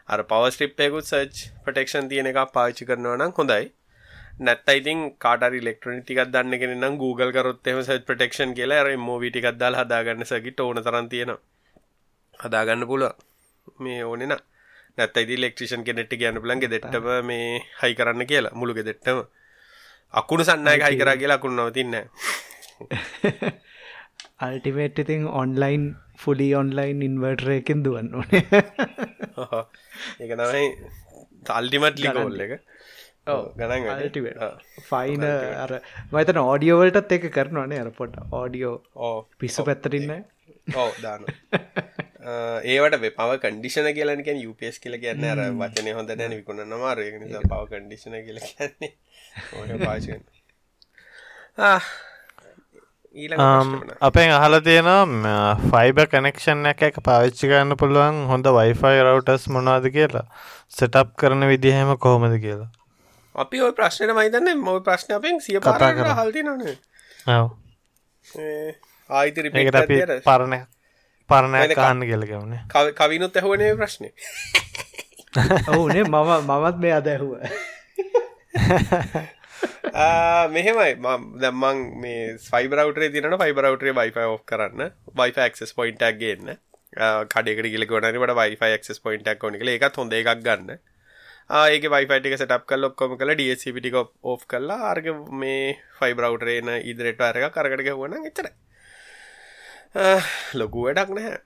අර 0.08 0.22
පවස්ට්‍රිප්යකුත් 0.30 1.10
සර්ජ් 1.10 1.48
ප්‍රටෙක්ෂන් 1.66 2.12
තියෙන 2.12 2.30
එකක් 2.32 2.54
පාච්චි 2.54 2.86
කරනවා 2.86 3.18
නම් 3.18 3.34
හොඳයි. 3.40 3.72
නැත්ත 4.40 4.70
ඉතින් 4.72 5.00
කාටරි 5.18 5.62
ලෙක්ට්‍රනි 5.64 6.02
ටිකක් 6.02 6.30
දන්න 6.30 6.60
කෙන 6.62 6.74
නම් 6.78 6.98
Google 6.98 7.32
කරොත් 7.32 7.68
එම 7.68 7.80
සච් 7.82 8.04
ප්‍රටෙක්ෂන් 8.10 8.54
කියලා 8.58 8.82
අර 8.84 8.90
මෝවී 8.98 9.32
ටිකක් 9.32 9.58
දාලා 9.62 9.86
හදාගන්න 9.86 10.26
සකිට 10.26 10.60
ඕන 10.60 10.82
තරන් 10.82 11.10
තියෙනවා. 11.10 11.40
හදාගන්න 12.40 12.86
පුළුව 12.86 13.14
මේ 13.80 14.04
ඕනෙන 14.04 14.36
නැත්ත 14.98 15.18
ඉදි 15.18 15.40
ලෙක්ට්‍රිෂන් 15.42 15.88
කෙනෙට්ටි 15.88 16.22
ගැන 16.22 16.38
පුලන්ගේ 16.44 16.70
දෙට්ටම 16.70 17.10
මේ 17.30 17.50
හයි 17.82 17.94
කරන්න 17.96 18.28
කියලා. 18.28 18.54
මුළුගෙ 18.54 18.86
දෙට්ටම 18.86 19.26
අකුණු 20.14 20.44
සන්නය 20.48 20.76
හයි 20.84 20.98
කරා 21.02 21.16
කියලා 21.22 21.38
අකුණ 21.40 21.62
නවතින්න 21.62 21.96
අල්ටිමේට් 24.46 25.02
ඉතින් 25.04 25.26
ඔන්ලයින් 25.42 25.84
ෆුලි 26.24 26.48
ඔන්ලයින් 26.62 27.02
ඉන්වර්ටරයකින් 27.08 27.84
දුවන්න 27.86 28.16
ඕනේ. 28.20 28.44
ඒක 30.22 30.32
තමයි 30.34 30.64
තල්ටිමට් 31.50 32.00
ලිකෝල්ල 32.06 32.46
එක. 32.46 32.54
ගණන් 33.60 33.84
ෆයින 34.90 35.24
අර 35.64 35.72
මතන 36.12 36.40
ඕඩියෝවලටත් 36.42 37.16
එක 37.18 37.30
කරනවානේ 37.38 37.80
අර 37.84 37.92
පොට 38.00 38.18
ඕඩියෝ 38.40 39.14
පිස්සු 39.40 39.66
පැත්තරන්න 39.70 40.12
ඕ 40.76 40.90
දාන 41.02 41.26
ඒවට 42.26 42.98
පව 43.18 43.38
කඩිෂන 43.42 43.92
කියලනක 43.94 44.28
යුපස් 44.38 44.80
කියල 44.80 44.98
කියන්න. 44.98 45.24
අර 45.26 45.42
වචනය 45.54 45.94
හොඳ 45.94 46.10
නැන 46.12 46.34
විකුණ 46.34 46.66
නමාරයක 46.66 47.20
නිසා 47.22 47.44
පව 47.44 47.62
කඩිෂන 47.72 48.18
කියල 48.22 48.40
කියන්නේ. 48.42 48.92
ඔය 49.60 49.78
පාචන 49.80 50.26
අපෙන් 54.02 54.32
අහල 54.32 54.60
තියෙනවා 54.60 55.56
ෆයිබ 55.72 56.00
කනෙක්ෂන් 56.08 56.66
එක 56.66 56.82
එක 56.84 56.98
පාවිච්චි 57.02 57.48
කරන්න 57.48 57.78
පුළුවන් 57.78 58.26
හොඳ 58.28 58.50
වයිෆයි 58.50 59.04
රවටස් 59.04 59.48
මොනවාද 59.50 59.88
කියලා. 59.90 60.26
සෙටප් 60.70 61.16
කරන 61.16 61.48
විදිහෙම 61.48 61.96
කොහොමද 61.98 62.40
කියලා. 62.42 62.70
අපි 63.36 63.62
ඔය 63.62 63.72
ප්‍රශ්නයට 63.74 64.16
මයිතන්න 64.18 64.60
මො 64.60 64.80
ප්‍රශ්න 64.82 65.16
අපෙන් 65.16 65.40
සිය 65.40 65.60
කතා 65.60 65.94
කර. 65.94 66.12
හල්ති 66.14 66.44
නොන 66.44 66.62
ආයිතර 69.10 69.52
පරණ 70.24 70.66
වෙනකම්. 71.30 71.76
කාන්න 71.76 72.02
කියලකවනේ 72.04 72.94
කවිනුත් 72.96 73.36
ඇහුවනේ 73.36 73.72
ප්‍රශ්නය 73.76 74.12
ඔවුනේ 75.72 76.04
මම 76.06 76.30
මමත් 76.42 76.78
මේ 76.80 76.94
අද 76.94 77.08
ඇහුව. 77.08 77.34
මෙහෙමයි. 80.50 80.92
දැම්මන් 81.42 81.82
මේ 82.02 82.22
ෆයිබරවටේ 82.46 83.10
තින 83.12 83.38
ෆයිබරවටේ 83.38 83.94
වයිෆ 83.94 84.18
ඔ් 84.26 84.38
කරන්න. 84.46 84.92
වයිෆ 85.16 85.38
ක්ස් 85.52 85.74
පොයින්ටක් 85.74 86.20
ගන්න. 86.20 86.58
කඩෙකට 87.30 87.72
ගිල 87.72 87.86
ගොනනට 87.86 88.36
වයිෆ 88.42 88.68
ක්ස් 88.82 89.00
පොයින්ටක් 89.02 89.40
කොනි 89.40 89.64
එකත් 89.76 89.98
හොඳ 89.98 90.14
එකක් 90.14 90.44
ගන්න. 90.44 90.78
ඒක 91.50 91.84
වයිෆයිටික 91.88 92.38
සටප් 92.38 92.64
කල් 92.66 92.90
ඔක්කොම 92.90 93.18
කළ 93.18 93.36
ඩසිපිටික 93.36 93.98
ඕ් 94.00 94.38
කල්ලා 94.48 94.92
අර්ග 94.92 95.12
මේ 95.34 95.78
ෆයිබරවටරේන 96.00 96.72
ඉදිරෙට 96.84 97.22
අරක 97.22 97.52
කරකට 97.54 97.92
වන 97.96 98.26
එතර 98.26 98.50
ලොකු 100.54 100.86
වැඩක් 100.86 101.12
නැහැ. 101.16 101.38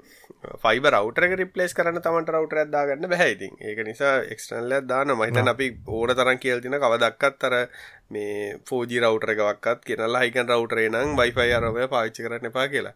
ෆයිබ 0.63 0.85
රවටරක 0.89 1.33
රිපලේස් 1.37 1.73
කරන 1.73 1.99
තමට 1.99 2.33
රවටර 2.33 2.61
ඇදාගන්න 2.61 3.09
බැහැයිතින් 3.11 3.53
ඒක 3.61 3.79
නිසා 3.85 4.13
එක්ස්ටනල්ල 4.33 4.73
දාන 4.83 5.13
මහිතන් 5.13 5.51
අපි 5.53 5.67
ඕන 5.89 6.15
තරන් 6.15 6.39
කියල්තින 6.39 6.77
කවදක්කත් 6.77 7.37
තර 7.37 7.55
මේ 8.09 8.57
ෆෝජි 8.65 9.03
රවටර 9.03 9.33
එකක්ත් 9.35 9.85
කියනලා 9.85 10.25
හිකන් 10.25 10.49
රවටරේ 10.49 10.89
නම් 10.89 11.15
වයිෆයි 11.15 11.53
අරමය 11.53 11.87
පාච්චි 11.87 12.25
කරන්න 12.25 12.51
එපා 12.51 12.67
කියලා. 12.67 12.95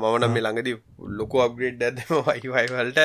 මමනම් 0.00 0.32
මේ 0.32 0.44
ළඟදි 0.44 0.72
ලොකු 1.18 1.40
අප්ග්‍රේඩ් 1.40 1.84
ඇදම 1.84 2.24
වයිවල්ට 2.26 3.00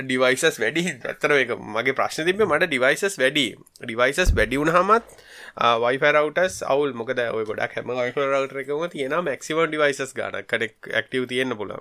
ඩිවයිසස් 0.00 0.60
වැඩි. 0.62 0.84
ඇත්තර 1.04 1.36
එක 1.36 1.56
මගේ 1.76 1.98
ප්‍රශ්න 2.00 2.28
තිබ 2.28 2.42
මට 2.42 2.68
ඩිවයිසස් 2.68 3.18
වැඩි. 3.18 3.46
ඩිවයිසස් 3.82 4.32
වැඩි 4.32 4.62
වුණහමත් 4.62 5.16
වයිෆරවටස් 5.56 6.62
අවුල්. 6.64 6.92
මොකද 6.94 7.20
ඔය 7.26 7.44
ගොඩක් 7.44 7.76
හැම 7.76 7.92
වයිෆරවටර 7.92 8.62
එකම 8.62 8.88
තියෙන 8.94 9.14
මැක්සිම 9.24 9.62
ඩිවයිසස් 9.66 10.12
ගාන 10.14 10.40
කඩෙක් 10.44 10.90
ඇක්ටව 10.92 11.28
තියෙන්න්න 11.28 11.56
පුල 11.56 11.76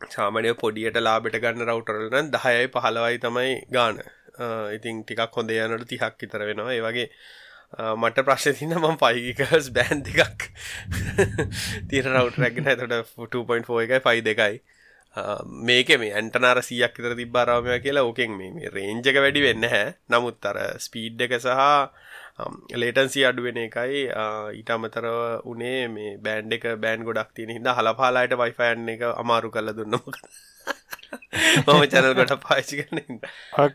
සාමනය 0.00 0.54
පොඩියට 0.54 0.98
ලාබෙට 1.00 1.38
ගන්න 1.42 1.68
රවටරලන 1.68 2.32
දහයයි 2.32 2.72
පහලවයි 2.74 3.20
තමයි 3.26 3.52
ගාන 3.70 4.02
ඉතින් 4.76 5.04
ටිකක් 5.04 5.36
හොඳ 5.36 5.50
යනට 5.52 5.86
තිහක් 5.88 6.26
ඉතර 6.26 6.44
වෙනවා. 6.48 6.74
ඒ 6.74 6.82
වගේ 6.82 7.08
මට 7.96 8.24
ප්‍රශ්න 8.26 8.56
තින්න 8.58 8.74
ම 8.78 8.98
පයිකස් 8.98 9.70
බෑන් 9.76 10.02
දෙකක් 10.02 10.50
තිර 11.90 12.04
රවට් 12.06 12.38
රැගෙන 12.42 12.70
ඇතට 12.72 13.14
2.4 13.16 13.82
එකයි 13.84 14.00
පයි 14.06 14.24
දෙකයි. 14.28 14.62
මේක 15.62 15.88
මේ 15.98 16.12
ඇන්ටනාර 16.12 16.62
සියක් 16.62 16.94
තර 16.96 17.14
තිබ්බාරාමය 17.14 17.80
කියලා 17.80 18.04
ඕකෙන් 18.04 18.36
මේ 18.36 18.70
රේන්ජක 18.70 19.16
වැඩි 19.16 19.42
වෙන්න 19.42 19.66
හැ 19.66 19.86
නමුත් 20.08 20.46
අර 20.46 20.58
ස්පීඩ් 20.78 21.20
එක 21.20 21.34
සහ 21.36 21.56
ලේටන්සි 22.74 23.24
අඩුවෙන 23.24 23.58
එකයි 23.58 24.04
ඊට 24.54 24.70
අමතරව 24.70 25.42
උනේ 25.44 25.88
මේ 25.88 26.14
බෑන්් 26.18 26.52
එක 26.52 26.68
බෑන් 26.78 27.04
ගොඩක් 27.04 27.34
තියෙන 27.34 27.50
හිද 27.50 27.66
හලපාලායට 27.72 28.38
වයිෆයන්න 28.38 28.94
එක 28.94 29.02
අමාරු 29.14 29.50
කල 29.50 29.74
දුන්නමකද 29.74 30.22
මම 31.66 31.82
චැනල් 31.88 32.14
කොට 32.14 32.34
පාචි 32.38 32.78
කරන 32.80 33.18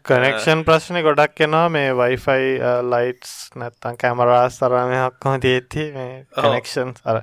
කනෙක්ෂන් 0.03 0.63
ප්‍රශ්නය 0.63 1.01
ගොඩක් 1.01 1.41
එනවා. 1.41 1.67
මේ 1.69 1.91
වයිෆයි 1.93 2.47
ලයිටස් 2.85 3.33
නැත්තන් 3.55 3.97
කැමරාස් 3.97 4.61
තරමයක්කොම 4.61 5.41
තියෙත්ති 5.41 5.85
මේ 5.91 6.15
කනෙක්ෂන් 6.33 6.95
අර 7.05 7.21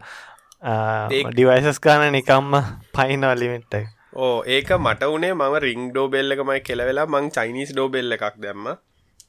ඩිවයිසස් 1.30 1.80
ගාන 1.80 2.06
නිකම්ම 2.12 2.60
පයිනවා 2.92 3.34
ලිමිට් 3.36 3.74
එක 3.74 3.88
ඕ 4.12 4.44
ඒක 4.46 4.68
මට 4.76 5.06
වනේ 5.08 5.32
මම 5.32 5.54
රිං 5.58 5.84
ඩෝබෙල්ල 5.88 6.34
එකමයි 6.34 6.60
කෙලවෙලා 6.60 7.06
මං 7.06 7.30
චයිනිස් 7.30 7.70
ඩෝබෙල්ල 7.72 8.12
එකක් 8.12 8.36
දැම්ම. 8.36 8.66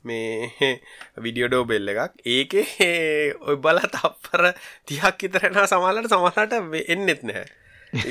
මේ 0.04 0.50
විඩියෝ 1.24 1.48
ඩෝබෙල්ල 1.48 1.88
එකක්. 1.88 2.20
ඒක 2.28 2.54
ඔය 3.48 3.56
බල 3.58 3.80
තප්පර 3.86 4.44
තිහක් 4.86 5.24
ඉතරෙන 5.24 5.56
සමාලට 5.66 6.12
සමහට 6.12 6.58
එන්නෙත් 6.88 7.24
නැහැ. 7.24 7.48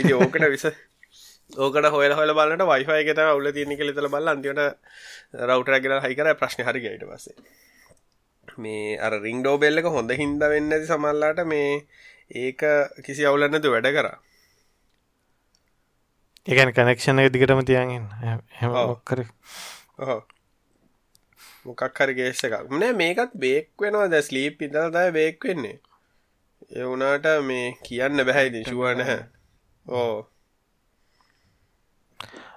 ඉ 0.01 0.15
ඕකට 0.15 0.49
විස 0.49 0.67
ඕකට 1.63 1.91
හොල 1.93 2.17
හොල 2.17 2.33
බලට 2.33 2.65
වයිෆය 2.65 2.99
එකත 3.03 3.21
උල 3.21 3.53
තියනි 3.53 3.77
කෙලෙතල 3.77 4.09
බල 4.09 4.33
අන්තිවට 4.33 4.65
රවටරගෙන 5.45 6.01
හයිකර 6.07 6.33
ප්‍රශ්න 6.41 6.65
හරි 6.65 6.85
ගයිට 6.87 7.05
පස්සේ. 7.05 7.37
මේ 8.59 8.97
අර 8.99 9.21
රිං 9.21 9.45
ඩෝබෙල්ල 9.45 9.85
එක 9.85 9.93
හොඳ 9.93 10.17
හින්ද 10.17 10.49
වෙන්න 10.49 10.73
ඇති 10.73 10.89
සමල්ලාට 10.89 11.45
මේ 11.45 11.85
ඒක 12.41 12.69
කිසි 13.05 13.29
අවුලන්නතු 13.29 13.69
වැඩ 13.69 13.93
කරා. 13.93 14.17
ඒකන 16.47 16.73
කනෙක්ෂණ 16.77 17.23
එක 17.23 17.33
දිගටම 17.35 17.61
තියන්ගෙන් 17.71 18.07
හෙම 18.61 18.73
ඔක්කර 18.85 19.21
මොකක් 21.67 21.83
හරි. 21.99 22.15
ගේස්ස 22.19 22.45
එකක්. 22.47 22.57
නෑ 22.81 22.93
මේකත් 23.01 23.39
බේක් 23.45 23.69
වෙනවා. 23.79 24.11
ද 24.13 24.23
ස්ලීප් 24.29 24.63
ඉදල් 24.67 24.91
දය 24.97 25.07
බේක් 25.19 25.49
වෙන්නේ. 25.49 25.79
එවුනාට 26.81 27.27
මේ 27.49 27.73
කියන්න 27.87 28.25
බැහැයි 28.29 28.55
දිශුව 28.55 28.83
නැහැ. 29.01 29.19
ඕ 29.87 30.27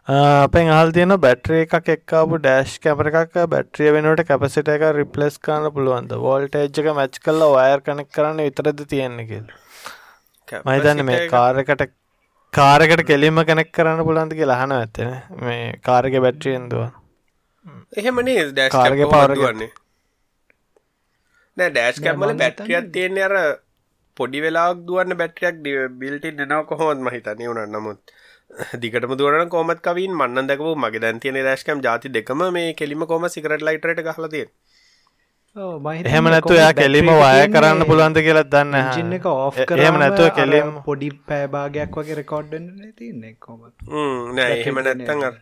අපෙන් 0.08 0.72
අහල් 0.78 0.94
තියෙන 0.96 1.18
බැට්‍රිය 1.26 1.62
එකක් 1.66 1.92
එක්කාපු 1.96 2.40
ඩෑශ් 2.42 2.74
කැමර 2.86 3.12
එකක් 3.12 3.38
බැට්‍රිය 3.54 3.94
වෙනට 3.98 4.24
කැපසිට 4.32 4.72
එක 4.74 4.88
රිපලස් 4.98 5.38
කරන්න 5.48 5.76
පුළුවන්ද? 5.76 6.18
වෝල්ටේජ් 6.26 6.82
එක 6.84 6.90
මැච් 7.02 7.22
කල්ලා 7.28 7.52
වයර් 7.58 7.86
කනෙක් 7.90 8.10
කරන්න 8.18 8.42
විතරද 8.48 8.84
තියෙන්නේ 8.96 9.30
කියල. 9.30 9.48
මහිතන්න 10.72 11.06
මේ 11.12 11.22
කාරකට 11.36 11.86
කාරකට 12.56 13.02
කෙලිම 13.06 13.40
කනෙක් 13.44 13.72
කරන්න 13.72 14.02
පුලන්ද 14.04 14.34
කිය 14.34 14.48
ලහන 14.48 14.74
ඇත්තන 14.74 15.10
මේ 15.42 15.64
කාරක 15.82 16.16
බැට්‍රියෙන්දුව 16.20 16.84
එහෙමනේ 17.96 18.46
කාරක 18.72 19.02
පවරගන්නේ 19.06 19.72
නෑ 21.58 21.70
ඩෑස් 21.70 22.02
කැම්මල 22.02 22.36
බැට්‍රියත් 22.36 22.92
තියෙන්නේ 22.92 23.26
අර 23.26 23.36
පොඩි 24.18 24.42
වෙලාක් 24.42 24.86
දුවන්න 24.86 25.18
බැට්‍රියක් 25.18 25.60
බිල්ටි 26.00 26.32
නව 26.38 26.62
කොහොමත් 26.66 27.04
මහිතනය 27.04 27.50
වුණ 27.50 27.66
නමුත් 27.72 28.16
දිගටම 28.78 29.16
දුවරන 29.16 29.50
කෝමත් 29.50 29.82
කවින් 29.82 30.14
මන්න 30.14 30.48
දැකපු 30.48 30.76
මගේ 30.78 31.02
දැන් 31.02 31.20
තියෙන 31.20 31.42
රෑස්කම් 31.42 31.82
ජාති 31.82 32.12
දෙකම 32.12 32.46
මේ 32.52 32.74
කෙලිම 32.76 33.06
කොම 33.06 33.28
සිකරට 33.30 33.64
ලයිටරට 33.64 34.06
ගහලතිය 34.10 34.46
එහෙම 35.56 36.26
නැතු 36.26 36.54
එයා 36.54 36.72
කෙලිම 36.74 37.10
වය 37.12 37.44
කරන්න 37.50 37.84
පුළුවන්ද 37.90 38.18
කියලත් 38.20 38.50
දන්න 38.50 38.90
ජින්න 38.90 39.14
එක 39.18 39.28
ඕ් 39.28 39.36
එහෙම 39.76 40.00
නැතුව 40.02 40.28
කෙලිම් 40.36 40.72
පොඩි 40.84 41.10
පෑභාගයක් 41.30 41.96
වගේ 42.00 42.18
රෙකෝඩ්ඩ 42.20 42.66
තියන්නේ 42.98 43.32
කොමත් 43.40 43.86
නෑ 44.34 44.58
එහෙම 44.58 44.82
නැත්තන් 44.82 45.24
අර 45.24 45.38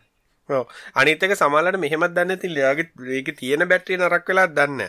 අනිතක 0.96 1.34
සමාලට 1.36 1.80
මෙහෙමත් 1.80 2.14
දන්න 2.14 2.38
ති 2.38 2.52
ලයාගේ 2.52 3.16
ඒක 3.16 3.32
තියෙන 3.36 3.66
බැට්‍රිය 3.66 3.98
නරක් 3.98 4.32
වෙලා 4.32 4.46
දන්න 4.52 4.86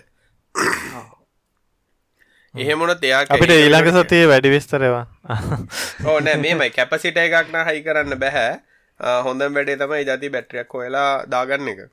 එහෙමුණත් 2.55 3.03
එයා 3.03 3.25
අපිට 3.31 3.55
ඊළඟ 3.57 3.91
සතිය 3.97 4.23
වැඩි 4.27 4.53
විස්තරවා 4.53 5.03
ඕ 6.05 6.17
නෑ 6.25 6.37
මේමයි 6.37 6.71
කැපසිට 6.71 7.21
එකක්න 7.25 7.61
හයි 7.63 7.83
කරන්න 7.83 8.21
බැහැ 8.21 8.55
හොඳම් 9.23 9.59
වැඩේ 9.59 9.81
තමයි 9.81 10.05
ජති 10.05 10.29
බැට්‍රියක් 10.29 10.73
හොයලා 10.73 11.11
දාගන්න 11.27 11.69
එක. 11.75 11.85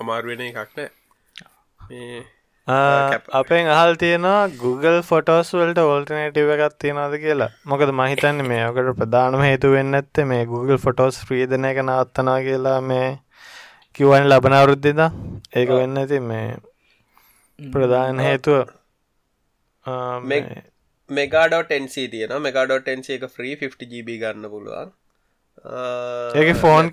අමාරුවෙන 0.00 0.48
එකක් 0.48 0.76
නෑ 0.76 0.90
අපෙන් 3.38 3.66
අහල් 3.76 3.92
තියෙනවා 4.02 4.42
Google 4.62 4.98
ෆොටෝස් 5.08 5.48
වලට 5.58 5.80
ඕල්ටනේටව 5.84 6.50
එකත් 6.56 6.76
තියෙනවාද 6.84 7.14
කියලා. 7.24 7.50
මොකද 7.70 7.90
මහිතන්න 8.00 8.42
මේ 8.50 8.62
ඔකට 8.68 8.90
ප්‍රධානම 9.00 9.42
හේතු 9.48 9.72
වෙන්න 9.74 9.98
ඇත්තේ 10.00 10.26
මේ 10.32 10.44
Google 10.52 10.78
ෆොටෝස් 10.84 11.18
්‍රීදන 11.30 11.68
එක 11.70 11.80
නවත්තනා 11.84 12.38
කියලා 12.48 12.80
මේ 12.90 13.08
කිව්වන 13.94 14.28
ලබන 14.30 14.54
අවුරුද්ධිද 14.58 15.00
ඒක 15.02 15.68
වෙන්න 15.78 16.02
ඇති 16.02 16.20
මේ 16.30 16.46
ප්‍රධාන 17.58 18.22
හේතුව. 18.26 18.60
මෙගඩොටන්C 21.10 21.94
තියෙන 22.12 22.34
මෙගඩොටන්C 22.46 23.08
එක 23.16 23.24
්‍රී 23.38 23.54
50GB 23.62 24.18
ගන්න 24.22 24.50
පුළුවන්. 24.54 24.88
ඒක 26.40 26.48
ෆෝන් 26.62 26.88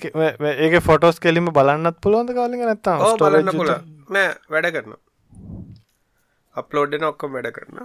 ඒක 0.66 0.76
ෆොටෝස් 0.89 1.24
කෙලිම 1.28 1.47
බලන්නත් 1.58 2.02
පුළුවන්ද 2.04 2.36
කාලින් 2.39 2.66
නැත්තම් 2.66 3.06
බලන්න 3.22 3.58
පුල 3.62 3.72
නෑ 4.10 4.30
වැඩ 4.49 4.68
කරන 4.76 4.93
අප්ලෝඩ්න 6.55 7.03
ඔක්කොම 7.07 7.36
වැඩ 7.36 7.49
කරන 7.55 7.82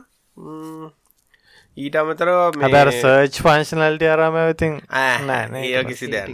ඊට 1.77 1.99
අමතර 2.03 2.31
හැබැර 2.33 2.91
සර්ච් 2.93 3.41
ෆංශනල්ට 3.45 4.07
අරම 4.11 4.39
ඉතින් 4.45 4.79
නෑ 5.25 5.65
ඒ 5.65 5.83
කිසි 5.91 6.09
දැ 6.15 6.25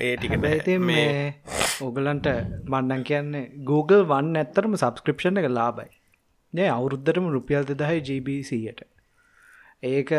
ඒ 0.00 0.12
ටික 0.16 0.36
ඇති 0.42 0.78
මේ 0.82 1.08
ඕගලන්ට 1.80 2.30
මන්නන් 2.68 3.04
කියන්නේ 3.10 3.44
Google 3.70 4.06
වන්න 4.06 4.40
ඇත්තරම 4.42 4.78
සබස්ක්‍රපෂණ 4.78 5.42
එක 5.42 5.50
ලාබයි 5.50 5.90
නෑ 6.52 6.70
අවුරුද්ධටම 6.70 7.30
රුපියල් 7.34 7.68
දෙදහයි 7.68 8.00
GBCයට 8.08 8.86
ඒක 9.90 10.12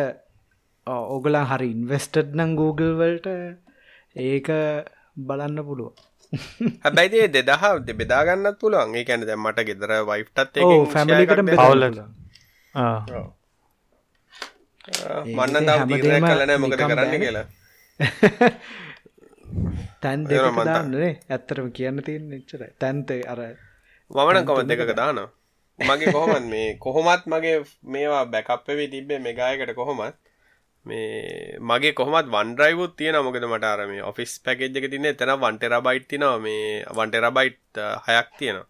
ඕගලන් 0.87 1.43
හරි 1.47 1.71
ඉන්වස්ටඩ් 1.73 2.35
නං 2.37 2.57
Google 2.59 2.95
වලට 2.99 3.37
ඒක 4.23 4.49
බලන්න 5.29 5.63
පුළුව 5.67 6.09
හැබැයිදේ 6.83 7.27
දෙදහ 7.29 7.95
බෙදාගන්නත් 7.95 8.59
පුළුවන්. 8.59 8.95
ඒ 8.95 9.05
කැන 9.05 9.25
මට 9.37 9.65
ගෙදර 9.65 9.91
වයිටත් 10.03 10.61
ෆැමිලිකට 10.91 11.43
පවුල 11.51 11.83
මන්න 15.31 15.67
දම් 15.67 15.81
දීරය 15.91 16.21
කලන 16.21 16.55
මොකද 16.59 16.79
කරන්න 16.81 17.13
කියලා. 17.17 17.45
තැන් 20.01 20.25
දෙක 20.25 20.57
දාන්නේ 20.63 21.11
ඇත්තරම 21.29 21.69
කියන්න 21.71 22.01
තියෙන් 22.01 22.33
එච්චර 22.33 22.65
තැන්තේ 22.79 23.21
අර 23.27 23.41
වමන 24.11 24.45
කොම 24.45 24.61
දෙක 24.67 24.83
දාන 24.93 25.21
මගේ 25.79 26.11
කොහොමත් 26.11 26.45
මේ 26.47 26.67
කොහොමත් 26.77 27.23
මගේ 27.27 27.57
මේවා 27.87 28.25
බැකප්පවේ 28.27 28.87
තිබේ 28.87 29.19
මෙගායකට 29.19 29.73
කොහොමත් 29.75 30.15
මේ 30.85 31.57
මගේ 31.69 31.93
කොහමත් 31.99 32.27
වන්ඩරයිවුත් 32.35 32.93
තියෙන 32.99 33.17
මොකද 33.27 33.45
මට 33.51 33.71
අර 33.71 33.81
මේ 33.91 34.03
ඔෆිස් 34.11 34.35
පැකේජ් 34.45 34.77
එක 34.79 34.87
තින්නේ 34.93 35.15
එතන 35.15 35.33
1 35.35 35.57
ටෙරාබයිට් 35.57 36.07
තියෙනවා. 36.11 36.39
මේ 36.45 36.83
1 36.83 37.09
ටෙරාබයිට් 37.11 37.83
හයක් 38.07 38.29
තියෙනවා. 38.39 38.67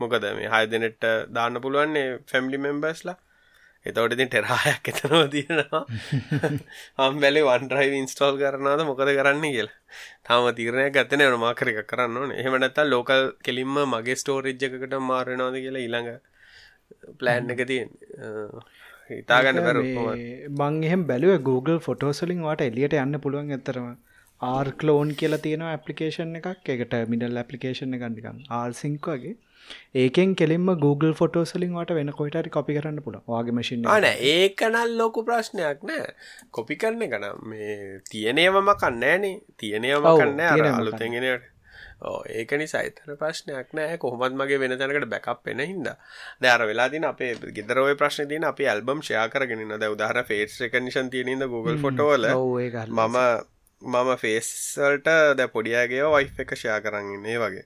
මොකද 0.00 0.26
මේ 0.38 0.50
6 0.56 0.72
දෙනෙක්ට 0.72 1.06
දාන්න 1.36 1.62
පුළුවන් 1.64 1.96
ෆැමිලි 2.30 2.58
මෙම්බර්ස්ලා 2.66 3.16
එතවට 3.86 4.14
ඉතින් 4.16 4.30
ටෙරායක් 4.30 4.88
එතනව 4.92 5.20
තියෙනවා. 5.34 5.82
හම් 7.00 7.18
බැලි 7.24 7.42
වන්ඩරයි 7.48 7.98
ඉන්ස්ටෝල් 8.02 8.38
කරනවාද 8.40 8.82
මොකද 8.88 9.10
කරන්න 9.18 9.44
කියලා. 9.44 9.76
තාම 10.26 10.48
තීරණයක් 10.58 10.94
ගත්තන 10.96 11.26
යන 11.26 11.36
මාකර 11.42 11.70
එක 11.72 11.82
කරන්න 11.90 12.18
ඕන. 12.22 12.32
එහෙම 12.40 12.56
නැත්නම් 12.62 12.90
ලෝකල් 12.94 13.22
කෙලින්ම 13.46 13.76
මගේ 13.92 14.18
ස්ටෝරේජ් 14.22 14.66
එකකට 14.68 14.96
මාරනවාද 15.10 15.58
කියලා 15.64 15.84
ඊළඟ 15.86 16.10
ප්ලෑන් 17.20 17.54
එක 17.54 17.62
තියෙන 17.70 17.90
හිතාගන්න 19.10 19.62
බැර 19.66 19.78
මං 19.82 20.82
එහෙම 20.88 21.06
බැලුව 21.10 21.38
Google 21.48 21.78
ෆොටෝසලින් 21.86 22.42
වාට 22.46 22.66
එලියට 22.68 22.98
යන්න 23.02 23.22
පුළුවන් 23.24 23.56
ඇතරම 23.56 23.88
ආර්කලෝන් 24.40 25.10
කියලා 25.20 25.42
තියෙන 25.46 25.66
ඇපලිකේෂන් 25.72 26.38
එකක්. 26.38 26.70
එකට 26.76 26.96
මිඩල් 27.12 27.42
ඇපලිකේෂන් 27.42 27.98
ගන්නිකම් 28.02 28.40
ආර්සිංක් 28.58 29.08
වගේ. 29.12 29.34
ඒකෙන් 29.96 30.34
කෙලින්ම 30.40 30.68
Google 30.84 31.14
ෆොටෝසලින් 31.20 31.72
වට 31.78 31.98
වෙන 31.98 32.12
කොයිටරි 32.20 32.54
කොපි 32.56 32.78
කරන්න 32.78 33.02
පුළ 33.06 33.18
වගේ 33.28 33.56
මශින් 33.58 33.82
න. 33.82 34.08
ඒකනල් 34.32 34.96
ලොකු 35.00 35.26
ප්‍රශ්නයක් 35.28 35.84
නෑ. 35.90 36.06
කොපි 36.52 36.76
කරන්න 36.76 37.10
කන 37.12 37.26
මේ 37.50 38.00
තියනේවම 38.10 38.72
කන්නෑනේ 38.82 39.36
තියනයම 39.56 40.08
කන්න 40.14 40.72
අලුතෙගෙනට 40.72 41.52
ඒක 42.28 42.52
නිසා 42.60 42.82
එතන 42.84 43.16
ප්‍රශ්නයක් 43.16 43.72
නෑ 43.72 43.96
කොහොමත් 43.98 44.36
මගේ 44.36 44.58
වෙන 44.60 44.76
තැනකට 44.78 45.08
බැකප් 45.08 45.46
වෙන 45.48 45.60
හින්දා. 45.60 45.96
දැන් 46.40 46.54
අර 46.60 46.66
වෙලා 46.68 46.88
තියෙන 46.92 47.08
අපේ 47.08 47.32
ගෙදර 47.56 47.80
ඔය 47.80 47.94
ප්‍රශ්නේ 47.96 48.28
තියෙන 48.28 48.44
අපි 48.44 48.68
ඇල්බම් 48.68 49.00
ෂෙයා 49.02 49.28
කරගෙන 49.28 49.64
ඉන්න 49.64 49.78
දැන් 49.80 49.94
උදාහරණ 49.96 50.28
ෆේස් 50.30 50.60
රෙකග්නිෂන් 50.60 51.10
තියෙන 51.10 51.28
ඉඳ 51.28 51.48
Google 51.54 51.78
ෆොටෝ 51.78 52.10
වල? 52.12 52.26
මම 52.88 53.16
මම 53.82 54.12
ෆේස් 54.16 54.48
වලට 54.78 55.16
දැන් 55.38 55.50
පොඩි 55.50 55.76
අයගේ 55.76 56.12
වයිෆ් 56.16 56.40
එක 56.44 56.56
ෂෙයා 56.56 56.80
කරන් 56.80 57.12
ඉන්නේ. 57.16 57.38
වගේ. 57.42 57.64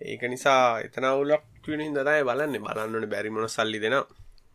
ඒක 0.00 0.22
නිසා 0.34 0.80
එතන 0.86 1.04
අවුලක් 1.04 1.46
වෙන 1.68 1.86
හින්දා 1.86 2.08
තමයි 2.08 2.26
බලන්නේ. 2.30 2.64
බලන්න 2.66 3.10
බැරි 3.14 3.30
මොන 3.30 3.48
සල්ලි 3.48 3.78
දෙනවා. 3.78 4.06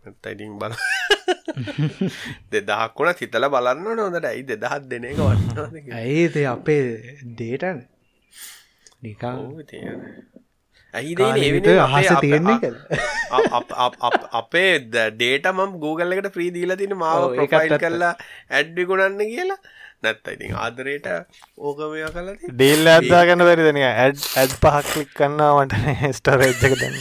නැත්නම් 0.03 0.34
ඉතින් 0.34 0.60
බලන්න 0.60 1.07
දෙදහක් 2.52 2.98
වුණ 2.98 3.14
හිතල 3.18 3.48
බලන්න 3.50 4.02
නොදට 4.02 4.26
ඇයි 4.26 4.44
දෙදහත් 4.46 4.90
දෙන 4.90 5.06
එක 5.06 5.22
වන්න 5.22 5.94
ඇයිද 5.94 6.36
අපේ 6.48 6.82
දේටන් 7.36 7.80
නිකා 9.02 9.36
ඇයි 10.94 11.16
අහස 11.80 12.12
තියෙන්නේ 12.22 12.58
කළ 12.62 12.78
අපේ 14.34 14.72
ඩේට 14.86 15.50
මම් 15.52 15.74
Google 15.80 16.16
එකට 16.16 16.32
ප්‍රී 16.34 16.52
දීල 16.52 16.78
තින 16.78 16.96
මාව 16.98 17.28
ප්‍රොෆයිල් 17.34 17.78
කරලා 17.78 18.14
ඇඩ්ඩි 18.52 18.86
ගුණන්න 18.86 19.26
කියලා 19.26 19.60
නැත්ත 20.04 20.30
ඉතින් 20.34 20.56
ආදරයට 20.58 21.08
ඕක 21.60 21.80
මෙය 21.91 22.04
කල 22.16 22.30
ඩේල් 22.52 22.91
ඇත්දා 22.93 23.22
ගන්න 23.28 23.45
වැරිදන 23.48 23.80
ඇඩ් 23.84 24.24
ඇඩ් 24.41 24.56
පහක් 24.64 24.86
කලික් 24.91 25.12
කන්නාවට 25.16 25.74
ස්ටරේජ්ජක 26.14 26.74
දන්න. 26.82 26.98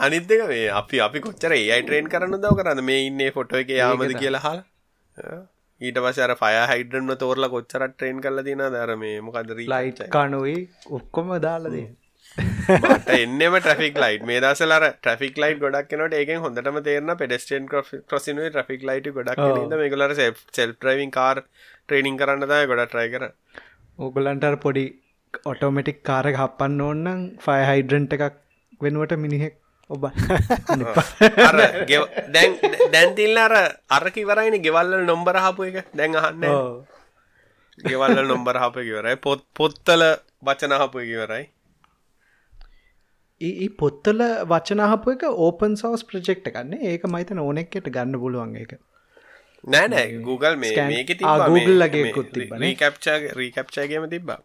අනිත්තක 0.00 0.44
මේ 0.50 0.66
අපි 0.80 1.02
අපි 1.06 1.24
කොච්චර 1.26 1.56
ඒයි 1.58 1.80
ට්‍රේන් 1.82 2.12
කරන්න 2.12 2.38
දව 2.38 2.60
කරන්න? 2.60 2.84
මේ 2.84 3.00
ඉන්නේ 3.08 3.32
ෆොටෝ 3.38 3.64
එක 3.64 3.74
යාමද 3.76 4.14
කියලා 4.18 4.44
හල් 4.46 4.60
ඊට 5.80 5.98
පසර 6.02 6.32
ෆය 6.40 6.54
හයිඩන්ම 6.70 7.12
තෝරලා 7.20 7.52
කොච්චරට 7.54 7.94
ට්‍රේන් 7.94 8.22
කරල 8.24 8.44
තින 8.48 8.62
දර 8.74 8.94
මේ 8.98 9.18
මොකද 9.26 9.52
ලයිට් 9.58 10.02
කනුයි 10.16 10.56
ඔක්කොම 10.98 11.34
දාලදේ 11.46 11.86
මට 12.36 13.08
එන්නම 13.16 13.56
ට්‍රෆික් 13.56 13.96
ලයිට් 14.02 14.24
මේ 14.28 14.40
දසලර 14.44 14.84
ට්‍රෆික් 14.96 15.36
ලයිට් 15.42 15.60
ගොඩක් 15.64 15.92
නට 15.98 16.18
ඒකෙන් 16.20 16.42
හොඳටම 16.44 16.78
තේරන 16.86 17.12
පෙඩස්ටන් 17.20 17.68
ක්‍රසිනුව 18.08 18.48
ට්‍රෆික් 18.48 18.86
ලයිට 18.90 19.08
ගොඩක් 19.16 19.42
මේගලර 19.74 20.14
සෙල් 20.58 20.74
්‍රවින් 20.82 21.12
කාර් 21.18 21.42
ට්‍රේනිින් 21.42 22.18
කරන්න 22.20 22.48
තය 22.52 22.62
ගොඩ 22.72 22.84
ට්‍රයි 22.86 23.12
කර 23.14 23.26
ඕගලන්ටර් 23.98 24.56
පොඩි 24.64 24.86
ඔටෝමටික් 25.44 26.00
කාරක 26.02 26.38
හපන්න 26.42 26.80
ඕන්නම් 26.82 27.26
ෆයි 27.40 27.66
හයිඩ්‍රන්ට 27.70 28.16
එකක් 28.18 28.40
වෙනුවට 28.80 29.18
මිනිහෙක් 29.24 29.58
ඔබ 29.90 30.04
දැන් 32.34 32.50
දැන්තිල්ල 32.92 33.38
අර 33.38 33.54
අරකි 33.90 34.22
වරයින 34.24 34.56
ගෙවල්ල 34.62 34.92
නොම්බර 35.04 35.36
හපු 35.38 35.68
එක. 35.70 35.78
දැන් 35.92 36.16
අහන්න 36.16 36.44
ගෙවල්ල 37.78 38.22
නොම්බර 38.26 38.56
හප 38.62 38.76
කිවරයි. 38.88 39.16
පොත් 39.18 39.42
පොත්තල 39.54 40.02
වචන 40.42 40.74
හපු 40.80 40.98
කිවරයි 41.02 41.44
ඒ 43.42 43.68
පොත්තල 43.80 44.22
වචනහපු 44.52 45.16
එක 45.16 45.26
ඕපන් 45.30 45.76
සෝස් 45.82 46.06
ප්‍රජෙක්් 46.08 46.46
ගන්න 46.46 46.88
ඒක 46.92 47.10
මයිතන 47.16 47.44
ඕනෙක්කට 47.46 47.92
ගන්න 47.96 48.22
පුළුවන් 48.24 48.56
එක 48.62 48.78
නෑනෑ 49.64 50.08
Google 50.28 50.56
මේ 50.64 50.88
මේක 50.94 51.12
Googleගේ 51.20 52.74
කප්චා 52.80 53.18
රීකප්චාගේම 53.40 54.08
තිබ්බා 54.14 54.40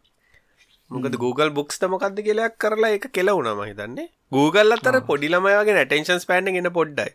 මොකද 0.91 1.15
Google 1.19 1.49
බුක්ස් 1.51 1.79
තමොකක්ද 1.79 2.19
කියලයක් 2.25 2.53
කරලා 2.57 2.95
එක 2.97 3.05
කෙලවුනම 3.11 3.61
හිතන්නේ. 3.61 4.07
Google 4.31 4.75
අතර 4.75 4.97
පොඩිලමයගේ 5.09 5.85
ටෙන්ශන්ස් 5.85 6.25
පෑන්ඩ 6.29 6.53
ගෙන 6.55 6.69
පොඩ්ඩයි. 6.71 7.11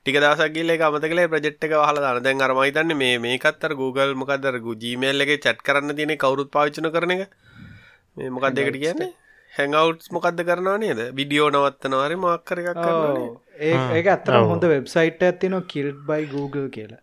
ටික 0.00 0.18
දසක්ගිල්ල 0.24 0.70
එක 0.74 0.84
අමත 0.88 1.06
කලේ 1.12 1.30
ප්‍රජෙට් 1.32 1.64
එක 1.66 1.74
හල 1.78 1.98
දන 2.04 2.22
දැන් 2.22 2.44
අරමයිතන්න 2.46 2.94
මේ 2.96 3.16
මේකත්තර 3.18 3.74
Google 3.80 4.14
මොකදර 4.14 4.60
ජීමේල් 4.82 5.24
එක 5.24 5.32
චට් 5.36 5.64
කරන්න 5.66 5.96
තියෙන 5.98 6.14
කවරුත් 6.16 6.52
පාවිච්චන 6.56 6.90
කරන 6.94 7.14
එක. 7.16 7.24
මේ 8.16 8.30
මොකක් 8.30 8.54
දෙකට 8.54 8.78
කියන්නේ 8.84 9.10
හැඟවුට්ස් 9.58 10.12
මොකක්ද 10.12 10.44
කරනවා 10.44 10.78
නේද? 10.78 11.02
විඩියෝ 11.14 11.50
නවත්තනවාරි 11.50 12.16
මක්කර 12.18 12.64
එකක් 12.64 12.86
ඒ 13.62 13.76
ඒක 13.94 14.14
අත්තර 14.14 14.40
හොඳ 14.44 14.64
වෙබ්සයිට් 14.68 15.22
ඇතිනවා 15.24 15.68
කිල්ඩ් 15.68 16.00
බයි 16.06 16.26
Google 16.28 16.68
කියලා. 16.70 17.02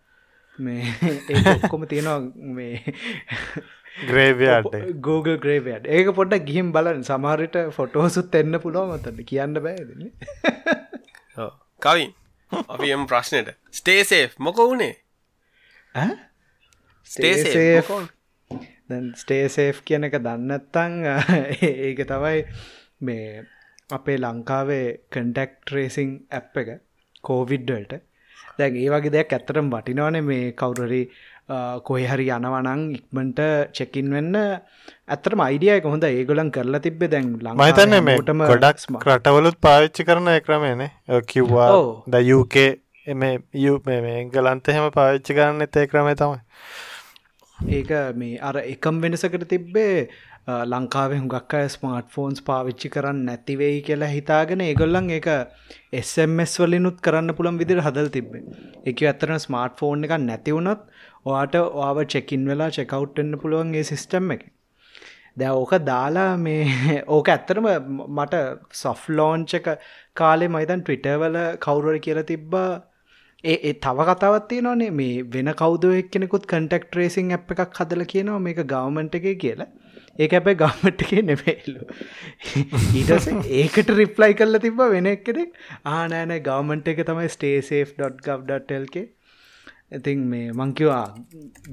මේ 0.58 0.84
ඔක්කොම 1.54 1.86
තියෙනවා 1.86 2.20
මේ 2.52 2.82
ග්‍රේවයාට 4.08 4.74
Google 5.00 5.36
ග්‍රේවයට 5.38 5.88
ඒක 5.88 6.12
පොඩ්ඩ 6.14 6.44
ගිහිම් 6.44 6.72
බලන් 6.72 7.02
සමහරට 7.04 7.56
ෆොටෝසුත් 7.72 8.34
එන්න 8.34 8.60
පුළුව 8.60 8.94
මතන්න 8.94 9.24
කියන්න 9.24 9.58
බෑදන්නේ 9.58 10.10
කවින් 11.82 12.12
අපි 12.68 12.92
එම 12.92 13.06
ප්‍රශ්නයට 13.06 13.54
ස්ටේසේ 13.72 14.24
මොක 14.40 14.60
වුණේ 14.62 14.94
ස්ටේසේ 17.06 17.82
ස්ටේසේෆ් 19.16 19.82
කියන 19.82 20.08
එක 20.08 20.18
දන්නත්තං 20.20 20.98
ඒක 21.86 22.02
තමයි 22.06 22.42
මේ 23.00 23.44
අපේ 23.90 24.18
ලංකාවේ 24.18 24.84
කන්ටෙක්් 25.10 25.72
රේසිං 25.72 26.12
ඇප් 26.32 26.56
එක 26.56 26.76
කෝවිඩ්ඩල්ට 27.22 27.96
දැන් 28.58 28.76
ඒ 28.76 28.90
වගේ 28.90 29.12
දෙයක් 29.12 29.32
ඇත්තරම් 29.32 29.72
වටිනවන 29.72 30.20
මේ 30.24 30.52
කවුරරි 30.54 31.02
කොයි 31.84 32.06
හරි 32.06 32.26
යනවනං 32.28 32.80
ඉක්මට 32.92 33.40
චෙකින් 33.72 34.08
වෙන්න. 34.10 34.38
ඇතරම 35.08 35.40
අයිඩියයක 35.40 35.84
හොඳ 35.86 36.04
ඒගොලන් 36.04 36.50
කරලා 36.50 36.80
තිබ්බෙ 36.80 37.06
දැන් 37.08 37.28
ලංතන්න 37.40 38.04
මේටම 38.04 38.42
ගොඩක් 38.44 39.06
රටවලුත් 39.06 39.60
පාවිච්චි 39.60 40.04
කරන 40.04 40.32
ක්‍රමේනේ. 40.40 40.90
කිව්වා 41.26 41.70
ද 42.08 42.24
යුකේ 42.24 42.68
එම 43.06 43.18
මේ 43.18 44.18
ගලන්ත 44.28 44.68
එහෙම 44.68 44.90
පාවිච්චි 44.92 45.38
කරන්න 45.38 45.62
එතේ 45.62 45.86
ක්‍රමේ 45.86 46.16
තමයි 46.16 46.40
ඒක 47.58 47.90
මේ 48.14 48.38
අර 48.40 48.56
එකම් 48.56 48.96
වෙනසකට 49.00 49.44
තිබ්බේ 49.48 50.08
ලංකාවේ 50.46 51.18
හුඟක් 51.18 51.54
අය 51.54 51.68
ස්මාර්ට් 51.68 52.10
ෆෝන්ස් 52.10 52.42
පාවිච්චි 52.42 52.88
කරන්න 52.88 53.22
නැතිවෙයි 53.24 53.78
කියලා 53.82 54.08
හිතාගෙන 54.08 54.60
ඒගොල්ලන් 54.60 55.08
ඒක 55.10 55.28
SMS 55.92 56.58
වලිනුත් 56.58 56.98
කරන්න 57.00 57.34
පුළන් 57.34 57.58
විදිර 57.58 57.80
හදල් 57.80 58.10
තිබ්බේ. 58.10 58.42
එක 58.84 59.02
ඇතරන 59.02 59.40
ස්මාර්ට් 59.40 59.78
ෆෝන් 59.78 60.04
එක 60.04 60.12
නැතිවුණොත් 60.20 60.82
ඔයාට 61.24 61.56
ඔාව 61.56 62.02
චෙකින් 62.06 62.44
වෙලා 62.46 62.70
චෙකවට්ටන්න 62.70 63.38
පුළුවන්ගේ 63.38 63.84
සිිස්ටම් 63.84 64.30
එක. 64.30 64.44
දැ 65.36 65.52
ඕක 65.52 65.72
දාලා 65.82 66.30
මේ 66.38 67.00
ඕක 67.16 67.28
ඇත්තරම 67.28 67.70
මට 68.10 68.42
සොෆ් 68.74 69.08
ලෝංච 69.10 69.54
එක 69.54 69.72
කාලේ 70.16 70.48
මයිතන් 70.48 70.82
ට්විටවල 70.82 71.40
කවුරට 71.58 72.04
කියලා 72.04 72.24
තිබ්බා. 72.24 72.70
ඒ 73.54 73.72
තව 73.84 74.06
කතාවත් 74.10 74.46
තියෙනවානේ 74.50 74.92
මේ 75.00 75.16
වෙන 75.34 75.50
කවුද 75.60 75.84
එක්කෙනෙකුත් 75.92 76.46
කන්ටෙක්් 76.52 76.86
රේසින් 76.98 77.34
අප් 77.38 77.52
එකක් 77.54 77.80
හදල 77.80 78.04
කියනවා 78.12 78.44
මේක 78.46 78.62
ගවමන්ට 78.72 79.18
එක 79.20 79.28
කියලා. 79.44 79.68
ඒක 80.18 80.32
අපේ 80.38 80.56
ගමට 80.62 81.02
එක 81.06 81.12
නෙමෙල්ලු 81.30 81.80
ඊටස 83.00 83.26
ඒකට 83.58 83.92
රිප්ලයි 84.00 84.38
කල්ල 84.40 84.60
තිබ 84.64 84.80
වෙන 84.94 85.10
එකෙනෙක් 85.12 85.60
ආනෑනෑ 85.92 86.40
ගවමන්ට 86.48 86.92
එක 86.94 87.04
තමයි 87.10 87.28
ස්ටේසේ්.ගව්.ටල්ක 87.34 88.96
ඉතින් 89.92 90.22
මේ 90.30 90.52
මංකිවා 90.60 91.04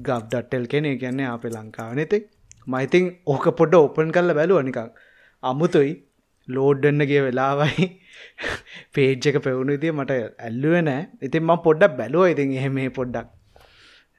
ගව්ඩටල් 0.08 0.66
කෙනෙ 0.72 0.96
කියන්නේ 1.02 1.30
අපේ 1.34 1.54
ලංකාව 1.56 1.94
නෙතෙක් 2.00 2.26
මයිතින් 2.66 3.06
ඕක 3.26 3.46
පොඩ 3.60 3.74
ඕපන් 3.74 4.12
කල්ල 4.12 4.34
බැලුව 4.38 4.62
නිකක් 4.62 4.80
අමුතුයි. 5.42 5.94
ලෝඩ්ඩන්නගේ 6.48 7.22
වෙලාවයි 7.26 7.86
පේජ් 8.94 9.28
එක 9.30 9.38
පෙවුණු 9.42 9.76
ඉතිය 9.78 9.92
මට 9.92 10.18
ඇල්ලුව 10.38 10.76
නෑ. 10.82 11.02
ඉතින් 11.22 11.44
ම 11.44 11.52
පොඩ්ඩක් 11.66 11.96
බැලුව 12.00 12.30
ඉතින් 12.30 12.54
එහෙම 12.54 12.80
පොඩ්ඩක් 12.92 13.30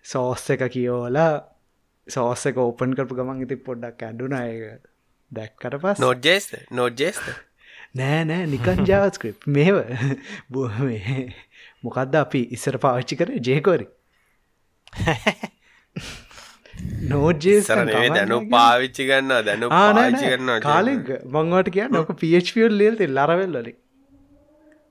සෝස්ස 0.05 0.49
එක 0.49 0.65
කියෝලා 0.73 1.31
සෝස්ස 2.07 2.45
එක 2.45 2.57
ඕපන් 2.57 2.95
කරපු 2.97 3.17
ගමන් 3.17 3.43
ඉති 3.45 3.57
පොඩ්ඩක් 3.67 4.07
ඇඩුන 4.09 4.33
අය 4.33 4.53
දැක්කට 5.31 5.77
පස් 5.81 5.99
නොජේස් 5.99 6.49
නොජේස් 6.71 7.21
නෑ 7.95 8.23
නෑ. 8.25 8.47
නිකන් 8.47 8.85
ජාවස්ක්‍රප් 8.85 9.47
මේව. 9.47 9.77
මොකක්ද 11.83 12.15
අපි 12.15 12.41
ඉස්සර 12.51 12.77
පාවිච්චි 12.77 13.15
කර? 13.15 13.29
ජයකොරි 13.39 13.87
නෝජේ 17.09 17.59
සරනේ 17.61 18.09
දැනු 18.11 18.41
පාවිච්චි 18.49 19.07
ගන්න 19.07 19.45
දැනු 19.45 19.71
පාවිච්චි 19.71 20.25
කරන්න 20.25 20.61
කාලෙක් 20.61 21.13
මංවට 21.13 21.71
කිය 21.71 21.87
නොක 21.91 22.11
පල් 22.17 22.75
ලියල්ති 22.75 23.11
ලරවෙල්ලලි 23.11 23.73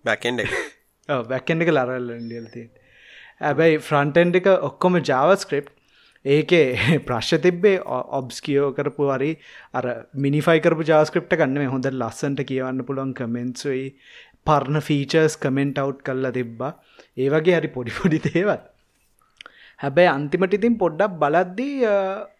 බැකෙන්ඩ 0.04 0.44
එක 0.44 0.56
බැක්කෙන්ඩ 1.28 1.62
එක 1.62 1.70
ලරල්ල 1.70 2.10
ලියල්ති 2.24 2.66
ඇබැයි 3.42 3.80
ෆ්‍රන්ටන්ඩ 3.80 4.40
එක 4.40 4.50
ඔක්කොම 4.62 5.00
ජාවස්ක්‍රප් 5.02 5.72
ඒකේ 6.24 6.98
ප්‍රශ් 7.00 7.32
තිබ්බේ 7.38 7.78
ඔබ්ස් 8.12 8.40
කියෝ 8.40 8.68
කරපු 8.72 9.08
හරි 9.08 9.32
අර 9.74 9.88
මිනිෆයි 10.18 10.60
කරපු 10.60 10.86
ජාස්ක්‍රප්ට 10.86 11.36
ගන්න 11.36 11.68
හොඳ 11.68 11.90
ලස්සන්ට 11.92 12.44
කියවන්න 12.44 12.84
පුළුවන් 12.84 13.12
කමෙන්න්සුයි 13.14 13.88
පර්ණ 14.46 14.80
ෆීචර්ස් 14.82 15.36
කමෙන්ට් 15.38 15.78
අවු් 15.78 15.98
කල්ලා 16.02 16.32
තිබ්බා 16.32 16.72
ඒ 17.16 17.28
වගේ 17.30 17.58
හරි 17.58 17.70
පොඩිපොඩි 17.70 18.22
තේවත් 18.28 18.70
හැබැයි 19.80 20.10
අන්තිමට 20.10 20.56
ඉතින් 20.58 20.76
පොඩ්ඩක් 20.82 21.18
බලද්දී 21.22 21.92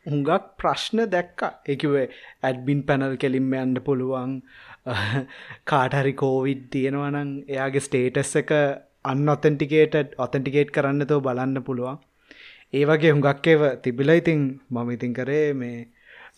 හුඟක් 0.07 0.47
ප්‍රශ්න 0.59 1.05
දැක්ක. 1.15 1.41
එකවේ 1.67 2.07
ඇඩ්බින් 2.43 2.81
පැනල් 2.89 3.17
කෙලින්ම 3.17 3.55
යන්න 3.61 3.77
පුළුවන්. 3.87 4.33
කාටහරි 5.71 6.15
කෝවිඩ් 6.23 6.65
තියෙනවනං 6.73 7.31
එයාගේ 7.49 7.87
ස්ටේටස් 7.87 8.35
එක 8.43 8.53
අන්න 9.05 9.29
ඔතෙන්ටිකේට 9.29 10.15
ඔතෙන්ටිකේට් 10.19 10.75
කරන්න 10.77 11.07
තෝ 11.07 11.21
බලන්න 11.21 11.65
පුළුවන්. 11.69 11.99
ඒ 12.73 12.85
වගේ 12.85 13.15
හුඟක් 13.15 13.51
ඒව 13.53 13.65
තිබිලා 13.83 14.21
ඉතින් 14.23 14.41
මම 14.71 14.89
ඉතින් 14.91 15.13
කරේ 15.15 15.49
මේ 15.55 15.81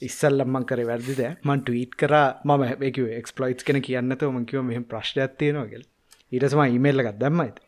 ඉස්සල්ලම්මන් 0.03 0.65
කර 0.71 0.81
වැරදිද 0.91 1.23
මන් 1.43 1.61
ටීට් 1.63 1.95
කර. 1.97 2.15
ම 2.45 2.51
හැකිව 2.63 3.13
එක්ස්පලයිස් 3.21 3.69
කෙන 3.69 3.83
කියන්නත 3.83 4.27
මකිව 4.33 4.67
මෙහම 4.71 4.85
ප්‍රශ්්යක් 4.91 5.39
තියෙනවාගල් 5.41 5.85
ඊටසම 6.33 6.63
ඉමේල්ල 6.71 7.03
එකක් 7.03 7.19
දැම්මයිත 7.19 7.66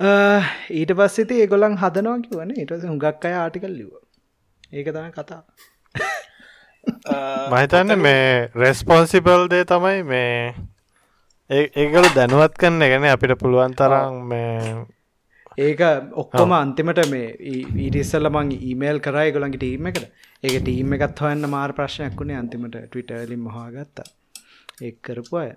ඊට 0.00 0.92
පස්සෙති 0.94 1.40
ඒගොලන් 1.40 1.76
හදනවා 1.76 2.18
කිවන 2.20 2.54
ඉටස 2.56 2.84
හුඟක් 2.84 3.24
අය 3.24 3.34
ආටිකල් 3.36 3.72
ලිව 3.72 3.90
ඒක 4.72 4.90
තම 4.90 5.10
කතා 5.12 5.42
මහිතන්න 7.52 7.98
මේ 7.98 8.28
රෙස්පොන්සිබල් 8.56 9.48
දේ 9.50 9.64
තමයි 9.66 10.04
මේ 10.04 10.54
ඒගල 11.50 12.06
දැනුවත් 12.14 12.54
කන්න 12.56 12.84
ගැන 12.84 13.08
අපිට 13.08 13.34
පුළුවන් 13.40 13.74
තරම් 13.74 14.22
මේ 14.24 14.86
ඒක 15.58 15.80
ඔක්කොම 16.14 16.52
අන්තිමට 16.54 17.00
මේ 17.10 17.28
ඊටිස්සල්ල 17.50 18.30
මං 18.30 18.50
ඊමේල් 18.60 19.00
කරයි 19.00 19.32
ගොළන්ගේ 19.32 19.58
ටීම 19.58 19.88
එකට. 19.90 20.04
ඒක 20.44 20.58
ටීම 20.60 20.94
එකත් 20.96 21.18
හොයන්න 21.18 21.50
මාර 21.50 21.72
ප්‍රශ්නයක් 21.72 22.14
වුණේ 22.14 22.38
අන්තිමට 22.38 22.76
ටවිටලින් 22.76 23.42
මහාගත්තා 23.42 24.06
එක් 24.82 25.00
කරපු 25.02 25.40
අය 25.40 25.50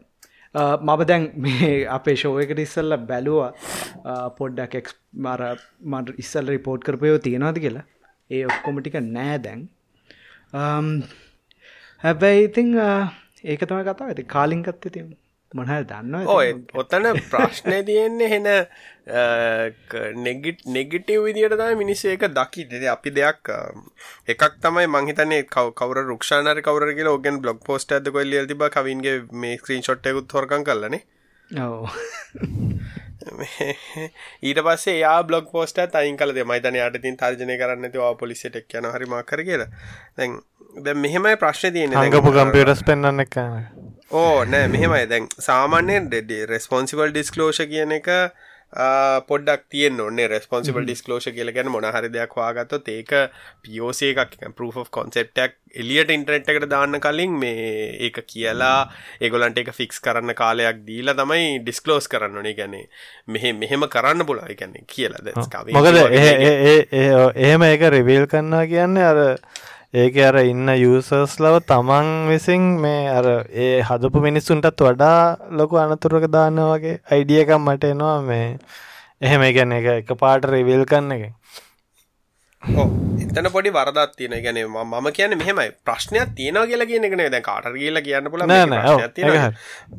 Uh, 0.56 0.76
මම 0.86 1.02
දැන් 1.10 1.26
මේ 1.44 1.68
අපේ 1.98 2.16
ශෝයකට 2.22 2.60
ඉස්සල්ල 2.64 2.96
බැලුවා 3.10 3.52
uh, 4.12 4.28
පොඩ්ඩක් 4.40 4.74
එක් 4.80 4.90
මර 5.26 5.44
මට 5.92 6.16
ඉස්සල් 6.24 6.52
රිපෝට් 6.54 6.84
කරපයෝ 6.88 7.20
තියෙනවාද 7.28 7.60
කියලා. 7.66 7.86
ඒ 8.30 8.42
ඔක්කොම 8.50 8.82
ටික 8.82 8.98
නෑ 9.06 9.38
දැන්. 9.46 9.62
Um, 10.62 10.90
හැබැයි 12.04 12.44
ඉතිං 12.50 12.74
uh, 12.88 13.08
ඒක 13.44 13.64
තම 13.70 13.80
කතාව. 13.88 14.12
ඇති 14.12 14.28
කාලින්කත් 14.36 14.90
ඉතින් 14.92 15.08
මොනහ 15.54 15.72
දන්න 15.84 16.28
ඔය 16.28 16.52
ඔත්තන 16.74 17.08
ප්‍රශ්නය 17.28 17.80
තියෙන්නේ 17.88 18.30
හෙන 18.34 18.50
නෙගිට 20.26 20.66
නෙගිටව 20.68 21.26
විදිට 21.26 21.56
තම 21.60 21.82
මිනිස්ස 21.82 22.04
ඒක 22.06 22.28
දකි 22.32 22.68
දෙද 22.72 22.86
අපි 22.94 23.16
දෙයක් 23.18 23.52
එකක් 24.28 24.44
තමයි 24.62 24.88
මංහිතන්නේ 24.96 25.48
කව 25.48 25.74
කවර 25.76 26.08
රුක්ෂානර 26.08 26.62
කවර 26.62 26.94
කියල 26.94 27.12
ඔගෙන් 27.14 27.42
බ්ලොග් 27.42 27.60
පෝස්ට 27.66 27.96
ඇද 27.98 28.12
කොල්ල 28.18 28.38
තිබ 28.48 28.64
කවින්ගේ 28.78 29.18
මේ 29.44 29.58
ස්ක්‍රීන් 29.58 29.84
ෂොට්යකුත් 29.84 30.38
හොරකන් 30.38 30.64
කරලනේ 30.64 31.04
ඊට 34.42 34.60
පස්සේ 34.66 34.98
යා 35.00 35.20
බ්ලොග් 35.24 35.52
පෝස්ට 35.52 35.96
අයින් 35.96 36.18
කල 36.18 36.34
මයිතන 36.46 36.80
යට 36.80 37.02
තින් 37.04 37.18
තර්ජනය 37.18 37.58
කරන්න 37.58 37.94
වා 37.98 38.16
පොලිසිට 38.16 38.56
එක් 38.56 38.80
යන 38.80 38.90
හරිමක් 38.96 39.28
කර 39.28 39.44
කියලා. 39.44 39.70
දැන් 40.18 40.40
දැ 40.78 40.96
මෙහෙමයි 40.96 41.38
ප්‍රශ්න 41.38 41.74
තියෙන 41.74 42.12
ගපු 42.12 42.32
කම්පියටස් 42.32 42.84
පෙන්න්න 42.86 43.26
එක 43.26 43.38
ඕ 44.12 44.46
නෑ 44.46 44.68
මෙහෙමයි. 44.68 45.04
දැන් 45.10 45.28
සාමාන්‍යයෙන් 45.40 46.08
ඩෙඩ 46.08 46.32
රෙස්පොන්සිබල් 46.50 47.12
ඩිස්කලෝෂ 47.12 47.62
කියන 47.70 47.92
එක 47.98 48.10
පොඩක් 49.28 49.64
තියෙන් 49.72 50.00
ඔන්නේ 50.00 50.28
රෙස්පොන්සිබල් 50.32 50.84
ඩිස්කලෝෂ 50.88 51.30
කියල 51.36 51.52
ගැන 51.56 51.72
මොනහරි 51.72 52.10
දෙයක් 52.12 52.36
වාගත්තොත් 52.40 52.92
ඒක 52.96 53.12
පියෝසේ 53.64 54.12
එකක් 54.16 54.52
ප්‍රූ 54.58 54.86
කොන්සෙප්ටක් 54.98 55.56
එලියට 55.84 56.12
ඉන්ටරෙට් 56.18 56.52
එකට 56.54 56.68
දාන්න 56.74 57.00
කලින් 57.08 57.40
මේ 57.40 57.66
ඒක 58.08 58.22
කියලා 58.28 58.78
ඒගොලන්ට 59.22 59.64
එක 59.64 59.74
ෆික්ස් 59.80 60.04
කරන්න 60.04 60.36
කාලයක් 60.44 60.84
දීලා 60.88 61.16
තමයි 61.16 61.60
ඩිස්කලෝස් 61.64 62.12
කරන්න 62.12 62.38
ඕනේ. 62.38 62.56
ගැනේ 62.60 62.86
මෙහෙ 63.28 63.54
මෙහෙම 63.64 63.88
කරන්න 63.96 64.28
පුලා 64.28 64.48
ගැන්නේ 64.54 64.88
කියලද 64.88 65.36
මොකද 65.72 66.00
එහෙම 67.48 67.70
ඒක 67.72 67.92
රිවීල් 67.98 68.28
කන්නවා 68.28 68.66
කියන්නේ 68.76 69.12
අර 69.12 69.22
ඒක 69.94 70.18
අර 70.24 70.36
ඉන්න 70.40 70.70
යසර්ස් 70.72 71.34
ලව 71.44 71.56
තමන් 71.70 72.10
විසින් 72.28 72.68
මේ 72.84 73.00
අර 73.10 73.26
ඒ 73.64 73.82
හදපු 73.82 74.22
මිනිස්සුන්ටත් 74.26 74.84
වඩා 74.86 75.50
ලොකු 75.52 75.80
අනතුරක 75.82 76.26
දාන්න 76.36 76.62
වගේ 76.64 76.94
අයිඩියකම් 77.12 77.66
මට 77.66 77.90
එනවා 77.90 78.22
මේ. 78.24 78.46
එහෙම 79.22 79.44
ගැන 79.58 79.76
එක 79.78 79.88
එක 79.94 80.14
පාට 80.22 80.48
රිවිල් 80.48 80.86
කන්න 80.86 81.12
එක. 81.16 81.24
එතන 82.62 83.48
පොඩි 83.52 83.72
වරදත් 83.74 84.12
තියෙන 84.18 84.36
ගැන 84.44 84.58
මම 84.70 85.08
කියන 85.18 85.34
මෙහෙමයි. 85.38 85.72
ප්‍රශ්නයක් 85.86 86.36
තියෙන 86.36 86.56
කියලා 86.70 86.86
කියන 86.86 87.06
එක 87.06 87.16
දැන් 87.18 87.44
කාටර 87.44 87.74
කියලා 87.74 88.04
කියන්න 88.06 88.30
පුල 88.30 88.42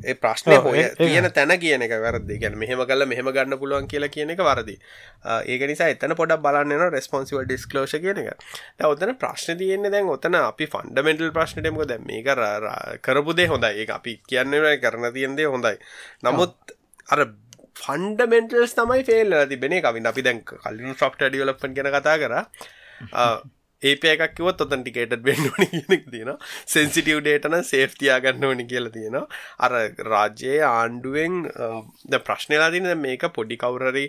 ඒ 0.05 0.15
ප්‍රශ්නය 0.15 0.59
හොය 0.67 0.85
තියෙන 0.97 1.27
තැන 1.33 1.59
කියන 1.59 1.83
එක 1.83 1.95
වැරදි. 2.05 2.39
ගැන 2.39 2.59
මෙහෙම 2.59 2.85
කල 2.87 3.07
මෙහෙම 3.07 3.33
ගන්න 3.35 3.59
පුළුවන් 3.59 3.89
කියලා 3.89 4.09
කියන 4.09 4.31
එක 4.31 4.45
වරදි. 4.49 4.79
ඒක 5.47 5.67
නිසා 5.73 5.91
එතන 5.95 6.15
පොඩක් 6.15 6.43
බලන්න 6.47 6.87
රෙස්පොන්සිවල් 6.95 7.45
ඩිස්කලෝෂ 7.47 7.99
කියන 7.99 8.23
එක. 8.23 8.47
ඔතන 8.85 9.15
ප්‍රශ්න 9.19 9.59
තියෙන්නේ 9.59 9.91
දැන් 9.91 10.11
ඔතන 10.17 10.39
අපි 10.39 10.71
ෆන්ඩමෙන්ටල් 10.75 11.35
ප්‍රශ්නටමක 11.35 11.89
දැ 11.89 11.99
මේ 11.99 12.23
කරපුදේ 13.03 13.49
හොඳයි. 13.51 13.75
ඒ 13.83 13.91
අපි 13.99 14.21
කියන්න 14.29 14.55
කරන 14.83 15.13
තියෙන්දේ 15.13 15.51
හොඳයි. 15.51 15.79
නමුත් 16.23 16.55
අර 17.11 17.27
ෆන්ඩමෙන්ටල්ස් 17.77 18.77
තමයි 18.79 19.03
ෆෙල් 19.09 19.35
තිබෙන 19.49 19.79
කවින් 19.81 20.13
අපි 20.13 20.29
දැන් 20.29 20.45
කලින් 20.45 21.01
ෆ්‍රක්ට 21.01 21.27
ඩියලපන් 21.29 21.75
කෙන 21.77 21.91
කතා 21.97 22.17
කර. 22.23 22.35
ඒප 23.83 24.05
එකක් 24.07 24.35
කිවත් 24.39 24.61
ඔතන් 24.65 24.83
ටිකේට 24.83 25.15
බෙන්ඩුවන 25.27 25.65
කියනෙක් 25.71 26.05
තියෙන 26.13 26.31
සෙන්සිටව් 26.73 27.21
ඩේටන 27.23 27.57
සේෆ්තියා 27.71 28.19
ගන්න 28.25 28.47
ඕනි 28.49 28.67
කියල 28.73 28.87
තියෙන 28.97 29.17
අර 29.67 29.73
රාජ්‍යයේ 30.11 30.61
ආණ්ඩුවෙන් 30.69 31.41
ද 32.13 32.21
ප්‍රශ්නලා 32.29 32.71
තින 32.75 32.87
මේක 33.01 33.27
පොඩි 33.39 33.59
කවුරරි 33.63 34.05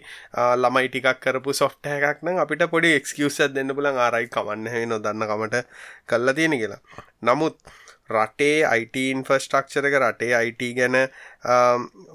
ළමයි 0.63 0.91
ටිකක් 0.91 1.23
කරපු 1.23 1.57
සොෆ්ට 1.61 1.89
එකක් 1.95 2.21
නම් 2.21 2.41
අපිට 2.43 2.67
පොඩි 2.75 2.93
එක්ස්කියසත් 2.99 3.55
දෙන්න 3.55 3.73
පුලන් 3.79 3.97
ආරයි 4.05 4.29
කවන්න 4.35 4.69
හෙ 4.73 4.83
නොදන්න 4.85 5.29
කමට 5.31 5.63
කල්ලා 6.05 6.37
තියෙන 6.39 6.59
කියලා. 6.61 6.81
නමුත් 7.23 7.57
රටේ 8.09 8.65
අයිට 8.65 8.95
ඉන්ෆස්ට්‍රක්ෂර 8.95 9.87
එක 9.87 9.95
රටේ 9.97 10.33
අයිට 10.35 10.63
ගැන 10.75 10.97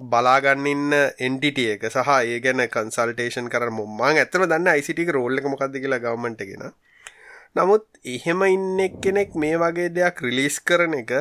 බලාගන්නන්න 0.07 0.93
එන්ටිට 1.20 1.61
එක 1.66 1.89
සහ 1.89 2.12
ඒ 2.16 2.41
ගැන 2.41 2.64
කන්සල්ටේෂන් 2.68 3.49
කර 3.49 3.70
මොම්මාන් 3.72 4.18
ඇතම 4.18 4.45
දන්න 4.45 4.68
අයිසිටික 4.68 5.11
රෝල්ල 5.11 5.39
එක 5.39 5.47
මොකක්ද 5.47 5.78
කියලා 5.78 6.01
ගවමටගෙන 6.01 6.68
නමුත් 7.57 7.86
එහෙම 8.07 8.43
ඉන්නෙක් 8.47 9.01
කෙනෙක් 9.01 9.36
මේ 9.36 9.57
වගේ 9.57 9.89
දෙයක් 9.91 10.20
රිලිස් 10.20 10.61
කරන 10.62 10.95
එක 10.95 11.14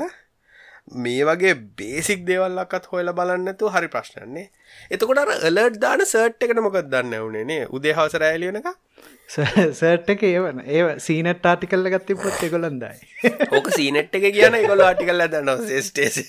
මේ 0.98 1.24
වගේ 1.24 1.56
බේසික් 1.76 2.26
දේවල්ලක්ත් 2.26 2.86
හොයල 2.88 3.14
බලන්නතු 3.14 3.70
හරි 3.70 3.88
ප්‍රශ්නන්නේ 3.88 4.52
එතකොට 4.92 5.24
අලට් 5.24 5.80
දාන 5.80 6.06
සර්ට් 6.06 6.44
එකට 6.44 6.60
මොකක් 6.60 6.84
දන්න 6.86 7.16
වුණේ 7.18 7.64
උදේහවස 7.70 8.20
රෑලියනක 8.20 8.70
සර්ට් 9.30 10.12
එක 10.14 10.22
ඒවන 10.24 10.62
ඒ 10.66 10.84
සීනට 11.00 11.46
ආටිකල්ල 11.46 11.90
ගත්ති 11.94 12.16
පොත් 12.18 12.44
එකොළන්දයි 12.48 13.34
ඕක 13.52 13.68
සීනට් 13.76 14.16
එක 14.16 14.28
කියන 14.32 14.56
එකොල 14.56 14.84
ආටිකල්ල 14.86 15.26
දන්න 15.28 15.66
ේස්ටේස 15.72 16.22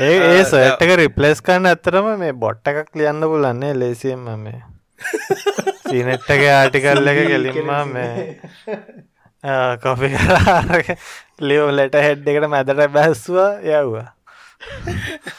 ඒ 0.00 0.16
ඒ 0.26 0.42
සර්ට් 0.44 0.84
එක 0.84 0.92
රිපලස් 1.00 1.40
කන්න 1.46 1.70
ඇත්තරම 1.70 2.10
මේ 2.18 2.36
බොට්ට 2.36 2.72
එකක් 2.72 2.92
ලියන්න 2.94 3.24
පුලන්නේ 3.26 3.72
ලේසියම් 3.74 4.28
මේ. 4.38 4.60
සීනෙට්ටගේ 5.84 6.52
ආටිකල්ල 6.52 7.12
එක 7.12 7.22
කෙලින්ම 7.28 7.72
මේ 7.88 8.26
කොෆි 9.82 10.10
ලියෝ 11.42 11.70
ලෙට 11.72 11.96
හෙඩ් 11.98 12.28
එකට 12.28 12.48
මැදට 12.50 12.82
බැස්වා 12.92 13.48
යව්වා 13.62 14.06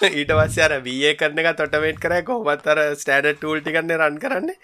ඊට 0.10 0.32
පස්ස 0.32 0.58
අර 0.66 0.76
වඒ 0.88 1.14
කරන 1.20 1.42
එක 1.44 1.50
තොටමේට් 1.60 2.02
කර 2.04 2.16
කොහමත් 2.30 2.68
අර 2.74 2.82
ස්ටඩ 2.96 3.38
ටූල් 3.38 3.62
ටිකන්න 3.62 3.96
රන් 3.98 4.20
කරන්නේ. 4.24 4.58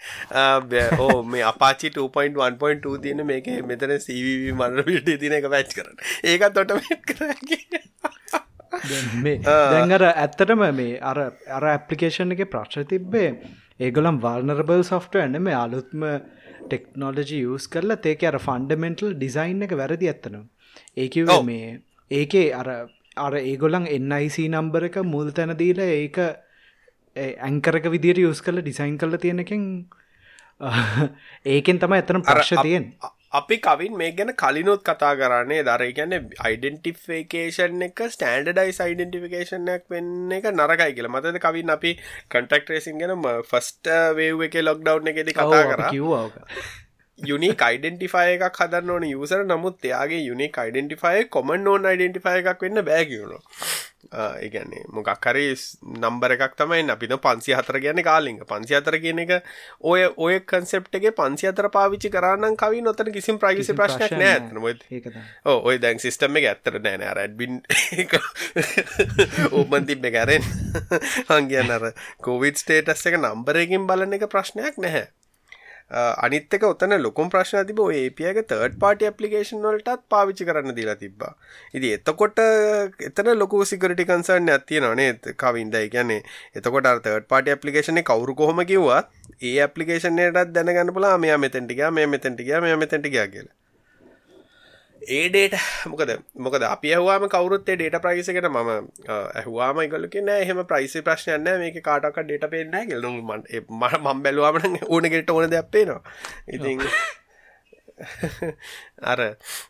ඕ 1.00 1.18
මේ 1.26 1.46
අපාචි 1.52 1.94
2.1.2 1.98 2.98
තියන 3.06 3.26
මේක 3.26 3.52
මෙතන 3.72 3.96
සීවී 4.00 4.56
මන්න 4.56 4.86
විට 4.90 5.14
තින 5.24 5.38
එක 5.40 5.50
පැච් 5.56 5.78
කරන 5.78 5.96
ඒක 6.34 6.50
තොටමේට් 6.60 7.08
කරගේ 7.12 7.82
දැන් 9.46 9.96
අර 9.98 10.06
ඇත්තටම 10.10 10.62
මේ 10.82 11.00
අර 11.12 11.20
අර 11.58 11.66
ඇපලිකේෂන් 11.72 12.36
එක 12.36 12.46
ප්‍රශ්න 12.54 12.88
තිබ්බේ 12.92 13.32
ඒගොලම් 13.80 14.20
වර්නරබල් 14.26 14.86
සොෆ්ට 14.92 15.18
ඇන්න 15.22 15.42
මේ 15.48 15.58
අලුත්ම 15.58 16.06
ටෙක්නෝලජි 16.70 17.42
යස් 17.56 17.68
කරලා 17.74 18.00
ඒක 18.12 18.24
අර 18.30 18.38
ෆන්ඩමෙන්ටල් 18.46 19.14
ඩිසයින් 19.16 19.66
එක 19.68 19.76
වැරදි 19.82 20.10
ඇත්තනවා. 20.12 20.46
ඒක 20.98 21.16
ඔව්. 21.26 21.44
මේ 21.50 21.70
ඒකේ 22.12 22.48
අර 22.60 22.70
අර 23.18 23.34
ඒගොලන් 23.36 23.88
එන්නයිC 23.88 24.38
නම්බර 24.48 24.90
එක 24.90 24.98
මුල් 25.06 25.32
තැනදීල 25.32 25.80
ඒක 25.82 26.20
ඇංකරක 27.16 27.88
විදිට 27.92 28.20
යස් 28.20 28.42
කල 28.42 28.62
ඩිසයින් 28.62 28.98
කල 28.98 29.18
තියෙනකින් 29.18 29.64
ඒකෙන් 31.48 31.80
තම 31.80 31.94
ඇතන 31.94 32.22
ප්‍රශ් 32.24 32.54
තියෙන් 32.62 32.92
අපි 33.32 33.58
කවින් 33.60 33.98
මේ 33.98 34.12
ගැන 34.12 34.34
කලිනොත් 34.36 34.84
කතා 34.84 35.14
කරන්නේ 35.16 35.64
දර 35.64 35.84
ගැන 35.94 36.16
අයිඩෙන්ටිෆේකේෂන් 36.40 37.88
එක 37.88 38.04
ස්ටන්ඩඩයිස් 38.08 38.82
අයිඩෙන්ටිෆිකේෂනක් 38.82 39.86
වෙන්න 39.88 40.32
එක 40.32 40.50
නරකයි 40.52 40.96
කියල. 40.96 41.10
මතද 41.10 41.38
කවින් 41.40 41.70
අපි 41.70 41.96
කටක් 42.30 42.70
රේසින් 42.70 42.98
ගැන 42.98 43.26
ෆස්ට 43.44 43.98
වේව 44.18 44.46
එක 44.48 44.62
ලොක්ඩව් 44.64 45.12
එකෙද 45.14 45.32
කතා 45.32 45.66
කර? 45.66 45.84
කිව්වාක 45.90 46.34
යුනික් 47.24 47.62
අයිඩෙන්ටිෆය 47.62 48.26
එකක් 48.30 48.58
හදන්න 48.58 48.90
ඕන 48.90 49.06
යුසර 49.06 49.44
නමුත් 49.44 49.84
එයාගේ 49.84 50.24
යුනික් 50.24 50.58
අයිඩෙන්ටිෆය 50.58 51.28
කොමන් 51.30 51.68
ඕන් 51.68 51.86
අයිඩෙන්ටිෆය 51.86 52.36
එකක් 52.42 52.62
වෙන්න 52.62 52.84
බෑගියුණු 52.84 53.40
ඒගැන්නේ 54.12 54.84
මොකක් 54.90 55.10
හරි 55.24 55.46
නම්බර 55.96 56.34
එකක් 56.36 56.56
තමයි 56.56 56.88
අපිට 56.90 57.14
පන්සි 57.18 57.54
හතර 57.54 57.80
ගැන 57.80 58.02
කාලින්ග 58.02 58.40
පන්සි 58.44 58.76
අතර 58.76 58.98
කියන 58.98 59.20
එක 59.20 59.34
ඔය 59.84 60.08
ඔය 60.18 60.40
කන්සෙප්ටගේ 60.42 61.12
පන්සි 61.12 61.48
අතර 61.48 61.70
පාවිච්චි 61.70 62.10
කරන්න 62.10 62.56
කවි 62.56 62.82
නොතන 62.82 63.12
කිසිම් 63.12 63.38
ප්‍රයිසි 63.38 63.76
ප්‍රශ්නයක් 63.76 64.16
නෑ 64.16 65.54
ඔය 65.62 65.78
දැන් 65.78 66.00
සිිස්ටම 66.00 66.42
එක 66.42 66.48
ඇත්තර 66.48 66.80
නෑන 66.80 67.06
රැඩ්බින් 67.12 67.62
ඕබන් 69.54 69.86
තිබ්බ 69.86 70.10
කැරෙන් 70.10 70.48
හංගියන්න 71.30 71.72
අර 71.72 71.92
කෝවිඩ් 72.22 72.58
ස්ටේටස් 72.58 73.06
එක 73.06 73.20
නම්බරයකින් 73.20 73.86
බලන 73.86 74.18
එක 74.18 74.30
ප්‍රශ්නයක් 74.32 74.80
නැහැ 74.80 75.08
අනිත්තක 75.92 76.64
ඔතන 76.64 76.94
ලොකුම් 77.00 77.30
ප්‍රශ්න 77.30 77.66
තිබ 77.66 77.80
ඒපියක 77.82 78.40
තර්ඩ් 78.46 78.80
පාටි 78.80 79.06
ඇපලිකේෂන් 79.06 79.62
වලටත් 79.64 80.04
පාවිච්චි 80.10 80.46
කරන්න 80.46 80.76
දීලා 80.76 80.96
තිබ්බා. 80.96 81.34
ඉදි 81.74 81.94
එතකොට 81.94 82.42
එතන 83.10 83.32
ලොකු 83.36 83.66
සිකරටි 83.66 84.06
කන්සර්න්න 84.06 84.50
ඇතිය 84.50 84.82
නොනේ 84.82 85.14
කවින්ද 85.36 85.78
ගැනේ 85.92 86.22
එතකොට 86.56 86.90
තර්ඩ් 87.04 87.28
පාටි 87.28 87.56
ඇපලිකේෂන 87.56 88.04
කවරු 88.04 88.36
කොහොම 88.36 88.66
කිව්වත් 88.66 89.08
ඒ 89.42 89.56
ඇපලිකේෂනයටත් 89.62 90.54
දැනගන්න 90.54 90.94
පුලා 90.94 91.18
මෙයා 91.18 91.40
මෙතැන්ටික 91.40 91.82
මේ 91.92 92.08
මෙතැන්ටික 92.08 92.54
මේ 92.62 92.76
මෙතැන්ටික 92.76 93.14
කියලා. 93.14 93.59
ඒ 95.10 95.22
ඩේට 95.28 95.56
මොකද 95.86 96.12
මොකද 96.38 96.64
අපි 96.66 96.90
ඇහවාම 96.94 97.24
කවරුත්තේ 97.28 97.76
ඩේට 97.76 97.98
ප්‍රයිසකට 98.02 98.48
මම 98.50 98.70
ඇහවාම 99.10 99.80
ගලක 99.88 100.22
නෑ 100.24 100.44
එහෙම 100.44 100.62
ප්‍රයිසි 100.66 101.02
ප්‍රශ්නයන්න 101.02 101.50
මේක 101.60 101.80
කාටක 101.84 102.20
ඩේට 102.22 102.46
පේන්න 102.52 102.78
ගෙල්නු 102.86 103.14
මට 103.22 103.64
මම් 103.70 104.22
බැලවාමන 104.24 104.78
ඕනගෙට 104.88 105.32
ඕන 105.32 105.50
දැප්පේනවා 105.50 106.02
ඉතින් 106.50 106.86
අර 109.12 109.20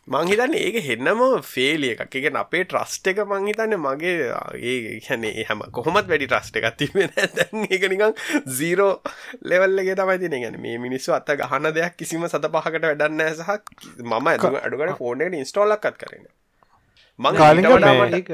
මංහිතන්න 0.08 0.54
ඒක 0.56 0.76
හෙන්නම 0.82 1.20
ෆේලිය 1.44 1.92
එකක්. 1.94 2.14
එක 2.20 2.36
අපේ 2.36 2.64
ට්‍රස්ට 2.64 3.06
එක 3.06 3.22
මංහිතන්න 3.26 3.76
මගේ 3.78 4.30
ඒ 4.62 4.98
හැනේ 5.06 5.44
හැම 5.44 5.64
කොහොමත් 5.72 6.08
වැඩි 6.08 6.26
ට්‍රස්ට 6.26 6.56
එකක් 6.56 6.76
තිබෙන 6.76 7.10
දැන් 7.36 7.66
ඒක 7.68 7.86
නිකං 7.88 8.14
සීරෝ 8.58 8.90
ලෙවල්ලගේ 9.44 9.96
තමයි 9.96 10.18
තින 10.18 10.36
ගැන 10.38 10.60
මේ 10.60 10.76
මිනිස්සු 10.78 11.12
අත්ත 11.12 11.32
ගහන 11.36 11.70
දෙයක් 11.72 11.96
කිසිම 11.96 12.28
සත 12.28 12.50
පහකට 12.50 12.84
වැඩන්න 12.84 13.24
සහ 13.32 13.50
මම 14.04 14.28
ඇ 14.28 14.36
අඩුකට 14.60 14.96
ෆෝන 14.98 15.24
එකට 15.26 16.30
මං 17.18 17.36
කාලිංග 17.36 17.66
ඊට 17.66 17.74
වඩා 17.74 17.94
මේ- 17.94 18.10
මට- 18.10 18.18
ඒක 18.20 18.30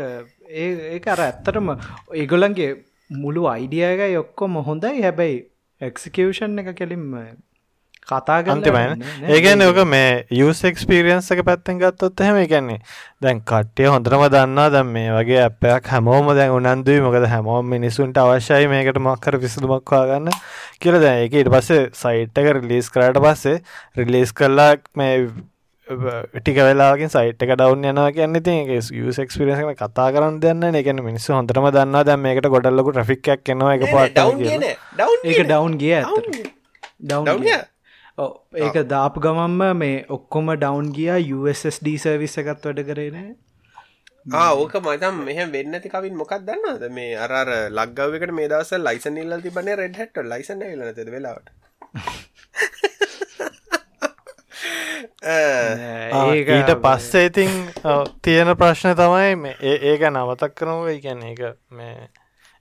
ඒ 0.59 0.92
ඒක 0.92 1.07
අර 1.09 1.20
ඇත්තටම 1.20 1.72
ඒගොලන්ගේ 2.14 2.70
මුළු 3.11 3.42
අයිඩියග 3.49 4.01
ඔක්කොම 4.18 4.57
හොඳයි. 4.62 5.03
හැබැයි 5.03 5.36
එක්සිකෂන් 5.80 6.59
එක 6.59 6.70
කෙලින්ම 6.74 7.05
කතා 8.07 8.38
අන්තිමයින 8.54 9.02
ඒගැන 9.28 9.62
ඕක 9.62 9.78
මේ 9.86 10.11
යස් 10.30 10.61
එක්ස්පිරියන්ස් 10.64 11.30
එක 11.34 11.40
පැත්තෙන් 11.48 11.80
ගත්තොත් 11.80 12.20
එහෙම 12.20 12.38
එකන්නේ 12.42 12.78
දැන් 13.22 13.40
කට්ටිය 13.42 13.88
හොඳරම 13.88 14.22
දන්නා 14.28 14.68
දැම් 14.70 14.92
මේ 14.92 15.11
වගේ 15.11 15.40
අපයක් 15.46 15.90
හැමෝම 15.92 16.30
දැන් 16.38 16.52
උනන්දුයි. 16.52 17.00
මොකද 17.00 17.26
හැමෝම 17.32 17.66
මිනිසුන්ට 17.66 18.18
අවශ්‍යයි 18.18 18.68
මේකට 18.68 19.00
මක්කර 19.00 19.38
විසඳුමක්වා 19.42 20.04
ගන්න 20.11 20.38
කියල. 20.80 21.00
දැන් 21.00 21.24
එක 21.26 21.36
ඉට 21.42 21.52
පස්සේ 21.52 21.90
සයිට් 22.02 22.38
එක 22.38 22.48
රිලිස් 22.59 22.90
කරට 22.90 23.20
පස්සේ 23.26 23.61
රිලිස් 23.96 24.32
කරලා 24.32 24.72
මේ 24.94 25.28
ටික 26.40 26.59
වෙලාකින් 26.59 27.11
සයිට් 27.11 27.42
එක 27.42 27.54
ඩවන් 27.54 27.86
යනවා 27.90 28.11
කියන්න 28.14 28.42
ති 28.42 28.59
යස් 28.74 29.22
එක්ස්පිරියන්ස 29.24 29.78
කතා 29.78 30.09
කරන්න 30.14 30.40
දෙන්න 30.40 30.82
එකන 30.82 31.02
මිනිස්සු 31.04 31.34
හොඳරම 31.34 31.70
දන්නා 31.74 32.04
දැන් 32.04 32.20
මේකට 32.22 32.50
ගොඩල්ලකු 32.54 32.94
ට්‍රික් 32.96 33.48
එනවා. 33.48 33.74
එක 33.74 33.88
පාට 33.92 34.20
කියන. 34.42 34.68
ඩවන්් 34.94 35.80
ගිය 35.80 35.96
ඩවන්්. 37.00 37.74
ඒක 38.19 38.79
දාප 38.89 39.19
ගමම්ම 39.21 39.77
මේ 39.77 40.05
ඔක්කොම 40.09 40.53
ඩවන්් 40.55 40.93
ගිය 40.93 41.33
USSD 41.33 41.97
සර්විස් 41.99 42.39
එකත් 42.39 42.69
වැඩ 42.69 42.81
කරේන 42.89 43.19
ආ 44.35 44.51
ඕක 44.55 44.75
මතම් 44.81 45.21
මෙහ 45.23 45.39
වෙන්න 45.49 45.81
තිකවින් 45.83 46.17
මොකක් 46.17 46.33
දන්නද 46.43 46.89
මේ 46.93 47.12
අර 47.19 47.53
ලක්ගවකට 47.71 48.33
මේ 48.33 48.49
දවස 48.49 48.73
ලයිසන් 48.81 49.21
ඉල්ල 49.23 49.39
තිබන 49.43 49.71
රෙඩ් 49.75 50.01
හැට 50.01 50.23
ලයිසන් 50.25 50.64
ලනත 50.64 51.07
වෙලාවට. 51.09 51.55
ඊට 55.27 56.71
පස්සේ 56.83 57.27
ඉතින් 57.27 57.51
තියෙන 58.23 58.51
ප්‍රශ්න 58.57 58.95
තමයි 58.95 59.35
මේ 59.37 59.57
ඒක 59.62 60.03
නවතක් 60.09 60.55
කරනව 60.55 60.89
ගැන 61.03 61.23
ඒක 61.25 61.43
මේ 61.71 62.09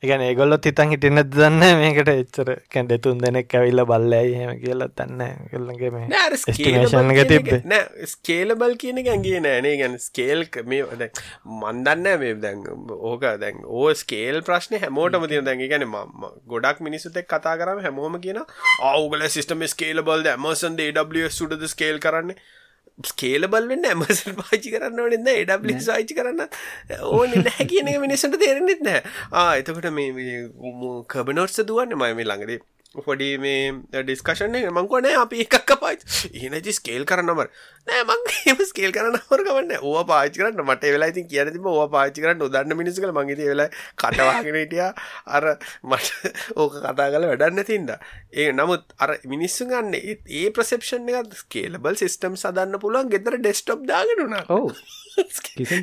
එකන 0.06 0.24
ඒගොල්ලොත් 0.26 0.66
හිතන් 0.70 0.92
හිටින්න 0.94 1.22
දන්න 1.28 1.82
මේකට. 1.82 2.12
එච්චර 2.16 2.52
කැන් 2.72 2.90
දෙතුන් 2.90 3.22
දෙනෙක් 3.24 3.54
ඇවිල්ල 3.54 3.84
බල්ලයි 3.86 4.34
හෙම 4.40 4.52
කියලා 4.62 4.90
තන්න 4.94 5.48
කල්ලගේ 5.52 5.92
මේ 5.92 6.24
estimation 6.34 7.12
එක 7.14 7.22
තිබ්බේ. 7.32 7.62
නෑ 7.66 8.10
ස්කේලබල් 8.14 8.76
කියන 8.78 9.02
ඇගේ 9.06 9.42
නෑනේ 9.42 9.76
ගැන 9.82 9.98
ස්කේල් 10.00 10.46
මේ 10.66 10.84
දැන් 11.02 11.22
මන්දන්න 11.56 12.12
මේ 12.20 12.36
දැන් 12.40 12.64
ඕක 13.12 13.26
දැන් 13.44 13.64
ඕ 13.66 13.88
ස්කේල් 13.96 14.42
ප්‍රශ්න 14.42 14.78
හැමෝටම 14.80 15.28
තින 15.32 15.48
දැන් 15.48 15.66
ගැන 15.68 15.88
ම 15.88 16.28
ගොඩක් 16.48 16.84
මිනිසුතෙක් 16.88 17.30
කතා 17.30 17.56
කරම 17.58 17.82
හැමෝම 17.82 18.20
කියන 18.22 18.42
අවුගල 18.84 19.26
සිිටම 19.30 19.66
ස්කේලබල් 19.68 20.28
ඇමසන් 20.28 20.80
ඩ 20.80 21.26
සුටද 21.32 21.68
ස්කේල් 21.68 22.00
කරන්නේ 22.00 22.38
ස්කේලබල් 23.04 23.68
වෙන්න 23.68 23.90
ඇමසල් 23.90 24.36
පාචි 24.38 24.72
කරන්න 24.72 25.00
ඕනෙන්න 25.00 25.28
එඩ 25.28 25.52
සාචි 25.82 26.16
කරන්න 26.16 26.48
ඕන 27.02 27.36
නැහැ 27.42 27.68
කියන 27.68 27.92
එක 27.92 28.00
මිනිසට 28.00 28.40
තේරෙනෙත් 28.40 28.86
නෑ 28.88 29.04
ආ 29.34 29.50
එතකොට 29.60 29.92
මේ 29.92 30.40
කබනොට්ස 31.10 31.60
දුවන්න? 31.64 31.98
මය 32.00 32.14
මේ 32.14 32.30
පොඩි 33.02 33.30
මේ 33.38 33.72
ඩිස්කශන 33.96 34.56
මංකොනෑ 34.72 35.16
අපි 35.22 35.42
එකක් 35.46 35.72
පාච 35.82 36.04
ඒනජි 36.34 36.74
ස්කේල් 36.74 37.06
කරන්නමර 37.06 37.50
නෑ 37.88 38.04
මං 38.06 38.66
ස්කේල් 38.66 38.92
කරන්නවර 38.92 39.44
කවන්න 39.46 39.74
ඕ 39.82 40.04
පාචි 40.04 40.40
කරන්න. 40.40 40.62
මට 40.64 40.92
වෙලා 40.96 41.10
ඉතින් 41.10 41.28
කියන 41.28 41.52
තිබ 41.52 41.66
ඕ 41.66 41.88
පාචි 41.88 42.24
කරන්න 42.24 42.42
උදන්න 42.42 42.78
මිනිසකල 42.78 43.12
මගේ 43.12 43.50
වෙලා 43.52 43.70
කටවාගෙනටිය 43.96 44.84
අර 45.28 45.46
මට 45.84 46.34
ඕක 46.56 46.80
කතා 46.80 47.10
කල 47.12 47.28
වැඩන්න 47.32 47.64
තින්ද 47.64 47.94
ඒ 48.34 48.50
නමුත් 48.52 48.96
අර 49.00 49.16
මිනිස්සු 49.26 49.68
ගන්න 49.68 49.94
ඒ- 49.96 50.52
ප්‍රසෙප්ෂන් 50.56 51.10
එක 51.12 51.36
ස්කේලබල් 51.36 51.96
සිිස්ටම් 51.96 52.36
සදන්න 52.36 52.80
පුළුවන් 52.80 53.10
ගෙතර 53.10 53.38
ඩෙස්ටප් 53.38 53.86
දාගෙනුනා 53.86 54.46
ඔවු. 54.50 54.74
කිසි 55.48 55.82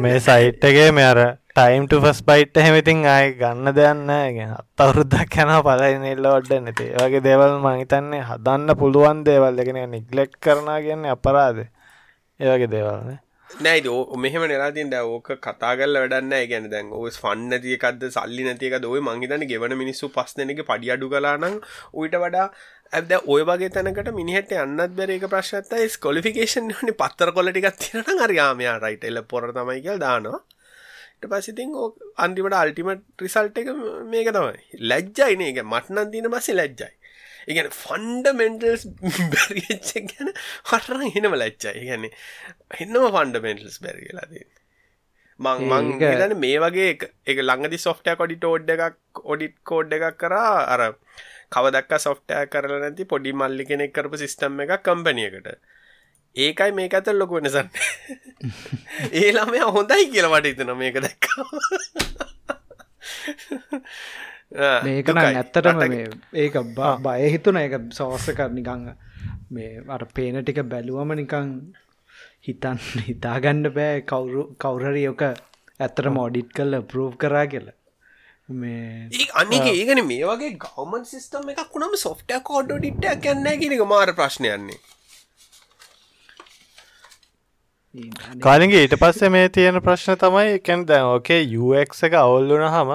මේ 0.00 0.20
සයිට්ගේ 0.20 0.90
මේ 0.92 1.04
අර 1.04 1.20
ටයිම් 1.56 1.84
ෆස් 1.88 2.18
බයිට් 2.20 2.58
හැමතින් 2.60 2.98
ආය 3.08 3.30
ගන්න 3.34 3.68
දෙයන්න 3.72 4.00
ගැන 4.06 4.50
අත් 4.52 4.82
අවුරුද්දක් 4.82 5.36
යන 5.42 5.52
පලයිනෙල්ල 5.66 6.26
ඔඩ්ඩ 6.30 6.64
නැති 6.64 6.88
වගේ 6.94 7.20
දේවල් 7.24 7.54
මහිතන්නේ 7.58 8.18
හදන්න 8.22 8.72
පුළුවන් 8.74 9.22
දේවල්. 9.24 9.54
දෙගෙන 9.56 9.78
නිගලෙක්් 9.90 10.34
කරන 10.38 10.66
කියන්නේ 10.82 11.14
අපරාද 11.14 11.60
ඒවගේ 11.60 12.68
දේවල්න 12.68 13.14
නෑද 13.58 13.88
මෙහම 14.18 14.44
නිරාතින් 14.44 14.90
ද 14.90 15.00
ඕක 15.06 15.30
කතාගල 15.38 15.96
වැඩන්න 15.96 16.34
ගැන 16.50 16.66
දැන් 16.68 16.90
ඔස් 16.98 17.16
ෆන්න 17.22 17.46
නැතියකද 17.48 18.04
සල්ලි 18.10 18.44
නැතික 18.44 18.76
දොයි 18.78 19.00
මංහිතන 19.02 19.46
ගෙවන 19.46 19.76
මිනිස්සු 19.78 20.10
පස්සනක 20.10 20.60
පඩි 20.62 20.92
අඩු 20.96 21.08
කලානං 21.08 21.46
උයිට 21.94 22.18
වඩා 22.18 22.50
ඇද 22.92 23.14
ඔය 23.26 23.46
වගේ 23.50 23.70
තැනකට 23.70 24.10
මිනිහට 24.18 24.52
අන්නත් 24.58 24.92
බැරේක 24.92 25.24
ප්‍රශ්නත්තයි 25.28 25.88
ස්කොලිෆිකේෂන් 25.90 26.68
හනි 26.80 26.96
පත්තර 27.00 27.32
කොලටිකත් 27.32 27.80
තිරන 27.80 28.22
අරයාමයා 28.26 28.76
රයිට 28.78 29.08
එල 29.10 29.22
පොර 29.24 29.48
තමයි 29.52 29.80
කියල් 29.80 30.04
දානවා. 30.04 30.42
ට 31.26 31.32
පසිතින් 31.34 31.74
ඕ 31.76 31.88
අන්තිමට 32.18 32.56
අල්ටිමට 32.56 33.04
රිසල්ට 33.20 33.58
එක 33.58 33.72
මේක 34.06 34.30
තමයි. 34.32 34.62
ලැජ්ජයින 34.84 35.44
එක 35.50 35.62
මටනන් 35.64 36.12
තින 36.12 36.30
බසි 36.30 36.54
ලැජ්ජයි. 36.54 36.92
ඉගැන 37.48 37.68
ෆන්ඩමෙන්ටල්ස් 37.72 38.84
බැරිච්ච 39.32 39.90
ගැන 40.10 40.30
හටරන් 40.70 41.04
හෙනම 41.14 41.34
ලැච්චයි 41.36 41.84
ගැන 41.88 42.06
හෙන්නම 42.74 43.04
ෆන්ඩමෙන්ටල්ස් 43.16 43.76
බැරි 43.84 44.06
කියලාදී 44.06 44.44
මං 45.40 45.62
මං 45.68 45.90
ඒක- 45.92 46.04
හිතන්නේ 46.06 46.40
මේ 46.40 46.58
වගේ 46.58 46.88
එක- 46.90 47.08
එක 47.26 47.42
ළඟදි 47.42 47.78
සොෆ්ටය 47.78 48.16
කොඩි 48.16 48.38
ටෝඩ් 48.38 48.72
එකක් 48.76 49.22
ඔඩිට් 49.26 49.56
කෝඩ් 49.64 49.92
එකක් 49.92 50.18
කරා 50.18 50.52
අර 50.66 50.82
කවදක් 51.52 52.00
සොෆ්ටය 52.00 52.40
කරල 52.48 52.74
නැති 52.80 53.04
පොඩි 53.06 53.32
මල්ලි 53.34 53.64
කෙනෙක් 53.64 53.92
කරපු 53.92 54.16
සිිස්ටම් 54.16 54.60
එක 54.60 54.74
කම්පනියකට 54.82 55.48
ඒකයි 56.36 56.72
මේක 56.72 56.94
ඇත 56.94 57.08
ලොක 57.14 57.30
වෙනසන්න 57.30 57.68
ඒ 59.12 59.30
ළමය 59.32 59.64
හොඳයි 59.70 60.08
කියලා 60.08 60.32
මට 60.34 60.52
හිතන 60.52 60.74
මේක 60.76 61.00
දැක්ක 61.00 61.24
මේකන 64.82 65.18
ඇත්තටම 65.22 65.96
ඒක 66.36 66.60
බය 67.02 67.18
හිතුන 67.28 67.58
එක 67.58 67.74
සවස්සක 67.92 68.46
නිකං 68.52 68.86
මේ 69.50 69.82
අර 69.88 70.04
පේන 70.10 70.38
ටික 70.40 70.62
බැලුවම 70.66 71.12
නිකං 71.14 71.50
හිතන් 72.42 72.78
හිතාගන්න 73.08 73.70
බෑ 73.70 74.02
කවුරු 74.04 74.44
කවුරරි 74.58 75.04
යක 75.06 75.24
ඇත්තට 75.24 76.10
මෝඩිට් 76.10 76.52
කල්ල 76.52 76.80
ප්‍රෝ් 76.84 77.08
කරා 77.16 77.46
කියලා. 77.46 77.76
මේ 78.48 79.26
අනික 79.34 79.66
ඒගන 79.68 80.02
මේ 80.06 80.26
වගේ 80.26 80.52
ගවමන් 80.58 81.06
සිස්ටම් 81.06 81.48
එකක් 81.52 81.72
වුණම 81.72 81.96
සොෆ්ට 81.98 82.36
කෝඩ් 82.44 82.70
ඩිට්ට 82.74 83.24
කන්න 83.24 83.62
කියෙනක 83.62 83.86
මාර 83.86 84.14
ප්‍රශ්නයන්නේ 84.14 84.78
කාලින්ගේ 88.40 88.82
ඊට 88.82 88.96
පස්සේ 88.98 89.30
මේ 89.30 89.48
තියෙන 89.50 89.80
ප්‍රශ්න 89.82 90.18
තමයි 90.18 90.58
කැන් 90.60 90.84
දැන් 90.86 91.08
ඕකේ 91.08 91.40
UX 91.60 92.04
එක 92.08 92.16
අවුල්ලුන 92.16 92.64
හම 92.66 92.92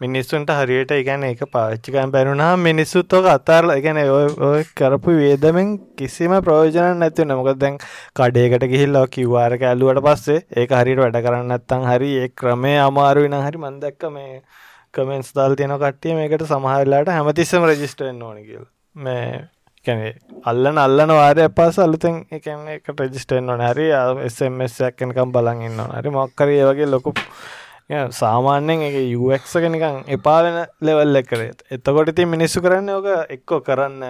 මිනිස්සුන්ට 0.00 0.50
හරියට 0.52 0.92
ඉගැන 0.92 1.24
එක 1.24 1.44
පාච්චිකන් 1.50 2.12
පැරුණා 2.14 2.50
මිනිස්සුත් 2.58 3.12
ඕක 3.12 3.28
අතාරල 3.28 3.72
ගැන 3.80 4.00
ඔය 4.02 4.64
කරපු 4.74 5.14
වේදමෙන් 5.18 5.70
කිසිම 5.96 6.34
ප්‍රෝජන 6.42 6.98
නැති 6.98 7.26
නමක 7.26 7.54
දැන් 7.58 7.78
කඩේකට 8.14 8.66
ගිහිල්ලා 8.72 9.06
කිව්වාර 9.08 9.56
ඇල්ලුවට 9.60 10.02
පස්සේ 10.02 10.42
ඒක 10.56 10.76
හරිට 10.80 11.02
වැඩ 11.02 11.22
කරන්න 11.22 11.56
ඇත්තන් 11.56 11.88
හරි 11.88 12.12
ඒ 12.18 12.28
ක්‍රමේ 12.34 12.76
අමාරුවෙන 12.80 13.38
හරි 13.40 13.64
මන්දක්ක 13.64 14.12
මේ 14.12 14.42
කමෙන්ස් 14.94 15.32
දල් 15.34 15.56
තියෙන 15.56 15.78
කට්ටිය 15.78 16.14
මේකට 16.16 16.46
සමහරලාට 16.46 17.10
හැමතිස්සම 17.10 17.66
රජිස්ටෙන් 17.66 18.22
ඕන 18.22 18.40
කියල. 18.42 18.64
මේ 18.96 19.48
කැනේ 19.84 20.12
අල්ලන 20.44 20.78
අල්ලන 20.78 21.12
වාරය 21.12 21.48
පස් 21.50 21.78
අලුතෙන් 21.78 22.20
එකන 22.30 22.68
එක 22.68 22.92
රජිස්ටෙන් 22.94 23.48
ඕන 23.48 23.62
හරි 23.62 23.88
එසමස්යක්කනකම් 24.22 25.32
බලන් 25.32 25.64
ඉන්න 25.68 25.82
හරි 25.88 26.12
මොක්කරය 26.12 26.60
වගේ 26.62 26.88
ලොකු 26.88 27.14
සාමාන්‍යෙන් 28.12 28.82
එක 28.82 28.96
යුක්ක 29.06 29.66
නිකං 29.68 29.98
එපාලන 30.08 30.58
ලෙවල් 30.80 31.16
එකරේත් 31.16 31.66
එතකොට 31.70 32.14
ති 32.14 32.26
මිනිස්සු 32.26 32.62
කරන්න 32.62 32.90
ඕක 32.90 33.10
එක්කෝ 33.30 33.60
කරන්න 33.62 34.06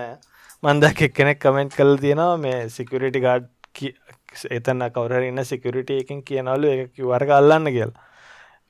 මන්දක් 0.63 1.03
එක්කෙනෙක් 1.03 1.41
කමෙන්ට් 1.41 1.75
කල් 1.75 1.97
තියෙනවා 1.99 2.37
මේ 2.39 2.69
සිකරිටි 2.71 3.21
ගාඩ් 3.21 3.49
එතන්න 4.51 4.89
කවර 4.91 5.25
ඉන්න 5.25 5.45
සිකරිට 5.45 5.91
එකින් 5.93 6.23
කියනවලු 6.23 6.75
එක 6.75 6.93
කිවර්ග 6.93 7.33
අල්ලන්න 7.33 7.71
කියලා 7.71 8.11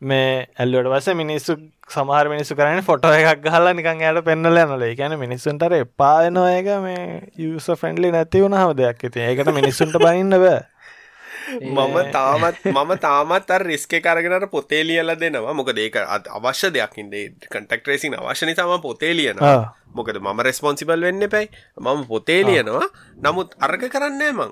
මේ 0.03 0.47
ඇල්ලුවට 0.59 0.91
වස 0.93 1.09
මිනිස්සු 1.15 1.55
සමහර 1.95 2.27
මිනිස්සු 2.33 2.57
කරන 2.59 2.83
ෆොටෝ 2.89 3.13
එකක් 3.15 3.43
ගහලා 3.45 3.73
නිකන් 3.79 4.03
යට 4.03 4.21
පෙන්නල 4.29 4.61
යනල 4.63 4.85
ගැන 5.01 5.15
මිනිස්සුන්ටර 5.21 5.75
එපායනවා 5.79 6.53
එක 6.59 6.71
මේ 6.87 7.03
යස 7.47 7.69
ෆෙන්ඩලි 7.83 8.11
නැති 8.15 8.43
වුණහම 8.45 8.73
දෙයක්. 8.81 9.05
ඇති 9.07 9.25
ඒකට 9.27 9.51
මිනිස්සුන්ට 9.59 9.99
බනින්න 10.05 10.39
බෑ. 10.45 10.63
මම 11.61 11.97
තාමත් 12.17 12.65
මම 12.71 12.91
තාමත් 13.05 13.53
අර 13.57 13.65
රිස්ක 13.71 13.95
කරගෙනට 14.07 14.49
පොතේ 14.51 14.83
ලියල 14.89 15.15
දෙනවා. 15.21 15.55
මොක 15.55 15.71
ඒක 15.77 15.99
අවශ්‍ය 16.39 16.73
දෙයක්ින්දේ 16.77 17.27
කටක් 17.53 17.87
රේසින් 17.87 18.19
අවශ්‍යනි 18.19 18.55
තම 18.55 18.83
පොතේ 18.83 19.13
ලියනවා. 19.15 19.61
මොකද 19.95 20.19
මම 20.19 20.43
රෙස්පොන්සිබල් 20.49 21.07
වෙන්න 21.09 21.29
පැයි 21.29 21.49
මම 21.79 22.03
පොතේ 22.09 22.41
ලියනවා. 22.43 22.91
නමුත් 23.19 23.55
අර්ග 23.61 23.87
කරන්නේ 23.89 24.33
මං. 24.33 24.51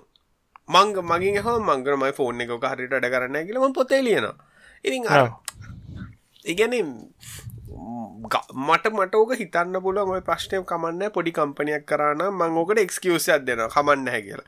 මංග 0.68 1.02
මගින් 1.10 1.42
හෝ 1.42 1.58
මංගරමයි 1.60 2.12
ෆෝන් 2.12 2.40
එක 2.40 2.54
හරිට 2.72 2.94
අඩ 2.94 3.10
කරන්න 3.12 3.42
කියලම 3.46 3.74
පොතේ 3.74 4.02
ලියනවා 4.06 4.49
ඉතින් 4.84 5.04
ඉගැන 6.44 6.74
මට 8.60 8.90
මටෝක 8.92 9.32
හිතන්න 9.34 9.76
පුල 9.80 9.98
ම 10.00 10.12
ප්‍රශ්නය 10.22 10.60
කමන්න 10.64 11.12
පොඩි 11.12 11.32
කම්පනයක් 11.32 11.86
කරන්න 11.86 12.22
මංගෝකට 12.32 12.80
එක්ස්කියසයක් 12.80 13.46
දෙන 13.46 13.62
කමන්න 13.68 14.08
හැ 14.08 14.22
කියලා. 14.22 14.46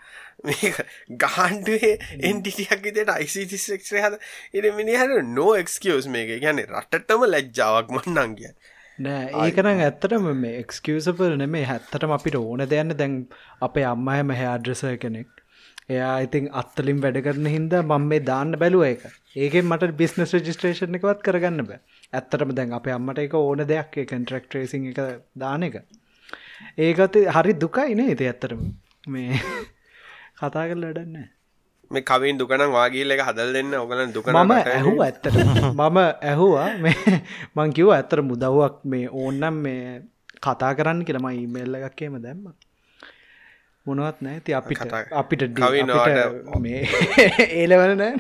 ගහන්ඩුවේ 1.22 1.92
එන්ටිටියක් 2.22 2.84
විතට 2.86 3.10
අයිසිතිස්ක්ෂය 3.10 4.00
හද 4.00 4.20
එ 4.62 4.72
මිනිහට 4.72 5.16
නෝ 5.30 5.50
එක්ස්කියස් 5.56 6.08
මේක. 6.08 6.36
ගැන 6.40 6.62
රටටම 6.62 7.26
ලැජ්ජාවක් 7.26 7.92
මන්නන් 7.92 8.36
කිය 8.36 8.52
නෑ 8.98 9.28
ඒකනම් 9.42 9.80
ඇත්තටම 9.80 10.26
මේ 10.38 10.58
එක්ස්කියසපල් 10.58 11.36
නෙමේ 11.36 11.64
හැත්තටම 11.64 12.12
අපිට 12.12 12.36
ඕන 12.36 12.64
දෙයන්න 12.68 12.96
දැන් 12.96 13.14
අපේ 13.60 13.86
අම්මය 13.86 14.18
මෙහැ 14.24 14.48
අඩ්‍රසය 14.48 14.96
කෙනෙක් 14.98 15.41
එයා 15.93 16.14
ඉතින් 16.26 16.47
අත්තලින් 16.61 17.03
වැඩ 17.05 17.18
කරන 17.26 17.49
හින්ද 17.55 17.74
මම 17.80 18.07
මේ 18.11 18.22
දාන්න 18.30 18.55
බැලුව 18.62 18.84
එක 18.90 19.03
ඒකෙන් 19.36 19.68
මට 19.70 19.97
බිස්නස් 20.01 20.36
රජිස්ට්‍රේෂන් 20.36 20.99
එකවත් 20.99 21.24
කරගන්න 21.26 21.66
බෑ. 21.68 21.80
ඇත්තටම 22.12 22.55
දැන් 22.59 22.78
අප 22.78 22.86
අම්මට 22.97 23.24
එක 23.24 23.34
ඕන 23.40 23.66
දෙයක් 23.72 24.01
කන්ට්‍රක්ට 24.05 24.59
රේසින් 24.59 24.88
එක 24.93 25.03
දාන 25.36 25.68
එක. 25.68 25.82
ඒකත් 26.78 27.16
හරි 27.36 27.55
දුකයි 27.59 27.95
නේ 27.95 28.11
ඉති 28.14 28.28
ඇත්තරම 28.28 28.61
මේ 29.09 29.38
කතා 30.38 30.66
කල් 30.68 30.84
වැඩන්න 30.86 31.16
මේ 31.90 32.03
කවින් 32.03 32.38
දුකනම් 32.38 32.72
වාගේල 32.72 33.14
එක 33.14 33.22
හදල් 33.26 33.53
දෙන්න 33.57 33.74
ඔගලන් 33.80 34.12
දුක 34.14 34.28
මම 34.28 34.53
ඇහු 34.53 34.95
ඇත්තට 35.03 35.38
මම 35.72 35.99
ඇහුවා 36.01 36.68
මේ 36.84 37.20
මංකිව 37.57 37.93
ඇත්තර 37.93 38.22
මුදව්වක් 38.22 38.76
මේ 38.86 39.09
ඕන්නම් 39.14 39.62
මේ 39.64 40.03
කතා 40.40 40.72
කරන්න 40.74 41.05
කියලම 41.05 41.28
ඉමල්ල 41.36 41.80
එකක්කේම 41.80 42.16
දැම්ම 42.24 42.47
මොනවත් 43.86 44.18
නෑ 44.24 44.40
ති 44.40 44.54
අපිට 44.54 44.82
අපිට 45.20 45.42
මේ 46.60 46.82
ඒලවල 47.58 47.94
නෑ. 47.96 48.12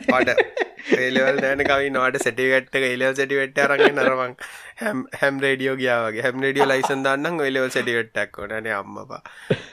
ඒලවල් 0.98 1.38
නෑන 1.38 1.62
කවි 1.68 1.90
නවාට 1.94 2.18
සැටිගට්ට 2.24 2.78
ඒලව 2.80 3.14
සැටිවෙට්ට 3.18 3.62
අරගෙන 3.66 3.94
නරමං 3.96 4.34
හැම් 4.82 5.04
හැම් 5.20 5.38
රේඩියෝ 5.44 5.76
ගියාවගේ 5.76 6.24
හැම් 6.26 6.42
රඩියෝ 6.46 6.68
ලයිසන් 6.72 7.04
දන්න 7.06 7.40
ඔයිලව 7.40 7.68
සැටිවෙට්ටක් 7.76 8.42
ොනන 8.46 8.70
අම්මපා 8.74 9.22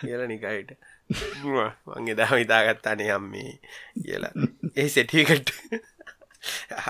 කියල 0.02 0.24
නිකයිට. 0.28 0.76
මංගේ 1.90 2.16
දම 2.16 2.36
හිතාගත්තානේ 2.38 3.12
අම්මේ 3.12 3.52
කියලා. 4.04 4.34
ඒ 4.78 4.88
සෙටිකට 4.90 5.50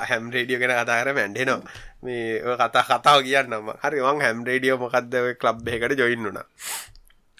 හැම් 0.10 0.30
රේඩියෝ 0.32 0.62
ගෙන 0.62 0.76
කතාර 0.78 1.14
මැන්ඩෙනවා 1.14 1.62
මේ 2.04 2.58
කතා 2.62 2.84
කතාව 2.92 3.24
කියන්නම 3.24 3.72
හරි 3.84 4.04
වන් 4.04 4.22
හැම් 4.22 4.44
රේඩියෝ 4.46 4.80
මොකක්ද 4.84 5.16
කලබ් 5.42 5.68
එකට 5.70 6.00
ජොයින්නුනා 6.00 6.46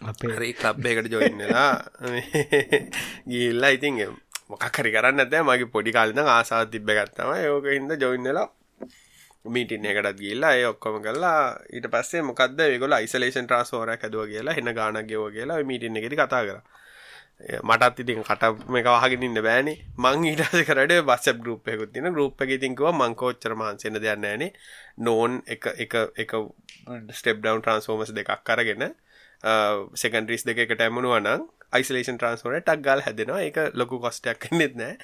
අපේ 0.02 0.54
කලබ් 0.54 0.86
එකට 0.88 1.12
ජොයින්නලා 1.12 1.72
ගිල්ලා 3.28 3.70
ඉතින් 3.70 3.98
මොකක්හරි 4.50 4.92
කරන්න 4.92 5.20
ඇත 5.20 5.36
මගේ 5.44 5.68
පොඩි 5.68 5.92
කාලන 5.92 6.20
ආසාාව 6.20 6.72
තිබ්බ 6.72 6.90
ගත්තම 6.90 7.32
යෝක 7.44 7.66
හිද 7.68 8.02
ජොයින්නලා 8.02 8.48
මීටින් 9.46 9.86
එකටත් 9.86 10.20
ගිල්ලා 10.20 10.54
ඒ 10.54 10.66
ඔක්කොම 10.66 11.02
කල්ලා 11.02 11.40
ඊට 11.70 11.88
පස්සේ 11.88 12.22
මොකද 12.22 12.62
ගොල 12.80 12.96
යිසලේෂන් 12.98 13.48
ට්‍රස්ෝර 13.48 13.92
ඇදුව 13.92 14.28
කියලා 14.28 14.54
හෙන 14.54 14.74
ගාන 14.74 15.00
ගෙව 15.04 15.26
කියලා 15.32 15.64
මීටින් 15.64 15.98
එකෙති 15.98 16.16
කතා 16.16 16.44
කර. 16.44 16.60
මටත් 17.64 18.00
ඉතින් 18.00 18.24
කට 18.24 18.44
මේ 18.70 18.84
වහගෙනන්න 18.86 19.42
බෑනි. 19.42 19.74
මං 19.98 20.26
ඊටස 20.26 20.64
කරට 20.64 20.96
බස්ස 21.04 21.36
ගරුප්පයකුත් 21.38 21.94
තින 21.94 22.08
ගරුප් 22.10 22.42
එක 22.42 22.52
ඉතින්කව 22.52 22.88
මංකෝච්චර 22.94 23.56
මාන්සෙන 23.56 24.00
දෙයන්නෑනේ 24.00 24.52
නෝන් 25.00 25.42
එක 25.48 25.70
එක 25.78 25.94
එක 26.18 26.32
ස්ටෙප් 27.12 27.38
ඩවන් 27.38 27.62
ට්‍රන්ස්ෝමස් 27.62 28.12
දෙකක් 28.14 28.44
කරගෙන 28.46 28.92
සෙකන්ඩරිස් 29.96 30.44
දෙක 30.46 30.60
එකට 30.60 30.82
ඇමුණුවනම් 30.82 31.48
යිසලේෂන් 31.72 32.18
ට්‍රන්ස්ෝර 32.18 32.56
ටක් 32.58 32.82
ගල් 32.82 33.02
හැදෙනවා. 33.02 33.42
එක 33.42 33.58
ලොකු 33.74 34.00
කොස්ටයක් 34.00 34.48
නෙත් 34.52 34.76
නෑ. 34.76 34.96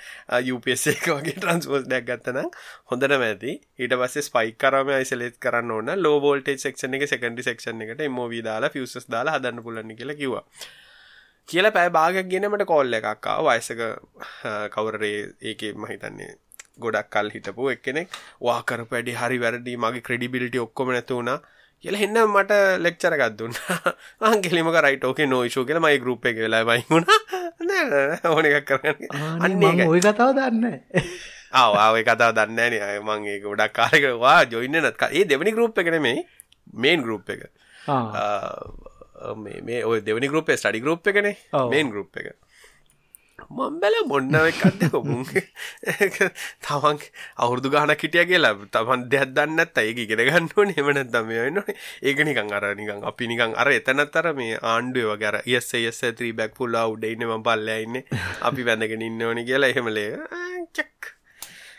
UPS 0.50 0.88
එක 0.88 1.08
වගේ 1.10 1.36
ට්‍රන්ස්පෝස් 1.40 1.86
දෙයක් 1.88 2.08
ගත්තන 2.08 2.50
හොඳට 2.92 3.16
මැති 3.16 3.54
ඊට 3.80 3.96
පස්සේ 3.96 4.26
ස්පයික් 4.30 4.58
කරම 4.58 4.92
යිසලේත් 4.96 5.38
කරන්න 5.40 5.72
ඕන. 5.72 5.94
ලෝබෝල්ටේ 5.98 6.58
සෙක්ෂන් 6.58 6.98
එක 6.98 7.08
සෙකන්ඩි 7.08 7.44
සෙක්ෂන් 7.44 7.86
එකට 7.88 8.08
මෝවී 8.12 8.44
දාලා 8.44 8.70
ෆියසස් 8.70 9.08
දාලා 9.10 9.38
හදන්න 9.38 9.64
පුලන්න 9.64 9.96
කියලා 9.96 10.16
කිවා 10.16 10.44
කියල 11.50 11.72
පැෑ 11.72 11.92
භාගක් 11.92 12.30
ගෙනමට 12.30 12.66
කොල්ල 12.66 12.94
එකක්කා 12.94 13.38
වයසක 13.46 13.86
කවරරේ 14.74 15.18
ඒක 15.44 15.62
මහිතන්නේ 15.78 16.32
ගොඩක් 16.80 17.10
කල් 17.10 17.30
හිටපු 17.30 17.70
එක්කෙනෙක්. 17.70 18.10
වාකර 18.42 18.86
පැඩි 18.86 19.14
හරි 19.16 19.38
වැරදි. 19.40 19.78
මගේ 19.78 20.02
ක්‍රඩිබිලිටි 20.02 20.60
ඔක්කොම 20.60 20.92
නැතුවුණා 20.92 21.40
කියල 21.84 21.96
එන්න 22.06 22.18
මට 22.24 22.60
ලෙක්චර 22.86 23.16
ගත්දුන්න 23.22 23.56
අන්ගෙලිම 24.30 24.70
රයිට 24.86 25.04
ඕකේ 25.10 25.28
නෝයිෂෝ 25.32 25.66
කියල 25.70 25.80
මයි 25.86 26.00
ගරුප් 26.04 26.26
එක 26.32 26.38
වෙලා 26.46 26.64
බයිුණ 26.70 27.06
ඕන 28.32 28.46
එකක් 28.50 28.66
කරන්න. 28.70 29.00
අන්න 29.46 29.88
ඔය 29.90 30.02
කතාව 30.06 30.32
දන්න 30.40 30.66
ආවාව 31.62 32.00
කතාව 32.08 32.32
දන්න 32.38 32.60
නය 32.74 32.80
මගේ 33.10 33.38
ගොඩක් 33.44 33.76
කාරකවා 33.78 34.40
ජොයින්න 34.54 34.82
නත් 34.82 35.12
ඒ 35.12 35.26
දෙවනි 35.26 35.56
ගරුප් 35.58 35.78
එකන 35.84 36.00
මේ 36.08 36.26
මේන් 36.74 37.06
ගරුප් 37.06 37.30
එක. 37.36 37.46
මේ 39.66 39.84
ඔය 39.84 40.02
දෙවනි 40.02 40.32
ගරුප් 40.32 40.50
ස්ටඩි 40.56 40.82
ගරුප් 40.82 41.08
එකනේ 41.14 41.38
මේන් 41.72 41.94
ගරුප් 41.94 42.18
එක 42.22 42.34
මම්බැල 43.50 43.96
මොන්න 44.08 44.36
එකක්ද 44.40 44.84
කොමුන් 44.92 45.26
තමන් 46.66 47.00
අවුරදු 47.38 47.70
ගාන 47.70 47.94
කිටිය 47.96 48.26
කියලා 48.26 48.54
තමන් 48.72 49.06
දෙයක් 49.12 49.34
දන්නත් 49.36 49.78
ඒක 49.82 50.00
ඉගෙන 50.06 50.24
ගන්නවන 50.24 50.74
එමනත් 50.74 51.12
දම 51.14 51.32
න්න 51.42 51.60
ඒක 52.02 52.24
නිකං 52.24 52.50
අර 52.52 52.66
නිකං 52.74 53.04
අපි 53.04 53.28
නිකං 53.28 53.56
අර 53.56 53.72
එතනත්තර 53.72 54.32
මේ 54.40 54.60
ආණ්ඩුව 54.64 55.12
වගර 55.12 55.42
යස් 55.48 55.70
යස් 55.76 56.02
ත්‍රී 56.12 56.34
බැක් 56.34 56.56
පුල්ල 56.56 56.80
උඩයින්න 56.86 57.28
ම 57.28 57.44
පල්ලයින්න 57.44 58.02
අපි 58.42 58.62
වැඳගෙන 58.64 59.04
ඉන්න 59.04 59.22
ඕනි 59.22 59.44
කියලා 59.44 59.72
එහෙමලේ 59.72 60.10
චක්. 60.72 61.14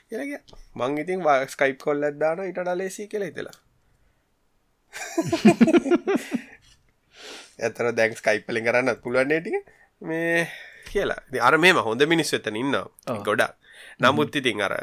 කියලග 0.09 0.33
මං 0.75 0.99
ඉතින් 0.99 1.21
වා 1.23 1.39
ස්කයිප් 1.49 1.79
කොල්ලත් 1.79 2.19
දාන 2.19 2.45
ඉට 2.45 2.61
ලේසි 2.75 3.09
කියලා 3.09 3.31
හිතලා. 3.31 3.57
ඇතර 7.59 7.87
දැන් 7.93 8.13
ස්කයිප්පලින් 8.15 8.65
කරන්න 8.65 9.01
පුළුවන්න්නේ 9.03 9.41
ටික. 9.41 9.57
මේ 10.03 10.49
කියලා. 10.97 11.21
අර 11.49 11.55
මේම 11.59 11.83
හොඳ 11.89 12.07
මිනිස් 12.07 12.33
වෙතන 12.37 12.63
ඉන්න 12.63 12.81
ගොඩක්. 13.29 13.55
නමුත් 14.01 14.41
ඉතින් 14.41 14.63
අර 14.63 14.75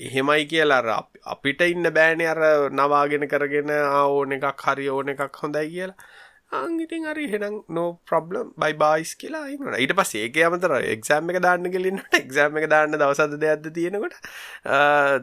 එහෙමයි 0.00 0.48
කියලා 0.48 0.98
අපිට 1.34 1.62
ඉන්න 1.66 1.92
බෑනේ 1.98 2.32
අර 2.34 2.42
නවාගෙන 2.72 3.28
කරගෙන 3.28 3.72
ඕන 3.76 4.36
එකක් 4.38 4.66
හරි 4.66 4.88
ඕන 4.88 5.14
එකක් 5.14 5.40
හොඳයි 5.42 5.70
කියලා. 5.70 6.10
අංගිටින් 6.52 7.06
අරි 7.06 7.26
හෙනම් 7.32 7.54
නෝ 7.76 7.86
ප්‍රබ්ලම් 8.08 8.48
බයි 8.62 8.74
බයිස් 8.82 9.12
කියලා 9.20 9.44
ඉන්න 9.52 9.76
ඊට 9.78 9.94
පස් 9.98 10.12
ඒක 10.20 10.38
අමතර 10.48 10.74
එක්සෑම් 10.94 11.30
එක 11.32 11.38
දාන්න 11.46 11.70
ගෙලින්නට 11.76 12.18
එක්සෑම් 12.20 12.58
එක 12.60 12.66
දාන්න 12.74 12.96
දවසද 12.96 13.38
දෙයක්ද 13.44 13.70
තියෙනකොට 13.78 14.16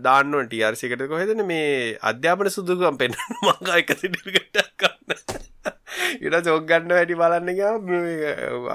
දාන්නව 0.07 0.41
ටියර්සිකට 0.47 1.05
කොහෙදන? 1.13 1.45
මේ 1.45 1.97
අධ්‍යාපන 2.11 2.51
සුදුකම් 2.57 2.97
පෙන්න්න 3.03 3.19
මංගා 3.45 3.81
එක 3.83 3.93
සිටිකට 4.01 4.63
කන්න 4.81 5.78
ඉට 6.19 6.37
චෝගන්න 6.43 6.91
වැඩි 6.91 7.15
බලන්න 7.15 7.49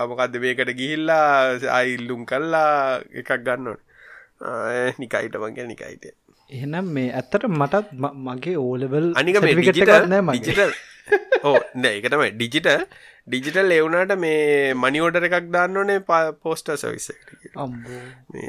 අමකක්ද 0.01 0.41
මේකට 0.41 0.75
ගිහිල්ලා 0.75 1.29
අයිල්ලුම් 1.79 2.27
කල්ලා 2.27 3.01
එකක් 3.15 3.33
ගන්නවට 3.41 4.99
නිකයිට 4.99 5.37
මගේ 5.39 5.67
නිකයිට. 5.67 6.13
එහෙනම් 6.51 6.93
මේ 6.93 7.13
ඇත්තට 7.13 7.49
මටත් 7.51 7.87
මගේ 8.23 8.57
ඕලවල් 8.59 9.13
අනික 9.17 9.41
ඕ 11.45 11.59
නෑ 11.77 11.97
එකතම 11.99 12.23
ඩිජිටල් 13.27 13.73
එවුනාට 13.73 14.15
මේ 14.19 14.75
මනිෝඩර 14.77 15.27
එකක් 15.29 15.49
දන්නවනේ 15.49 16.01
පෝස්ට 16.41 16.73
සවිස්ස 16.77 17.11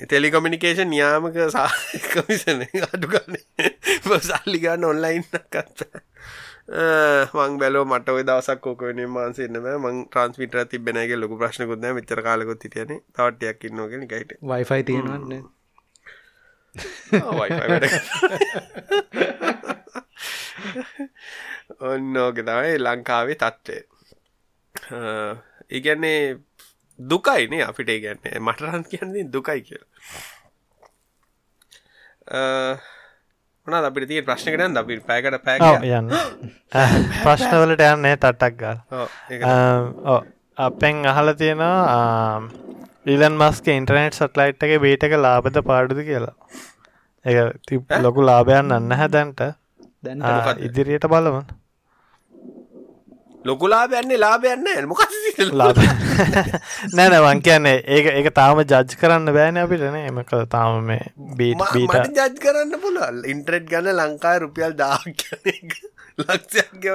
තෙලිකොමිනිකේෂන් 0.09 0.89
නියාමක 0.89 1.39
සාකමිසන 1.51 2.66
අඩුගන්න 2.89 3.39
සල්ලිගන්න 4.28 4.88
ඔන්ලයින් 4.91 5.28
කත්ත 5.47 5.89
මං 6.68 7.57
බැලෝ 7.59 7.86
මට 7.86 8.09
ඔය 8.09 8.24
දවසක් 8.24 8.66
ෝකන 8.68 9.01
මාන්සේන්නම 9.07 9.68
මං 9.78 9.99
ට්‍රන්ස්මිට 10.05 10.55
තිබෙනගේ 10.70 11.16
ලොක 11.16 11.38
ප්‍රශ්නකුත්න 11.38 11.93
මෙචර 11.93 12.22
කාලකොත් 12.24 12.66
තියන 12.68 12.95
තවටයක් 13.11 13.66
ඉන්නගෙන 13.66 14.07
කට 14.07 14.39
වයිෆයි 14.43 14.84
තියෙනවන්න 14.84 15.43
ඔන්න 21.82 22.18
ඕක 22.18 22.41
තමයි 22.41 22.74
ලංකාවේ 22.80 23.38
තත්ත්වය. 23.38 23.78
ඉගැන්නේ 25.72 26.20
දුකයිනේ 26.99 27.63
අපිට 27.63 27.89
ඉගැන්නේ 27.89 28.39
මටරන් 28.39 28.84
කියන්නේ 28.86 29.30
දුකයි 29.30 29.61
කිය 29.61 29.84
මොනා 33.68 33.82
අපිට 33.89 34.07
තිය 34.09 34.22
ප්‍රශ්නකටන් 34.28 34.78
අපි 34.82 34.95
පැකට 35.09 35.38
පැ 35.45 35.57
යන්න. 35.97 36.09
ප්‍රශ්නවලට 37.26 37.82
යන්නේ 37.88 38.16
තට්ටක් 38.24 38.55
ගල්. 38.61 38.78
අපෙන් 40.68 40.95
අහල 41.11 41.34
තියෙනවා 41.39 41.80
ඊලන් 43.13 43.36
මස්ක 43.41 43.66
ඉන්ටර්නෙට් 43.80 44.18
සටලයිට් 44.20 44.66
එක 44.68 44.74
බේටක 44.86 45.13
ලාබද 45.26 45.57
පාඩුද 45.70 45.99
කියලා. 46.09 46.36
එක 47.26 47.36
ලොකු 48.05 48.22
ලාභයන් 48.30 48.76
අන්න 48.78 48.91
හැදැන්ට 49.01 49.41
ඉදිරියට 50.68 51.07
බලවන් 51.13 51.45
ලොකුලාබයන්නේ 53.45 54.17
ලාබයන්න 54.17 54.87
මොක 54.89 55.01
ලාබ 55.53 55.79
නෑන 56.93 57.15
වන් 57.19 57.41
කියන්නේ 57.41 57.77
ඒක 57.87 58.07
ඒක 58.11 58.29
තාම 58.33 58.61
ජජ් 58.63 58.99
කරන්න 59.01 59.33
බෑන 59.33 59.59
අපිටන 59.63 59.97
එම 60.01 60.21
කළ 60.23 60.45
තාම 60.49 60.79
මේ 60.85 61.03
බීට 61.37 61.65
බීට 61.73 62.13
ජජ් 62.13 62.39
කරන්න 62.41 62.79
පුළුවල් 62.81 63.19
ඉන්ට්‍රෙට් 63.33 63.67
ගන්න 63.69 63.99
ලංකායි 63.99 64.41
රුපියල් 64.43 64.77
දාක් 64.77 65.05
ලක්ෂයක් 66.17 66.87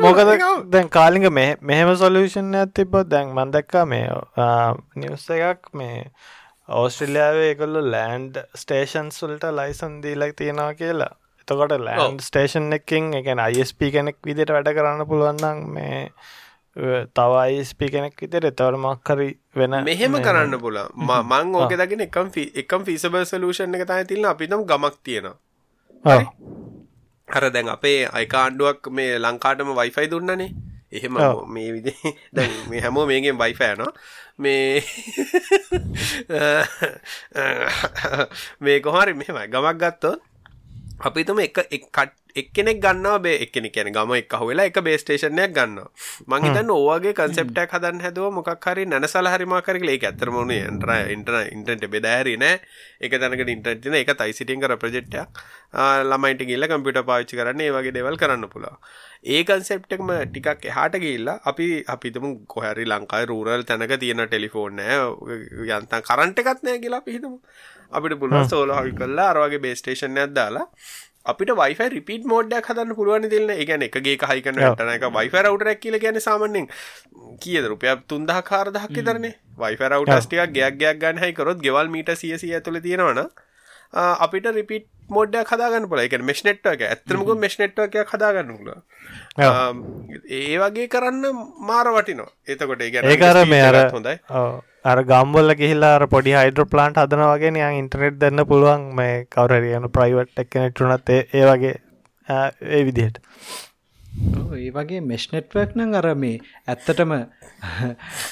මොකද 0.00 0.32
දැන් 0.68 0.90
කාලිග 0.90 1.28
මේ 1.32 1.54
මෙහෙම 1.62 1.94
සොලූෂන් 1.96 2.50
ඇතිබ 2.56 2.98
දැන් 3.06 3.32
මන්දක්කා 3.34 3.84
මේ 3.86 4.08
නිවස්ස 4.96 5.30
එකක් 5.38 5.70
මේ 5.74 5.96
ඕස්ට්‍රලියාවේ 6.74 7.48
එකල්ලු 7.52 7.84
ලෑන්ඩ් 7.88 8.42
ස්ටේෂන්ස් 8.56 9.22
වල්ට 9.22 9.54
ලයිසන් 9.54 9.96
දීලක් 10.02 10.36
තියෙනවා 10.36 10.74
කියලා 10.74 11.12
එතකොට 11.48 11.80
ලෑන්ඩ් 11.80 12.22
ස්ටේෂන් 12.22 12.72
එකින් 12.72 13.14
එකන 13.14 13.40
අයිස්ප 13.40 13.90
කෙනෙක් 13.90 14.16
විදිට 14.22 14.50
වැඩ 14.50 14.70
කරන්න 14.70 15.06
පුළුවන්නම් 15.06 15.72
මේ 15.72 16.10
තව 16.76 17.32
අයිස්ප 17.38 17.86
කෙනෙක් 17.86 18.16
විතර 18.16 18.44
එතවර 18.44 18.78
මක්කරි 18.78 19.38
වෙන 19.54 19.82
මෙහෙම 19.82 20.20
කරන්න 20.20 20.58
පුල 20.58 20.78
මං 21.24 21.54
ඕක 21.54 21.74
දගෙන 21.74 22.00
එකම් 22.06 22.30
එකම් 22.54 22.84
ෆිසබල් 22.84 23.24
සලූෂන් 23.24 23.74
එක 23.74 23.84
තයි 23.84 24.06
තිල්න්න 24.06 24.26
අපිතම් 24.26 24.64
ගමක් 24.64 24.94
තියෙනවා. 25.00 25.36
හර? 27.28 27.50
දැන් 27.50 27.68
අපේ 27.68 28.08
අයිකාණ්ඩුවක් 28.10 28.90
මේ 28.90 29.18
ලංකාටම 29.18 29.74
වයිෆයි 29.74 30.08
දුන්නනේ. 30.08 30.54
එහෙම 30.90 31.12
මේ 31.48 31.72
විදි 31.72 31.94
දැන් 32.32 32.50
මේ 32.68 32.80
හැමෝ 32.80 33.06
මේගෙන් 33.06 33.36
වයිෆෑනවා 33.36 33.92
මේ 34.38 34.78
මේ 38.60 38.80
කොහරි 38.80 39.14
මෙහෙමයි. 39.14 39.48
ගමක් 39.48 39.76
ගත්තොත් 39.76 40.27
අපිතුම 40.98 41.38
එක 41.38 41.58
එක්කෙනෙක් 42.36 42.80
ගන්නවා 42.80 43.18
බේ 43.18 43.36
එකනෙ 43.40 43.70
කියන 43.70 43.90
ගම 43.90 44.12
එක් 44.14 44.34
වෙලා 44.42 44.66
එක 44.66 44.80
බේස්ටේෂනයක් 44.80 45.52
ගන්න 45.52 45.78
මංහිතන්න 46.26 46.70
ඕගේ 46.70 47.14
කන්සෙප්ටක් 47.14 47.74
හදන් 47.74 48.00
හැදුව 48.00 48.32
මොකක් 48.32 48.66
හරි 48.66 48.84
නැසල 48.86 49.28
හරිමාකරල 49.28 49.88
ඒ 49.88 49.98
ඇතරමුණ 50.02 50.52
එන්ටර 50.52 50.92
ඉන්ටන 51.08 51.38
ඉන්ටට 51.52 51.88
බෙදෑරි 51.88 52.36
නෑ. 52.36 52.60
එක 53.00 53.12
තැනක 53.14 53.44
ඉන්ටර්තින 53.48 53.94
එක 53.94 54.12
තයි 54.14 54.32
සිටිං 54.32 54.60
කර 54.60 54.76
ප්‍රජෙක්්ටක් 54.76 55.42
ළමයිට 56.04 56.44
ගිල්ල 56.44 56.66
කම්පිට 56.66 57.00
පාච්චි 57.04 57.38
කරන්න 57.38 57.60
ඒ 57.60 57.70
වගේ 57.70 57.94
දෙවල් 57.94 58.16
කරන්න 58.16 58.48
පුලා 58.48 58.76
ඒ 59.26 59.42
කන්සෙප්ටක්ම 59.44 60.12
ටිකක් 60.26 60.66
එහාට 60.66 60.98
ගිල්ලා 60.98 61.38
අපි 61.44 61.68
අපිතුම 61.88 62.28
කොහැරි 62.46 62.86
ලංකායි 62.86 63.26
රූරල් 63.26 63.64
තැනක 63.64 63.96
තියෙන 63.96 64.24
ටෙලිෆෝන් 64.24 64.84
යන්තන් 64.84 66.00
කරන්ට 66.02 66.44
එකත් 66.44 66.62
නෑ 66.62 66.78
කියලා 66.78 67.02
පිහිතම 67.02 67.34
අපිට 67.92 68.18
පුළුවන් 68.20 68.48
සෝල 68.48 68.70
හල් 68.70 68.90
කල්ලා 68.94 69.28
අරවාගේ 69.30 69.60
බේස්ටේෂන් 69.60 70.18
ඇදදාලා 70.18 70.66
අපිට 71.26 71.50
වයිෆ 71.52 71.80
රිපිට 71.88 72.26
මෝඩ්ඩක් 72.26 72.68
හදන්න 72.68 72.94
පුළුවන් 72.94 73.26
දෙන්න 73.26 73.50
එකන 73.54 73.82
එකගේ 73.82 74.16
හයිකන 74.24 74.60
ටන 74.60 74.92
එක 74.92 75.06
වයිෆ 75.12 75.34
රවටරක් 75.36 75.80
කියල 75.80 75.98
ගැන 75.98 76.20
සාමන්නෙන් 76.20 76.68
කියද 77.40 77.66
රුපය 77.66 77.96
තුන්දහ 78.08 78.34
කාරදහක් 78.44 78.92
කරන්නේ 78.92 79.34
වයිෆ 79.58 79.82
රවටස්ටියක් 79.88 80.52
ගයක් 80.52 80.78
ගයක් 80.78 81.00
ගන්න 81.00 81.20
හයිකරොත් 81.20 81.60
ගෙවල් 81.60 81.90
මීට 81.90 82.14
සියසිය 82.16 82.54
ඇතුල 82.54 82.80
තියෙනවන 82.80 83.24
අපිට 84.20 84.50
රිපිට 84.52 84.88
මොඩ්ඩ 85.16 85.50
හදාගන්න 85.50 85.88
පුල 85.90 86.00
එක. 86.04 86.14
ඇත්තමක 86.14 87.30
මෙශ්නෙට්ව 87.44 87.84
එක 87.86 88.14
හදාගන්න 88.14 88.50
පුල 88.58 88.70
ඒ 90.38 90.56
වගේ 90.62 90.88
කරන්න 90.94 91.44
මාර 91.68 91.86
වටිනවා. 91.98 92.32
එතකොට 92.54 92.82
ඒකර 92.88 93.44
මේ 93.52 93.62
අර 93.68 93.78
හොඳයි. 93.98 94.16
අර 94.90 94.98
ගම්බොල්ල 95.10 95.54
ගිහිල්ලා 95.60 96.08
පොඩි 96.14 96.34
හයිඩ්‍ර 96.38 96.66
ප්ලාන්ට් 96.74 97.00
හදන 97.02 97.24
වගේ 97.32 97.54
නියන් 97.56 97.78
ඉන්ටනෙට් 97.82 98.18
දෙන්න 98.24 98.44
පුළුවන්. 98.50 98.90
මේ 99.00 99.14
කවරරියන 99.36 99.88
ප්‍රයිවට් 99.96 100.44
එක්කනෙට්ටුනත් 100.44 101.14
ඒ 101.16 101.46
වගේ 101.50 101.74
ඒ 102.28 102.82
විදිහට. 102.88 103.18
ඒ 104.58 104.70
වගේ 104.76 105.00
මෙශ්නෙට්වක් 105.10 105.74
නං 105.78 105.98
අර 106.00 106.08
මේ 106.22 106.38
ඇත්තටම 106.74 107.12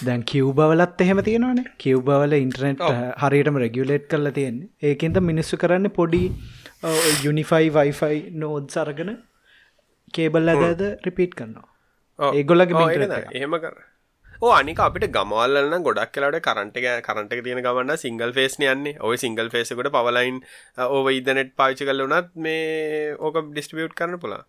දැන් 0.07 0.23
කිව්බවලත් 0.31 1.03
එහෙම 1.07 1.21
තියෙනවානේ. 1.29 1.67
කිව්බවල 1.85 2.33
ඉන්ටනෙට් 2.39 2.85
හරියටම 3.25 3.59
රෙගියලේට් 3.65 4.07
කරලා 4.13 4.37
තියෙන්නේ. 4.39 4.71
ඒකෙන්ද 4.91 5.21
මිනිස්සු 5.31 5.61
කරන්න 5.65 5.91
පොඩි 5.99 6.23
යුනිෆයි 7.25 7.69
වයිෆයි 7.77 8.23
නෝද් 8.43 8.71
සරගෙන 8.71 9.13
කේබල් 10.15 10.55
අදද 10.55 10.83
රිපීට් 11.07 11.35
කරනවා. 11.35 11.69
ඒගොල්ලගේ 12.33 13.21
එහෙම 13.33 13.57
කර. 13.65 13.77
ඕ 14.43 14.53
අනික 14.53 14.81
අපිට 14.81 15.07
ගමවල්ලන්න 15.13 15.87
ගොඩක් 15.87 16.13
කලාට 16.13 16.41
කරට 16.41 16.83
කරට 17.07 17.33
තියෙන 17.45 17.63
ගමන්න 17.63 17.97
සිංගල් 17.99 18.33
ෆේස් 18.33 18.59
යන්නේ. 18.61 18.97
ඔය 19.01 19.17
සිංගල් 19.17 19.49
ෆේසකට 19.51 19.93
පවලයින් 19.95 20.43
ඕව 20.89 21.09
ඉදනෙට් 21.13 21.57
පාචි 21.57 21.85
කල 21.85 22.05
වනත් 22.05 22.45
මේ 22.47 23.17
ඕක 23.19 23.41
ඩිස්ටිියුට් 23.45 23.95
කරන්න 23.95 24.21
පුලා 24.21 24.45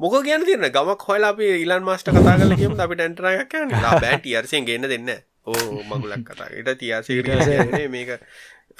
මොක 0.00 0.14
ගැන 0.24 0.44
තිරන 0.44 0.68
ගමක් 0.70 1.02
හොලා 1.04 1.32
අපි 1.34 1.46
ඉලන් 1.64 1.82
මස්ට 1.84 2.12
කතා 2.12 2.36
කල 2.38 2.54
කියම 2.54 2.78
අපි 2.78 2.94
ටන්ටරයක් 2.96 3.48
කියන්න 3.50 3.74
බෑටියර්සයෙන් 3.76 4.68
ගන්න 4.68 4.88
දෙන්න 4.88 5.10
ඕ 5.46 5.82
මගුලක් 5.84 6.24
කතා 6.24 6.48
ඉට 6.54 6.70
තියාසේ 6.78 7.86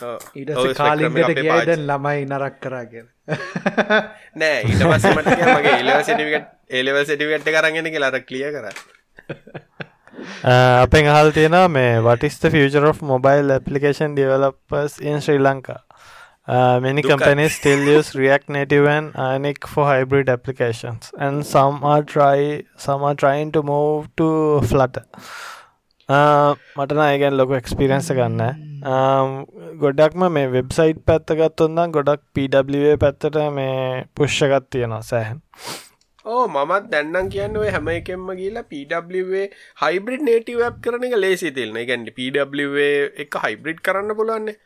මේක 0.03 0.77
කාලින්ට 0.83 1.41
ගේද 1.41 1.73
ළමයි 1.77 2.29
නරක් 2.29 2.61
කරාගෙන 2.67 3.09
නෑ 4.41 4.61
ඊට 4.65 4.85
පස්සමට 4.85 5.33
මගේ 5.57 5.75
එලව 5.81 6.05
සිටිකට 6.11 6.47
එලව 6.83 7.03
සිටිකට 7.11 7.51
කරගෙන 7.57 7.91
කියලා 7.97 8.23
ක්ලිය 8.31 8.55
කර. 8.55 8.71
අපෙන් 10.85 11.11
අහල් 11.15 11.31
තියෙනවා 11.41 11.69
මේ 11.69 12.01
වටිස්ත 12.07 12.49
future 12.55 12.89
of 12.89 13.03
mobile 13.03 13.55
application 13.59 14.15
developers 14.15 14.99
in 14.99 15.21
Sri 15.21 15.39
Lanka? 15.39 15.83
Uh, 16.49 16.81
many 16.81 17.03
companies 17.03 17.55
still 17.55 17.87
use 17.87 18.15
React 18.15 18.49
Native 18.49 18.87
and 18.87 19.15
Ionic 19.15 19.69
for 19.69 19.85
hybrid 19.85 20.31
applications, 20.31 21.13
and 21.19 21.45
some 21.45 21.85
are 21.85 22.03
try 22.03 22.63
some 22.77 23.05
are 23.05 23.15
trying 23.15 23.53
to 23.53 23.63
move 23.63 24.09
to 24.17 24.63
Flutter. 24.63 25.05
මටන 26.09 27.01
ඒගැන් 27.05 27.35
ලොක 27.37 27.51
experience 27.57 28.07
ගන්න. 28.19 28.41
ගොඩක්ම 29.83 30.23
මේ 30.37 30.49
website 30.55 31.03
පැත්ත 31.09 31.35
ගත්තොන්නම් 31.41 31.93
ගොඩක් 31.97 32.23
PW 32.35 32.95
පැත්තට 33.03 33.37
මේ 33.57 34.07
පුෂ්ෂගත් 34.15 34.71
තියෙනවා 34.71 35.03
සෑහන්. 35.03 35.43
ඕ 36.25 36.47
මත් 36.49 36.91
දැන්නම් 36.95 37.31
කියන්න 37.35 37.61
ඔය 37.63 37.69
හැම 37.77 37.93
එකෙන්ම 37.93 38.27
කියලා 38.41 38.65
පW 38.73 39.45
හයිබ්‍රිඩ් 39.85 40.27
නේටව 40.31 40.65
ඇප් 40.65 40.81
කරන 40.85 41.09
එක 41.09 41.21
ලේසි 41.21 41.53
තිල්න 41.53 41.81
ගැන්ඩ 41.85 42.13
පW 42.17 42.89
එක 43.25 43.41
හයිබ්‍රිඩ් 43.45 43.85
කරන්න 43.87 44.17
පුළුවන්නේ. 44.17 44.59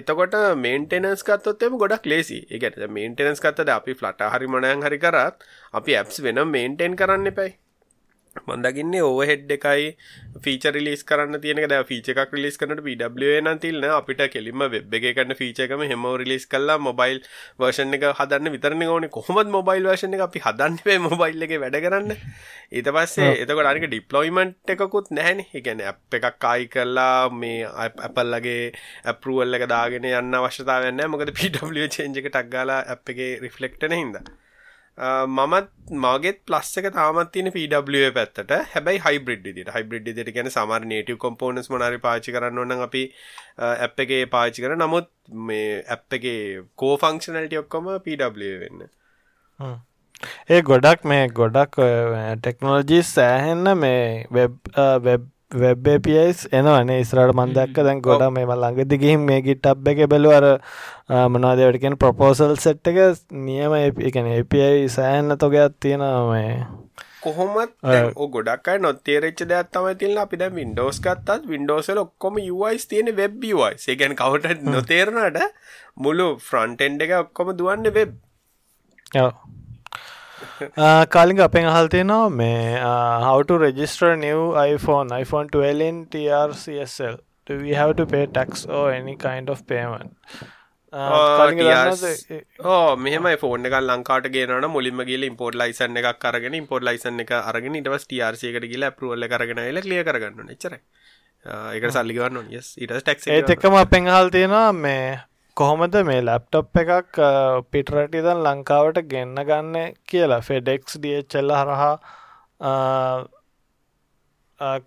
එතකොට 0.00 0.36
මේන්ටෙනස් 0.64 1.22
කත්තොත්තම 1.28 1.80
ගොඩක් 1.82 2.12
ලේසි 2.12 2.44
එකට 2.50 2.84
මේන්ටෙනස් 2.98 3.44
කත්තද 3.44 3.76
අපි 3.78 3.92
ෆලට 3.94 4.32
හරි 4.34 4.54
මනයන් 4.54 4.88
හරි 4.88 4.98
කරත් 4.98 5.50
අපි 5.74 5.96
ඇප්ස් 5.96 6.22
වෙන 6.24 6.48
මේන්ටෙන් 6.56 6.96
කරන්න 6.96 7.32
එපයි. 7.32 7.52
මන්දකින්නේ 8.38 9.02
ඕව 9.02 9.20
හෙඩ් 9.28 9.50
එකයි 9.54 9.86
ෆීච 10.44 10.64
රිලිස් 10.74 11.02
කරන්න 11.04 11.40
තියෙන 11.42 11.60
ද 11.72 11.78
ෆීච 11.88 12.10
එකක් 12.12 12.34
රිලිස් 12.36 12.58
කනට 12.60 12.84
පඩ 12.86 13.40
නතිල්න 13.44 13.86
අපිට 13.90 14.22
කෙලිම 14.34 14.62
වෙබ් 14.74 14.94
එක 14.98 15.06
කන්න 15.16 15.34
ෆීචකම 15.40 15.82
හෙම 15.92 16.06
රිලිස් 16.22 16.46
කල්ලා 16.52 16.78
මොබයිල් 16.78 17.18
වර්ෂණ 17.58 17.96
එක 17.98 18.06
හදන්න 18.20 18.52
විතරන 18.54 18.84
ඕන. 18.86 19.08
කොහොමත් 19.08 19.50
මොබයිල් 19.50 19.88
වර්ෂණ 19.90 20.14
එක 20.14 20.22
අපි 20.28 20.42
හදන්නේ 20.46 20.98
මොබයිල් 21.06 21.46
එක 21.46 21.54
වැඩ 21.64 21.78
කරන්න? 21.84 22.14
ඊට 22.70 22.90
පස්සේ 22.96 23.32
එතකොට 23.42 23.70
අනික 23.72 23.88
ඩිප්ලොයිමන්ට් 23.88 24.74
එකකුත් 24.76 25.10
නැහැනි. 25.10 25.46
එකන 25.52 25.82
අප් 25.92 26.18
එකක් 26.18 26.38
කායි 26.38 26.68
කරලා 26.68 27.30
මේ 27.34 27.66
අපල්ලගේ 28.06 28.70
ඇපරුවල්ල 29.04 29.58
එක 29.58 29.66
දාගෙන 29.74 30.06
යන්න 30.06 30.38
අවශ්‍යතාවන්න 30.38 31.02
මොකද 31.10 31.34
පිඩ 31.34 31.58
චේන්ජ 31.90 32.22
එක 32.22 32.30
ටක්ගාලා 32.30 32.80
ඇ් 32.86 32.98
එක 33.10 33.42
රිෆලෙක්ටන 33.44 33.98
හිද 33.98 34.22
මමත් 35.00 35.68
මගේත් 36.04 36.38
ප්ලස් 36.48 36.70
එක 36.80 36.86
තාමත් 36.96 37.30
තියෙන 37.34 37.50
පW 37.54 38.10
පැත්තට. 38.16 38.50
හැබැයි 38.72 39.00
හයිබ්‍රිඩ් 39.06 39.44
දිට 39.46 39.70
හයිබ්‍රිඩ් 39.76 40.08
දිට 40.18 40.30
ගැන 40.36 40.50
සමර 40.50 40.84
නේටව 40.92 41.16
කොම්පෝනස් 41.24 41.70
මනරි 41.72 42.00
පාචි 42.06 42.34
කරන්න 42.34 42.60
ඕන 42.62 42.86
අපි 42.88 43.04
ඇප් 43.86 44.02
එකේ 44.04 44.26
පාචි 44.34 44.64
කර 44.64 44.76
නමුත් 44.76 45.08
මේ 45.50 45.80
ඇප් 45.96 46.18
එකේ 46.18 46.42
කෝ 46.82 46.94
ෆංක්ෂනල්ට 47.04 47.56
ඔක්කොම 47.62 47.90
පW 48.06 48.52
වෙන්න. 48.64 48.86
ඒ 50.54 50.60
ගොඩක් 50.70 51.08
මේ 51.12 51.26
ගොඩක් 51.40 51.80
ටෙක්නෝලජී 51.80 53.02
සෑහෙන්න 53.10 53.76
මේ 53.84 54.06
වෙබ් 54.38 54.56
වෙබ් 55.06 55.28
වෙබ් 55.52 55.86
APIs 55.86 56.46
එනවනේ 56.52 57.00
ඉස්රට 57.00 57.34
මන්දක්ක 57.34 57.82
දැන් 57.82 58.00
ගොඩ 58.00 58.22
මේ 58.30 58.46
ළඟදි 58.46 58.98
ගිහින් 58.98 59.22
මේ 59.22 59.42
ගිට් 59.42 59.66
එක 59.66 60.02
බැලුව 60.06 60.32
අර 60.32 60.46
මොනවදවට 61.28 61.80
කියන 61.80 61.96
ප්‍රොපෝසල් 61.96 62.54
සෙට් 62.56 62.86
එක? 62.86 63.00
නියම 63.32 63.74
එකන 63.74 64.30
API 64.32 64.86
සෑහෙන්න 64.88 65.36
තොගයක් 65.36 65.74
තියෙනවා 65.80 66.30
මේ. 66.30 66.54
කොහොමත් 67.20 67.74
ගොඩක් 68.30 68.68
අයි 68.68 68.78
නොත්තේරච්ච 68.80 69.42
දෙයක් 69.44 69.70
තමයි 69.70 69.94
තිල්න්න 69.96 70.22
අපි 70.22 70.36
දැ 70.36 70.50
වින්ඩෝස් 70.50 71.00
ගත්තත් 71.00 71.48
වින්ඩෝසල 71.48 71.98
ඔක්කොම 71.98 72.38
UIස් 72.38 72.86
තියෙන 72.86 73.10
වෙබ් 73.16 73.44
UIස් 73.50 73.88
ඒගැන 73.88 74.16
කවට 74.16 74.62
නොතේරනට 74.68 75.40
මුළු 75.98 76.28
ෆ්‍රන්ටෙන්ඩ 76.40 77.06
එක 77.06 77.16
ඔක්කොම 77.18 77.56
දුවන්න 77.56 77.90
වෙබ් 77.92 78.14
කාලිග 81.14 81.40
අපෙන් 81.40 81.72
අහල්තියනවා 81.72 82.28
මේ 82.34 82.60
හවට 83.24 83.58
register 83.64 84.14
new 84.18 84.38
iPhone 84.66 85.18
iPhone 85.18 85.50
12 85.50 86.06
TRCSL 86.14 87.18
do 87.46 87.58
we 87.58 87.72
have 87.72 87.92
to 87.96 88.06
pay 88.06 88.24
tax 88.28 88.64
or 88.68 88.86
any 88.92 89.16
kind 89.18 89.48
of 89.50 89.66
payment? 89.66 90.16
ඕ 92.64 92.96
මෙම 92.96 93.26
ෆෝන 93.38 93.66
එක 93.66 93.76
ලංකාට 93.80 94.26
ගෙන 94.28 94.66
මුලින්ම 94.68 95.02
ගල 95.08 95.24
ඉම්පෝට් 95.24 95.54
ලයිසන් 95.54 96.00
එකක් 96.00 96.18
කරගෙන 96.18 96.54
ඉම්පෝට් 96.54 96.82
ලයිසන් 96.82 97.22
එක 97.24 97.32
අරගෙන 97.40 97.78
ඉටවස් 97.80 98.06
ටRCකට 98.06 98.66
ගල 98.72 98.86
පරුවල්ල 98.98 99.28
කරගෙන 99.28 99.62
ල 99.66 99.80
ලිය 99.84 100.02
කරගන්න 100.02 100.52
එච්චර 100.56 100.74
එක 101.76 101.84
සල්ලිගන්න 101.90 102.40
ටක් 102.50 103.30
ඒත් 103.30 103.54
එකම 103.56 103.76
අපෙන් 103.76 104.10
හල් 104.14 104.28
තියෙනවා 104.30 104.72
මේ 104.74 105.04
කොහොමද 105.60 105.96
මේ 106.08 106.20
ලැප්ටොප් 106.26 106.78
එකක් 106.82 107.16
පිටරටිදන් 107.72 108.38
ලංකාවට 108.44 109.00
ගෙන්න්න 109.10 109.40
ගන්න 109.48 109.98
කියලා? 110.10 110.40
ෆෙඩෙක්ස් 110.46 110.96
ඩියච්චල්ල 110.98 111.52
හරහා 111.56 111.94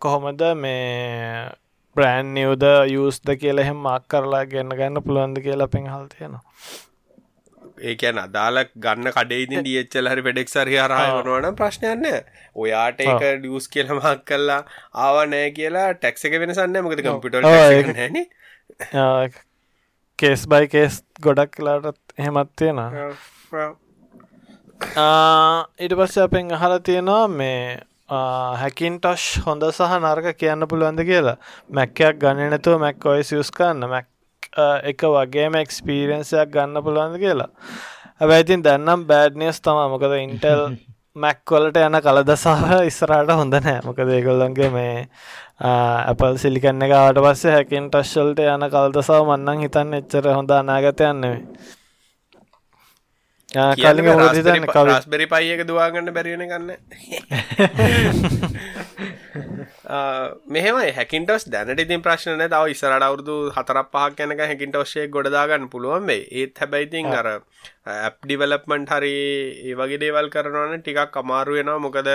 කොහොමද 0.06 0.42
මේ 0.64 0.80
බ්‍රෑන් 1.96 2.34
නිවද 2.38 2.66
යස්ද 2.96 3.30
කියල 3.44 3.64
එහෙම 3.66 3.80
මක් 3.84 4.10
කරලා 4.14 4.42
ගන්න 4.54 4.80
ගන්න 4.80 5.06
පුළුවන්ද 5.06 5.44
කියලා 5.46 5.70
පෙන් 5.76 5.92
හල් 5.94 6.10
තියෙනවා. 6.16 6.44
ඒකැන 7.84 8.24
අදාලක් 8.26 8.74
ගන්න 8.80 9.14
කඩේති 9.16 9.64
දියච්චල 9.70 10.12
හරි 10.12 10.26
පෙඩෙක් 10.28 10.54
සරහි 10.56 10.78
හරහා 10.82 11.08
වනවන 11.14 11.62
ප්‍රශ්නයන්න 11.62 12.06
ඔයාට 12.66 13.08
ඒක 13.08 13.24
ඩියස් 13.40 13.72
කියලමක් 13.74 14.28
කල්ලා 14.28 14.62
ආවනෑ 15.06 15.48
කියලා 15.58 15.88
ටැක්ස 15.96 16.30
එක 16.30 16.42
වෙනසන්න 16.44 16.84
මොකද 16.86 17.08
කම්පිට 17.08 17.42
හැන 17.44 18.24
කේස් 20.20 20.46
බයි 20.48 20.68
කේස් 20.68 21.02
ගොඩක් 21.22 21.56
කලාටත් 21.58 22.18
එහෙමත් 22.18 22.52
තියෙනවා. 22.56 22.90
ඊට 25.80 25.96
පස්ස 25.98 26.18
අපෙන් 26.26 26.52
අහල 26.52 26.78
තියෙනවා 26.80 27.28
මේ 27.30 27.82
හැකින්ටොෂ් 28.62 29.26
හොඳ 29.46 29.64
සහ 29.72 29.98
නර්ක 30.00 30.38
කියන්න 30.38 30.68
පුළුවන්ද 30.68 31.06
කියලා. 31.10 31.38
මැක්කයක් 31.70 32.20
ගන්න 32.22 32.50
නැතුව 32.50 32.80
මැක් 32.80 33.06
ඔයි 33.06 33.24
සියස් 33.24 33.52
කන්න 33.52 33.90
මැක් 33.90 34.08
එක 34.84 35.06
වගේම 35.10 35.56
එක්ස්පීරන්සයක් 35.56 36.54
ගන්න 36.54 36.84
පුළුවන්ද 36.84 37.20
කියලා. 37.20 37.50
හැබැයිතින් 38.20 38.64
දැන්නම් 38.64 39.08
බෑඩ්නියස් 39.08 39.62
තම 39.62 39.80
මොකද 39.94 40.18
ඉන්ටල් 40.20 40.68
මැක්කොලට 41.16 41.78
යන 41.78 42.02
කලදසාහ 42.02 42.84
ඉස්සරට 42.84 43.32
හොඳ 43.32 43.56
නෑ. 43.56 43.82
මොකද 43.86 44.08
ඒගොල්ලන්ගේ 44.08 44.72
මේ 44.72 45.08
ඇපල් 45.62 46.38
සිලිකන්න 46.38 46.82
එකවට 46.82 47.22
පස්සේ 47.22 47.54
හැකින් 47.54 47.90
ටශ්වල්ට 47.90 48.40
යන 48.46 48.68
කල්දසාව 48.68 49.28
මන්නන් 49.28 49.62
හිතන්න 49.62 49.94
එච්චර 49.94 50.28
හොඳ 50.32 50.52
අනාගතයන්නෙවේ 50.52 51.42
කලින් 53.76 54.06
හිතන්න 54.32 54.68
කවස්බෙරි 54.68 55.28
පයි 55.28 55.52
එක 55.54 55.68
දවාගන්න 55.68 56.12
බැරිෙන 56.12 56.48
ගන්න 56.48 56.74
මෙහමයි 60.56 60.92
හැකින්ටස් 60.98 61.46
දැනට 61.54 61.82
ඉතින් 61.84 62.02
ප්‍රශ්න 62.06 62.42
තව 62.44 62.72
ඉස්සරට 62.74 63.06
අවුරදු 63.08 63.34
හතරක් 63.56 63.88
පහක් 63.94 64.26
යනක 64.26 64.42
හැකින්ටෝශ්ය 64.52 65.08
ගොඩදාගන්න 65.16 65.66
පුළුවන් 65.74 66.08
වේ 66.10 66.22
ඒත් 66.42 66.62
හැබැයිතින් 66.62 67.10
අර 67.20 67.28
ඇප් 67.86 68.16
ඩිවලප්මන්ට් 68.26 68.94
හරි 68.96 69.16
ඒ 69.70 69.76
වගේ 69.80 70.00
දේවල් 70.04 70.30
කරනවන 70.36 70.84
ටිකක් 70.86 71.18
අමාරු 71.24 71.58
වෙනවා. 71.60 71.80
මොකද 71.86 72.10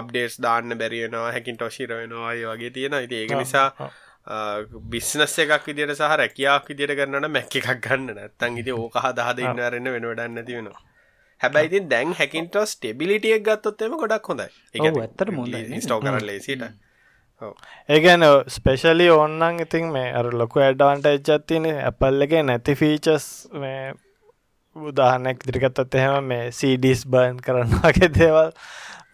අප්ඩේටස් 0.00 0.40
දාන්න 0.46 0.78
බැරිවෙනවා 0.80 1.32
හැකින් 1.36 1.60
ටොශිර 1.60 1.90
වෙනවා. 1.92 2.32
ඒ 2.34 2.46
වගේ 2.52 2.72
තියෙන 2.76 2.98
ඉති 3.06 3.20
ඒක 3.22 3.36
නිසා 3.42 3.68
බිස්නස් 4.92 5.38
එකක් 5.44 5.68
විදිට 5.68 5.94
සහ 5.96 6.16
රැකියාවක් 6.22 6.72
විදිට 6.72 6.96
කරන්න 6.98 7.30
මැක්ක 7.30 7.60
එකක් 7.60 7.84
ගන්න. 7.86 8.16
නැත්තන් 8.18 8.58
ඉති 8.62 8.72
ඕක 8.72 8.98
හදාද 9.04 9.44
ඉන්නවරන්න 9.44 9.92
වෙන 9.96 10.08
වැඩන්න 10.10 10.40
නැති 10.40 10.58
වෙනවා. 10.58 10.82
හැබැයිති 11.40 11.86
දැන් 11.92 12.18
හැකින්ටස් 12.20 12.80
ටෙබිලිටියක් 12.80 13.46
ගත්තොත්තම 13.46 14.00
ගොඩක් 14.02 14.32
හොඳයි. 14.32 14.50
ඒ 14.74 14.90
ඇත්තට 14.90 15.38
මුොද 15.38 15.56
ස්ටෝ 15.84 16.00
කර 16.00 16.26
ලේසිට 16.30 16.66
ඒගැන 17.88 18.24
ස්පෙශලි 18.48 19.10
ඔන්නන් 19.12 19.60
ඉතින් 19.60 19.90
මේ 19.92 20.12
අර 20.12 20.30
ලොකු 20.34 20.60
ඇඩ්ඩවන්ට 20.60 21.10
එච්චත්තින 21.10 21.68
ඇපල් 21.72 22.26
එක 22.26 22.34
නැති 22.42 22.76
ෆීචස් 22.76 23.26
මේ 23.54 23.92
උදාහනෙක් 24.76 25.42
දිරිගත්තත් 25.46 25.94
එහෙම 25.94 26.24
මේ 26.24 26.52
සීඩිස් 26.52 27.04
බර්න් 27.06 27.40
කරන්නගේ 27.40 28.10
දේවල් 28.10 28.54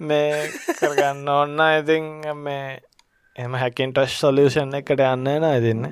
මේ 0.03 0.51
කරගන්න 0.73 1.29
ඔන්න 1.31 1.65
ඉතින් 1.71 2.13
මේ 2.39 2.79
එම 3.37 3.57
හැකින්ටස් 3.57 4.21
සොලියෂන් 4.21 4.77
එකට 4.77 5.07
යන්න 5.07 5.33
න 5.33 5.49
ඉතින්න 5.53 5.91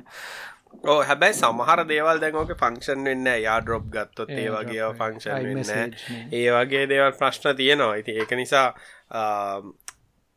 ඕ 0.85 1.01
හැබැයි 1.03 1.35
සමහර 1.35 1.83
දේවල් 1.89 2.21
දැකෝක 2.23 2.55
ෆංක්ෂන් 2.55 3.05
වෙන්න 3.05 3.29
යා 3.39 3.59
ඩ්‍රොප් 3.61 3.91
ගත්තොත් 3.91 4.31
ඒ 4.33 4.49
වගේ 4.51 4.89
ෆංක්ෂන් 4.95 5.49
වෙන්න 5.49 5.95
ඒ 6.33 6.49
වගේ 6.53 6.87
දේවල් 6.87 7.13
ප්‍රශ්න 7.15 7.57
තියෙනවා. 7.57 7.95
ඉති 7.97 8.15
ඒක 8.15 8.35
නිසා 8.37 8.67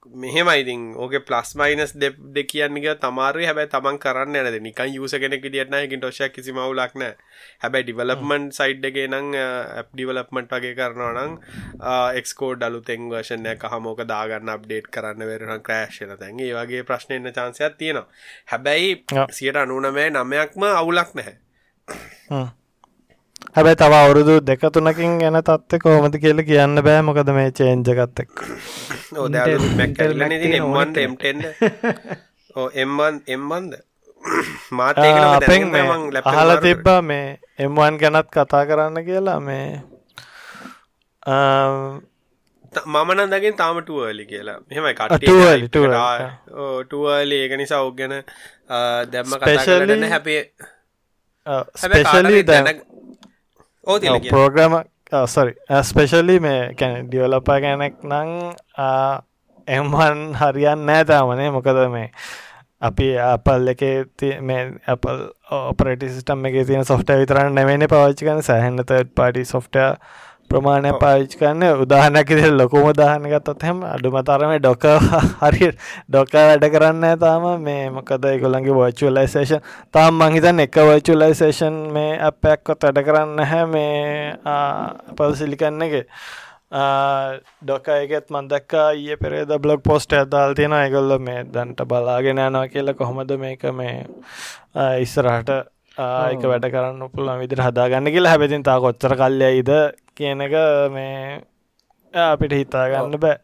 මෙහෙම 0.05 0.49
ඉතින්. 0.49 0.95
ඕක 0.95 1.13
ප්ලස් 1.21 1.53
මයිනස් 1.55 1.93
දෙ 1.93 2.09
දෙ 2.33 2.43
කියන්නක 2.43 2.85
තමාරය 2.97 3.45
හැබැ 3.45 3.67
තමන් 3.67 3.99
කරන්න 3.99 4.35
ඇද 4.35 4.57
නිකන් 4.59 4.89
යුස 4.89 5.13
කෙනෙක් 5.13 5.43
දිටන 5.43 5.73
එකින් 5.75 6.01
ටොෂ 6.01 6.33
කිසි 6.33 6.51
මවුලක්න 6.51 7.03
හැබැයි 7.61 7.85
ඩිවලප්මන්් 7.85 8.49
සයිඩ් 8.51 8.85
එක 8.85 8.97
නං 9.05 9.35
ඇප් 9.37 9.93
ඩිවලප්මන්ට් 9.93 10.49
වගේ 10.51 10.73
කරනවා 10.73 11.13
නං 11.21 11.37
එක්කෝ 12.17 12.51
ඩලු 12.55 12.81
තෙන් 12.81 13.09
වර්ෂණය 13.11 13.53
කහමෝක 13.57 14.01
දාගන්න 14.05 14.49
අප්ඩේට් 14.49 14.89
කරන්න 14.89 15.21
වෙරන 15.23 15.61
ක්‍රෑශ්න 15.61 16.15
තැන් 16.17 16.39
ඒ 16.39 16.53
වගේ 16.53 16.81
ප්‍රශ්නයන්න 16.83 17.29
චන්සයක් 17.31 17.77
තියෙනවා. 17.77 18.09
හැබැයි 18.47 18.89
සියට 19.31 19.55
අනුනමෑ 19.57 20.09
නමයක්ම 20.11 20.65
අවුලක් 20.71 21.13
නැහැ 21.13 21.37
හැබැයි 23.55 23.80
තව 23.81 23.93
අවුරුදු 23.99 24.34
දෙක 24.49 24.61
තුනකින් 24.73 25.11
ගැන 25.22 25.38
තත්ත 25.47 25.72
කෝමති 25.84 26.18
කියල 26.23 26.39
කියන්න 26.49 26.76
බෑ. 26.88 27.01
මොකද 27.07 27.30
මේ 27.38 27.49
චේන්ජගත්තෙක් 27.57 28.30
එම්බන්ද 33.35 33.73
මාට 34.77 34.97
අහල 36.31 36.51
තිබ්බා 36.65 37.01
මේ 37.09 37.27
එම්වන් 37.65 37.95
ගැනත් 38.01 38.30
කතා 38.35 38.63
කරන්න 38.69 38.97
කියලා. 39.09 39.39
මේ 39.47 39.68
මමන 42.85 43.19
දකින් 43.31 43.55
තාම 43.61 43.77
ටුවලි 43.84 44.23
කියලා. 44.31 44.59
මෙමයි 44.69 44.93
කට්ටුවලි 44.99 45.68
ටුවලි 46.88 47.35
ඒක 47.43 47.53
නිසා 47.63 47.81
ඔක් 47.88 47.95
ගැන 47.99 48.13
දැම්ම 49.11 49.34
කතා 49.41 49.65
කරන්න 49.65 50.07
හැපේ 50.13 50.43
ස්පෙශලි 51.84 52.43
දැන 52.43 52.81
පෝග්‍රම 54.29 54.77
සොරි 55.27 55.53
ස්පෙශලි 55.83 56.39
මේ 56.39 56.61
කැන 56.75 57.07
ඩියවලපා 57.07 57.59
ගැනෙක් 57.59 57.97
නං 58.03 58.31
එම්වන් 59.67 60.21
හරියන් 60.35 60.85
නෑතාමනේ 60.85 61.51
මොකද 61.51 61.81
මේ 61.89 62.09
අපි 62.81 63.07
අපල් 63.19 63.67
එක 63.67 63.83
මේ 64.41 64.61
අපල් 64.87 65.23
ඔපරට 65.51 66.05
සිටම් 66.09 66.45
එක 66.45 66.59
තියෙන 66.63 66.85
සොෆ්ට 66.85 67.13
විතරන්න 67.15 67.53
නැවෙන 67.53 67.85
පවච්චි 67.85 68.25
කන 68.25 68.41
සැහන්න 68.43 68.83
තඩ් 68.83 69.13
පාටි 69.15 69.45
සොෆ්ට 69.45 69.77
ප්‍රමාණය 70.51 70.91
පාවිච් 70.99 71.35
කරන්න. 71.35 71.63
උදාහනැක 71.83 72.29
ලොකුම 72.51 72.91
දාහනගත්තත් 72.93 73.63
හැම 73.63 73.83
අඩුමතරම 73.85 74.53
ඩොක 74.57 74.85
හරි 75.41 75.71
ඩොක 76.09 76.33
වැඩ 76.33 76.67
කරන්න 76.67 77.17
තාම. 77.19 77.47
මේ 77.61 77.89
මොකද 77.91 78.29
ගොලන්ගේ 78.43 78.75
වෝචුලයිසේෂන් 78.75 79.65
තාම් 79.91 80.19
මංහිතන් 80.19 80.63
එක 80.65 80.79
වෝචුලයිසේෂන් 80.83 81.81
මේ 81.91 82.13
අපැක්කොත් 82.21 82.87
වැඩ 82.87 83.03
කරන්න 83.03 83.43
හැ 83.45 83.65
මේ 83.67 84.37
පල්සිලිකන්න 85.17 85.87
එක. 85.87 85.99
ඩොක 86.71 87.87
එකත් 87.91 88.29
මන්දක්ක 88.31 88.73
ඒ 88.95 89.17
පෙරේද 89.17 89.51
බ්ලොග් 89.59 89.81
පෝස්ට 89.83 90.13
ඇදාල් 90.13 90.55
තියෙන 90.55 90.75
එකගොල්ල 90.77 91.17
මේ 91.19 91.43
දන්ට 91.45 91.83
බලාගෙන 91.85 92.39
යනවා 92.39 92.67
කියලා 92.67 92.95
කොහොමද 92.95 93.33
මේක 93.39 93.65
මේ 93.73 94.07
ඉස්සරහට 94.99 95.51
ඒක 95.99 96.43
වැඩ 96.47 96.68
කරන්න 96.73 97.09
පුළුවන් 97.13 97.39
විදිර 97.43 97.61
හදාගන්න 97.68 98.11
කියලා. 98.11 98.34
හැබැතින් 98.34 98.63
තා 98.63 98.80
කොච්චර 98.80 99.15
කල්යයිද 99.19 99.72
කියන 100.15 100.41
එක 100.41 100.53
මේ 100.91 101.41
අපිට 102.13 102.53
හිතාගන්න 102.59 103.18
බෑ. 103.19 103.38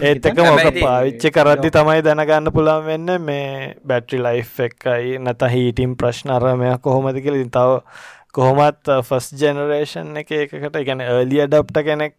ඒත් 0.00 0.26
එක 0.26 0.38
මොක 0.40 0.80
පාවිච්ච 0.80 1.24
කරද්දි 1.36 1.70
තමයි 1.76 2.02
දැනගන්න 2.08 2.52
පුළන් 2.52 2.84
වෙන්න 2.86 3.14
මේ 3.20 3.74
බැට්‍රි 3.86 4.20
ලයි් 4.26 4.44
එකයි. 4.66 5.18
නැත 5.18 5.46
හීටිම් 5.54 5.96
ප්‍රශ්න 5.96 6.30
අරමයක් 6.30 6.82
කොහොමද 6.82 7.22
කියල. 7.22 7.40
තව 7.48 7.80
කොහොමත් 8.32 8.92
ෆස් 9.08 9.30
ජෙනරේෂන් 9.40 10.16
එක 10.20 10.30
එකකට 10.36 10.78
ගැන 10.86 11.00
එලිය 11.00 11.46
ඩප්ට 11.46 11.82
කෙනෙක් 11.88 12.16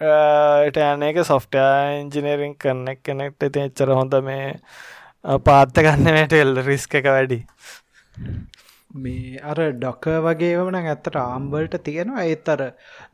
ට 0.00 0.76
යන 0.86 1.02
එක 1.08 1.20
සොෆ්ටය 1.24 1.60
ඉංජිනීරිං 2.00 2.54
කරනෙක් 2.56 3.00
කෙනෙක්ට 3.04 3.48
ඉති 3.48 3.66
එච්චර 3.66 3.92
හොඳ 3.96 4.14
මේ 4.24 4.54
පාත්ත 5.44 5.80
ගන්නට 5.86 6.36
එල් 6.38 6.54
රිස්ක 6.66 6.94
එක 7.00 7.08
වැඩි 7.08 7.40
මේ 8.94 9.38
අර 9.42 9.58
ඩොක 9.72 10.06
වගේ 10.20 10.54
වන 10.58 10.78
ඇත්තට 10.80 11.16
ආම්බල්ට 11.16 11.76
තියෙනවා. 11.84 12.24
ඒත් 12.24 12.48
අර 12.48 12.62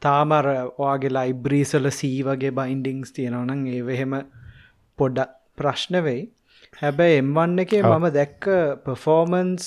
තාමර 0.01 0.47
වාගේ 0.79 1.13
ලයිබ්‍රීසල 1.13 1.91
සී 1.93 2.23
වගේ 2.23 2.53
බයින්ඩිංස් 2.53 3.13
තියෙනවනං 3.13 3.67
ඒවහෙම 3.69 4.15
පොඩ්ඩ 4.99 5.35
ප්‍රශ්න 5.59 6.03
වෙයි. 6.03 6.23
හැබැයි 6.75 7.19
එම්වන්න 7.19 7.59
එකේ 7.59 7.83
මම 7.85 8.07
දැක්ක 8.13 8.47
පෆෝමන්ස් 8.85 9.67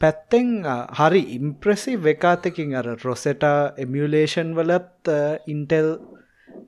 පැත්තෙන් 0.00 0.50
හරි 0.98 1.22
ඉම්ප්‍රසි 1.36 1.96
වෙකාතකින් 1.98 2.74
අර 2.74 2.88
රොසෙට 3.04 3.44
එමියලේෂන් 3.84 4.54
වලත් 4.54 5.14
ඉන්ටෙල් 5.46 5.90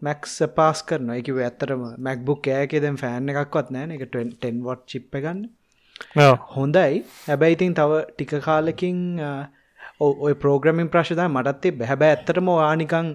මැක්ස් 0.01 0.37
පාස් 0.57 0.83
කරන 0.83 1.11
එක 1.15 1.33
ඇත්තරම 1.41 1.83
මැක්බුක් 1.99 2.49
ෑකෙ 2.51 2.83
දැම් 2.85 2.97
ෆෑන් 2.97 3.35
එකක්වත් 3.35 3.75
නෑන 3.75 3.97
එක 3.97 4.07
ටෙන් 4.09 4.63
වොට් 4.63 4.87
චිප්ප 4.87 5.13
ගන්න 5.17 5.43
හොඳයි. 6.57 7.05
හැබැයි 7.27 7.59
ඉතින් 7.59 7.75
තව 7.75 8.01
ටික 8.09 8.33
කාලෙකින් 8.41 8.99
ඔය 10.01 10.35
ප්‍රෝග්‍රමින් 10.37 10.89
ප්‍රශ්දා 10.89 11.29
මටත්තේ 11.29 11.73
බැහැබැ 11.73 12.11
ඇත්තටම 12.15 12.49
ආනිකං 12.61 13.13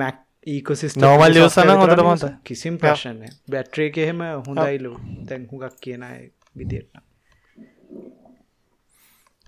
මැක් 0.00 0.18
ඒකොසිස් 0.46 0.96
නෝමල් 0.96 1.38
යසන 1.38 1.70
හොඳට 1.72 2.02
මත 2.04 2.30
කිසිම් 2.44 2.78
ප්‍රශ්නය 2.78 3.30
බැට්‍රේ 3.50 3.90
එහෙම 3.96 4.22
හොඳයිලු 4.46 4.92
තැන් 5.28 5.46
හුඟක් 5.50 5.76
කියනයි 5.80 6.20
විදිරන්න 6.56 7.02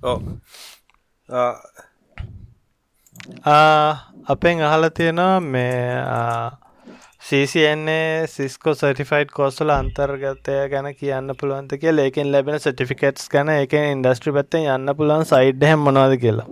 ඕ 0.00 0.18
අපෙන් 4.26 4.62
අහල 4.62 4.88
තියෙනවා 4.90 5.40
මේ 5.40 5.76
සීසින්නේ 7.20 8.26
සිස්කෝ 8.26 8.72
සටිෆයිඩ් 8.74 9.32
කෝස්ල 9.36 9.70
අන්තර්ගතය 9.74 10.54
ගැන 10.72 10.88
කියන්න 11.00 11.34
පුළුවන්ත 11.40 11.74
කිය 11.82 11.92
ඒකෙන් 12.04 12.32
ලැබෙන 12.32 12.58
සටිෆිකට්ස් 12.58 13.28
ගැන 13.34 13.52
එක 13.54 13.76
ඉන්ඩස්ට්‍රි 13.78 14.32
පත්තෙන් 14.38 14.66
යන්න 14.74 14.94
පුළුවන් 14.96 15.28
සයිඩ් 15.28 15.66
හැම 15.68 15.84
මොනවාද 15.88 16.16
කියලා. 16.22 16.46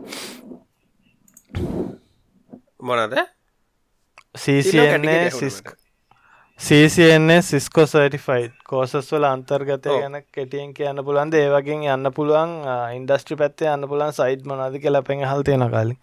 මොනද 2.82 3.16
සීසින්නේ 4.36 5.30
සිස්ක 5.32 5.74
සීසින්නේ 6.60 7.40
සිස්කෝ 7.42 7.86
සටිෆයිඩ් 7.86 8.54
කෝසස් 8.68 9.12
වල 9.12 9.26
අන්තර්ගතය 9.26 9.96
ගැන 9.96 10.22
කෙටියෙන් 10.36 10.76
කියන්න 10.76 11.04
පුළන්ද 11.04 11.40
ඒවගින් 11.40 11.88
යන්න 11.88 12.12
පුළුවන් 12.14 12.56
ඉන්ඩස්ට්‍රි 12.98 13.40
පැත්තේ 13.42 13.72
යන්න 13.72 13.88
පුලන් 13.88 14.12
සයිඩ් 14.14 14.44
මොනාද 14.44 14.76
කියලා 14.84 15.06
පෙන් 15.08 15.24
හල් 15.24 15.46
තියෙන 15.48 15.70
කාලින් 15.72 15.98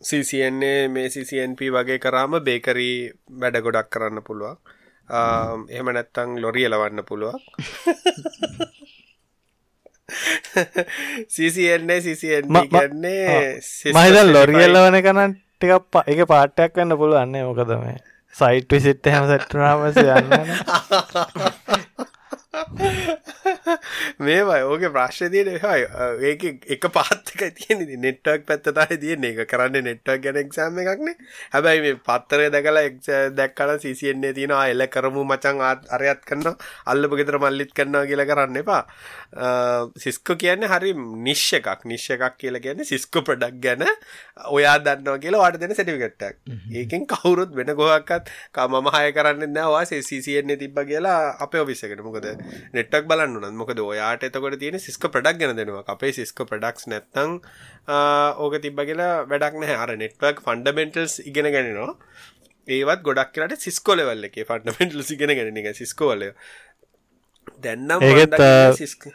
CCNA 0.00 0.72
මේ 0.88 1.08
CCNP 1.08 1.70
වගේ 1.74 1.98
කරාම 1.98 2.32
බේකරී 2.40 2.96
වැඩ 3.40 3.56
ගොඩක් 3.64 3.88
කරන්න 3.90 4.22
පුළුවන්. 4.22 4.58
එහෙම 5.70 5.88
නැත්තං 5.94 6.30
ලොරිය 6.42 6.68
ලවන්න 6.68 7.04
පුළුවන්. 7.08 7.40
CCNA 11.28 11.96
CCNP 12.04 12.56
ගන්නේ 12.68 13.40
මහිද 13.94 14.16
ලොරියල්ලවන 14.28 15.00
කනන් 15.00 15.32
ටිකක් 15.56 16.04
එක 16.06 16.20
පාටයක් 16.28 16.72
වන්න 16.76 16.98
පුළුවන්නේ 17.00 17.44
මොකද 17.44 17.74
මේ? 17.82 17.98
සයිට් 18.34 18.70
විසිට් 18.72 19.06
හැම 19.08 19.24
සැට්නාමස 19.30 19.96
යන්න 19.96 20.32
මේවයි 24.24 24.62
ඕක 24.64 24.86
ප්‍රශ්තියන 24.90 25.52
හයි 25.58 25.86
ඒක 26.24 26.46
එක 26.68 26.88
පාත්තක 26.90 27.46
තියෙන 27.52 27.84
නෙට්වක් 27.98 28.46
පැත්තතයි 28.48 28.98
තියන 28.98 29.24
එක 29.24 29.44
කරන්න 29.46 29.84
නෙට්වක් 29.84 30.22
ගැන 30.24 30.42
එක්සාම 30.44 30.78
එකක්නේ 30.78 31.16
හැබැයි 31.52 31.84
මේ 31.86 31.98
පත්තරය 32.08 32.50
දැකලා 32.52 32.84
එක් 32.88 32.96
දැක්කල 33.34 33.74
සිසියෙන්නේ 33.78 34.32
තියෙනවා. 34.32 34.66
එල්ල 34.68 34.86
කරමු 34.88 35.24
මචන් 35.24 35.62
අරයත් 35.90 36.22
කන්න 36.24 36.56
අල්ලප 36.86 37.16
ගෙතර 37.18 37.38
මල්ලිත් 37.38 37.72
කරන්නවා 37.72 38.06
කියලා 38.06 38.28
කරන්න 38.30 38.60
එපා. 38.62 38.82
සිස්කෝ 39.96 40.36
කියන්නේ 40.36 40.68
හරි 40.68 40.94
නිශ්ෂ 41.28 41.58
එකක්. 41.60 41.84
නිශ්ෂ 41.84 42.16
එකක් 42.16 42.38
කියලා 42.38 42.60
කියන්නේ 42.60 42.84
සිස්කෝ 42.84 43.22
ප්‍රඩක් 43.22 43.60
ගැන 43.60 43.84
ඔයා 44.50 44.76
දන්නවා 44.80 45.18
කියලා 45.18 45.42
වාට 45.42 45.60
දෙන 45.60 45.74
සැටිවිකට්ටක් 45.74 46.36
ඒකෙන් 46.74 47.06
කවුරුත් 47.06 47.54
වෙන 47.54 47.74
ගොහක්කත් 47.74 48.32
මම 48.68 48.90
හය 48.96 49.12
කරන්න 49.12 49.54
නෑවා 49.54 49.84
සිසියෙන්නේ 50.02 50.56
තිබ්බ 50.56 50.78
කියලා 50.90 51.18
අප 51.40 51.54
ඔවිස්සකට 51.56 52.02
මොකද 52.02 52.28
නෙට්ටක් 52.72 53.08
බලන්න 53.10 53.37
නත් 53.42 53.54
මොකද 53.60 53.78
ඔයාට 53.84 54.26
එතකොට 54.28 54.56
තියෙන 54.62 54.78
සිස්ක 54.86 55.06
ප්‍රඩක් 55.14 55.38
ගැන 55.42 55.54
දෙනවා. 55.60 55.84
අපේ 55.94 56.12
සිස්ක 56.18 56.42
ප්‍රඩක්ස් 56.50 56.88
නැත්තං 56.92 57.30
ඕක 58.44 58.54
තිබ්බ 58.64 58.82
කියලා 58.90 59.12
වැඩක් 59.30 59.54
නැහැ. 59.62 59.78
අර 59.84 59.90
නෙට්වක් 60.02 60.42
ෆන්ඩමෙන්ටල්ස් 60.46 61.14
ඉගෙන 61.30 61.50
ගැනවා 61.56 61.92
ඒවත් 62.68 63.00
ගොඩක් 63.08 63.30
කියලට 63.34 63.64
සිස්කොලවල්ල 63.66 64.28
එක 64.28 64.36
ෆන්ඩමෙන්ටල් 64.50 65.00
ඉගෙන 65.16 65.34
ගැන 65.38 65.62
එක. 65.62 65.70
සිස්කෝවල 65.80 66.28
දැන්නම් 67.64 68.06
ඒත් 68.12 68.38
සිස්ක 68.82 69.10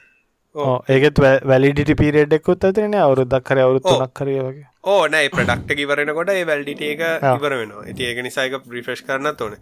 ඒකත් 0.96 1.18
වැලිඩිට 1.50 1.92
පිරෙඩ්ඩෙකුත් 2.04 2.70
ඇතින. 2.70 2.96
අවුරුද්දක් 3.08 3.44
කර 3.50 3.58
අවුරුත්තුනක් 3.66 4.14
කරය 4.20 4.36
වගේ 4.48 4.70
ඕ 4.84 5.04
නෑ 5.08 5.28
ප්‍රඩක්ට 5.32 5.78
කිවරෙනකොට 5.80 6.30
ඒ 6.34 6.44
වැල්ඩිට 6.48 6.82
එක 6.84 7.02
ඉවර 7.30 7.54
වෙන 7.60 7.72
ඒක 7.88 8.18
නිසාක 8.26 8.58
ප්‍රිෆෙස්් 8.66 9.04
කරන්න 9.08 9.30
ඕන. 9.46 9.56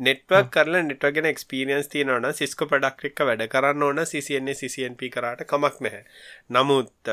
නෙට්වක් 0.00 0.50
කරල 0.56 0.80
නෙට්වගෙන 0.88 1.30
එක්ස්පිරියන්ස් 1.30 1.90
තියනවන 1.92 2.26
සිස්ක 2.34 2.66
ප්‍රඩක්්ක් 2.72 3.22
වැඩ 3.28 3.46
කරන්න 3.52 3.86
ඕන 3.88 4.02
සිසින්නේ 4.12 4.58
සිසින්ප 4.58 5.06
කරට 5.14 5.46
කමක් 5.46 5.86
නැහැ. 5.86 6.02
නමුත් 6.50 7.12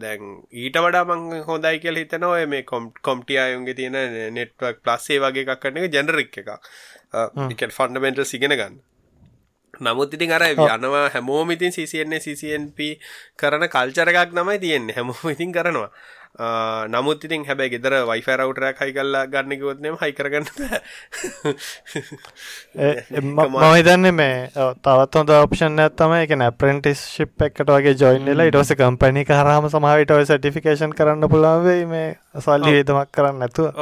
දැන් 0.00 0.24
ඊට 0.64 0.80
වඩා 0.80 1.04
මං 1.04 1.44
හොඳයි 1.44 1.84
කියල 1.84 2.00
හිතන 2.00 2.24
ඔය 2.24 2.48
මේ 2.48 2.64
කොම් 2.64 2.90
කොම්ටිය 3.02 3.40
අයුන්ගේ 3.44 3.76
තියෙන 3.76 3.98
නෙට්වක් 4.34 4.80
ප්ලස්සේ 4.82 5.20
වගේ 5.20 5.44
එකක් 5.44 5.60
කරන 5.62 5.84
එක 5.84 5.92
ජෙනරික් 5.92 6.44
එක 6.44 6.54
ෆන්ඩමෙන්ටල් 7.76 8.24
සිගෙන 8.24 8.56
ගන්න. 8.56 8.80
නමුත් 9.84 10.14
ඉතින් 10.16 10.32
අර 10.32 10.48
යනවා 10.48 11.08
හැමෝම 11.12 11.52
ඉතින් 11.52 11.76
CCNA 11.76 12.24
CCNP 12.24 12.94
කරන 13.36 13.68
කල්චර 13.68 14.10
එකක් 14.14 14.32
තමයි 14.32 14.62
තියෙන්නේ. 14.64 14.96
හැමෝම 14.96 15.36
ඉතින් 15.36 15.52
කරනවා 15.52 15.92
නමුත් 16.88 17.20
ඉතින් 17.20 17.44
හැබැයි 17.44 17.70
ගෙදර 17.70 18.06
වයිෆයි 18.06 18.36
රවුටරයක් 18.36 18.78
හයි 18.78 18.92
කරලා 18.92 19.26
ගන්න 19.26 19.54
කිව්වොත් 19.54 19.80
නෙම 19.80 19.96
හයි 19.98 20.12
කරගන්න 20.12 20.46
මම 23.18 23.70
හිතන්නේ 23.70 24.12
මේ 24.12 24.50
තවත් 24.78 25.14
හොඳ 25.14 25.32
ඔප්ෂන් 25.32 25.78
එකක් 25.78 25.96
තමයි 25.98 26.18
ඒ 26.18 26.28
කියන්නේ 26.28 26.48
ඇප්‍රෙන්ටිස්ෂිප් 26.48 27.42
එකකට 27.42 27.70
වගේ 27.70 27.96
ජොයින් 27.96 28.24
වෙලා 28.24 28.46
ඊට 28.46 28.58
පස්සේ 28.58 28.78
කම්පැනි 28.78 29.22
එක 29.22 29.32
හරහාම 29.32 29.68
සමහර 29.68 30.00
විට 30.00 30.12
ඔය 30.12 30.24
සර්ටිෆිකේෂන් 30.24 30.94
කරන්න 30.94 31.28
වෙයි 31.64 31.86
මේ 31.86 32.18
සල්ලි 32.40 32.72
වේදමක් 32.72 33.12
කරන්න 33.12 33.38
නැතුව. 33.38 33.72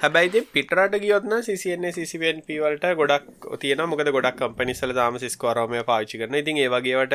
හැබැයි 0.00 0.46
පිටරට 0.52 1.00
ගියොත්න 1.00 1.42
සිසින්නේ 1.42 1.92
සිසිවෙන් 1.92 2.42
පිවලට 2.42 2.84
ගොඩක් 2.96 3.58
තියෙන 3.60 3.88
මොකද 3.88 4.12
ගොඩක් 4.12 4.38
කම්පනිසල 4.38 4.94
දාම 4.94 5.20
සිස්කෝරමය 5.20 5.84
පාචි 5.84 6.18
කරන 6.18 6.36
ඉතින් 6.36 6.58
ඒවගේවට 6.58 7.14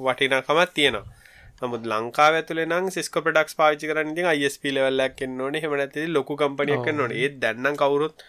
වටිනකමත් 0.00 0.74
තියෙනවා 0.74 1.23
නමුත් 1.62 1.84
ලංකාව 1.90 2.34
ඇතුලේ 2.38 2.66
නම් 2.66 2.86
සිස්කෝ 2.94 3.22
ප්‍රොඩක්ට්ස් 3.24 3.58
පාවිච්චි 3.60 3.90
කරන්න 3.90 4.12
ඉතින් 4.12 4.30
ISP 4.38 4.64
ලෙවල් 4.76 5.04
එකක් 5.06 5.22
එන්න 5.26 5.42
ඕනේ. 5.44 5.60
එහෙම 5.60 5.76
නැත්නම් 5.80 6.14
ලොකු 6.16 6.38
කම්පැනියක් 6.40 6.88
එන්න 6.90 7.02
ඕනේ. 7.04 7.20
ඒත් 7.24 7.36
දැන් 7.42 7.62
නම් 7.62 7.76
කවුරුත් 7.82 8.24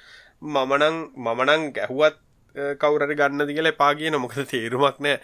මම 0.54 0.72
නම් 0.82 0.98
මම 1.26 1.40
නම් 1.48 1.64
ගැහුවත් 1.78 2.18
කවුරට 2.78 3.14
ගන්න 3.14 3.48
දිගල 3.48 3.72
එපා 3.72 3.92
කියන 3.96 4.18
මොකද 4.18 4.42
තේරුමක් 4.46 5.00
නෑ. 5.00 5.18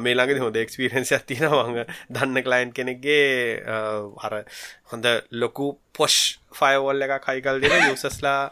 මේ 0.00 0.14
ළඟදි 0.14 0.40
හොඳ 0.40 0.56
එක්ස්පිරෙන්න්ස් 0.56 1.12
ඇතිනවංග 1.12 1.80
දන්න 2.10 2.42
කලයින්් 2.42 2.72
කෙනෙක්ගේ 2.72 3.62
අර 4.20 4.42
හොඳ 4.90 5.06
ලොකු 5.34 5.72
පොෂ් 5.92 6.16
ෆයවෝල් 6.52 7.02
එක 7.02 7.12
කයිකල් 7.20 7.60
දෙන 7.62 7.84
යුසස්ලා 7.88 8.50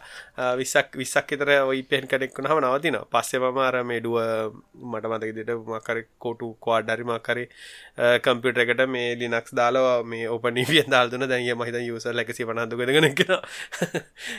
විසක් 0.57 0.94
විසක් 0.94 1.32
එතර 1.32 1.51
ඔයි 1.61 1.82
පෙන් 1.85 2.07
කනෙක්ුණ 2.07 2.47
හම 2.47 2.61
නවතින 2.62 2.99
පස්සේ 3.09 3.40
මම 3.40 3.59
අර 3.61 3.78
මේඩුව 3.85 4.16
මට 4.85 5.11
මතක 5.11 5.32
දෙට 5.39 5.53
මකර 5.69 6.03
කොටු 6.19 6.51
කවාඩ් 6.59 6.89
ඩරිමක්කරි 6.89 7.47
කම්පියුට 8.20 8.62
එකට 8.65 8.85
මේ 8.89 9.15
ලිනක්ස් 9.16 9.55
දාලා 9.55 10.03
මේ 10.05 10.28
ඔප 10.28 10.47
නිවිය 10.51 10.85
දාල්තුන 10.86 11.27
දැන්ය 11.27 11.55
මහිත 11.55 11.81
යුස 11.82 12.07
ලැකසි 12.12 12.44
පනන්දු 12.44 12.78
ගෙනගෙන 12.78 13.15
කෙන 13.15 13.32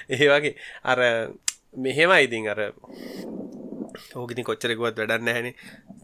ඒ 0.09 0.27
වගේ. 0.29 0.55
අර 0.83 0.99
මෙහෙම 1.77 2.11
ඉතින් 2.19 2.49
අර 2.49 2.59
ඕගිනි 4.15 4.43
කොච්චරකුවත් 4.43 4.99
වැඩන්න 4.99 5.33
හැන 5.35 5.49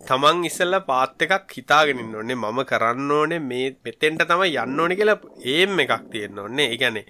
තමන් 0.08 0.46
ඉස්සල්ල 0.50 0.80
පාත් 0.90 1.28
එකක් 1.28 1.58
හිතාගෙනින් 1.58 2.16
ඕන්නේ 2.16 2.40
මම 2.40 2.64
කරන්න 2.72 3.12
ඕනේ 3.12 3.40
මේ 3.50 3.68
මෙතෙන්ට 3.86 4.26
තම 4.32 4.44
යන්න 4.48 4.82
ඕනෙ 4.86 5.00
කියලා 5.00 5.20
ඒම් 5.56 5.86
එකක් 5.86 6.10
තියෙන්න්න 6.12 6.44
ඕන්නේ 6.46 6.68
ඒගැනේ 6.74 7.06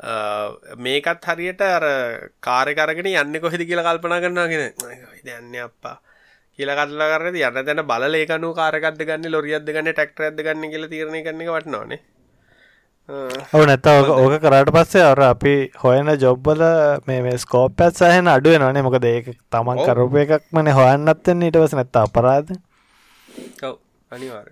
මේකත් 0.00 1.26
හරියට 1.28 1.60
අර 1.62 1.84
කාරකරගෙන 2.40 3.10
යන්න 3.12 3.40
කොහෙද 3.40 3.64
කියලා 3.68 3.88
කල්පනා 3.88 4.20
කරනගෙන 4.20 4.72
යන්න 5.24 5.58
අප්පා. 5.64 6.00
කියල 6.58 6.72
කල්ලා 6.78 7.10
කරද 7.12 7.36
යන්න 7.36 7.64
තැන 7.66 7.84
බල 7.86 8.14
ඒකනු 8.14 8.54
කාරකක්ද 8.54 9.04
ගන්න 9.04 9.32
ලොරියද 9.32 9.68
ගන්න 9.68 9.92
ටක්ටර 9.92 10.30
ඇද 10.30 10.40
ගන්න 10.40 10.72
කියල 10.72 10.88
තීරණය 10.88 11.22
කරන්න 11.24 11.52
වටනවානේ. 11.52 12.00
ඔව 13.08 13.62
නැත 13.66 13.86
ඕක 13.86 14.34
කරට 14.38 14.70
පස්සේ 14.70 15.04
අර 15.04 15.20
අපි 15.24 15.54
හොයන 15.76 16.10
ජොබ්බල 16.16 16.62
මේ 17.06 17.36
ස්කෝප්පත් 17.38 17.98
සහන 17.98 18.28
අඩුව 18.28 18.58
නොනේ 18.58 18.82
මොකද 18.82 19.06
ඒක 19.06 19.30
තමන් 19.48 19.82
කරපු 19.82 20.20
එකක් 20.20 20.48
මන 20.52 20.70
හොයන්නත්තෙන් 20.72 21.42
ඉටවස 21.42 21.74
නැත්ත 21.74 21.98
අපරාද 21.98 22.52
කව් 23.56 23.74
අනිවාර 24.10 24.48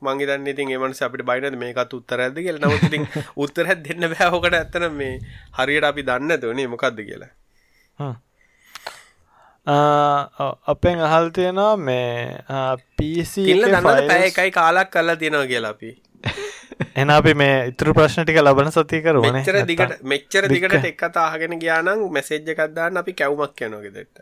මංගේතන්න 0.00 0.46
ඉතින් 0.46 0.70
ඒමනස 0.70 1.02
අපිට 1.02 1.24
බයිනද 1.24 1.56
මේකත් 1.58 1.94
උත්තර 1.94 2.22
ඇද 2.24 2.38
කියල 2.38 2.58
නමුතින් 2.58 3.06
උත්තර 3.44 3.70
දෙන්න 3.78 4.06
බෑහෝකට 4.06 4.54
ඇත්තන 4.54 4.86
මේ 4.94 5.14
හරියට 5.58 5.88
අපි 5.88 6.04
දන්න 6.04 6.40
දනේ 6.40 6.68
මොකක්ද 6.68 7.00
කියලා. 7.00 7.32
අපෙන් 10.66 11.02
අහල් 11.08 11.28
තියෙනවා 11.30 11.74
මේ 11.78 12.78
පිසි 12.96 13.44
පැය 13.82 14.22
එකයි 14.28 14.50
කාලක් 14.52 14.88
කල්ලා 14.90 15.16
තියෙනවා 15.16 15.46
කියලා 15.46 15.74
අපි 15.76 15.92
එන 16.96 17.10
අපි 17.10 17.34
මේ 17.34 17.56
ඉතුරු 17.68 17.94
ප්‍රශ්න 17.94 18.24
ටික 18.24 18.40
ලබන 18.40 18.70
සතිය 18.70 19.02
කරුවන. 19.02 19.32
මෙච්චර 19.32 19.58
දිගට 19.64 19.96
මෙච්චර 20.04 20.48
දිගට 20.48 20.76
එක් 20.84 21.02
අතාහගෙන 21.02 21.58
ගියානම් 21.58 22.06
මෙසේජ්ජ 22.10 22.52
එකක්දාන්න 22.52 22.96
අපි 22.96 23.12
කැවුමක් 23.14 23.60
යනොගෙදට 23.62 24.16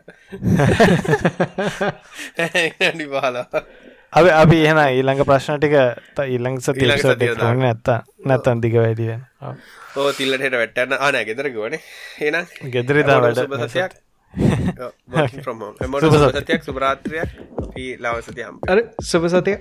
නිවාලා 2.99 3.63
අපි 4.13 4.29
අපි 4.33 4.57
එහන 4.65 4.79
ඊළඟ 4.81 5.23
ප්‍රශ්න 5.23 5.57
ටික 5.57 5.75
ඊළඟ 6.25 6.59
සති 6.59 6.87
නැත්ත 7.57 7.89
නැත්තන් 8.25 8.61
දිග 8.61 8.75
වැඩියෙන් 8.75 9.25
ඕ 9.95 10.11
තිල්ලට 10.13 10.53
වැටන්න. 10.53 10.93
ආනෑ 10.95 11.25
ගෙදර 11.25 11.49
ගවන 11.49 11.75
එන 12.21 12.37
ගෙදරිතා 12.69 13.19
වැඩ 13.21 13.67
සතියක්. 13.67 13.93
සුබරාත්‍රයක් 16.61 17.29
ලවසතියම් 17.99 18.59
සුභ 19.03 19.29
සතිය 19.29 19.57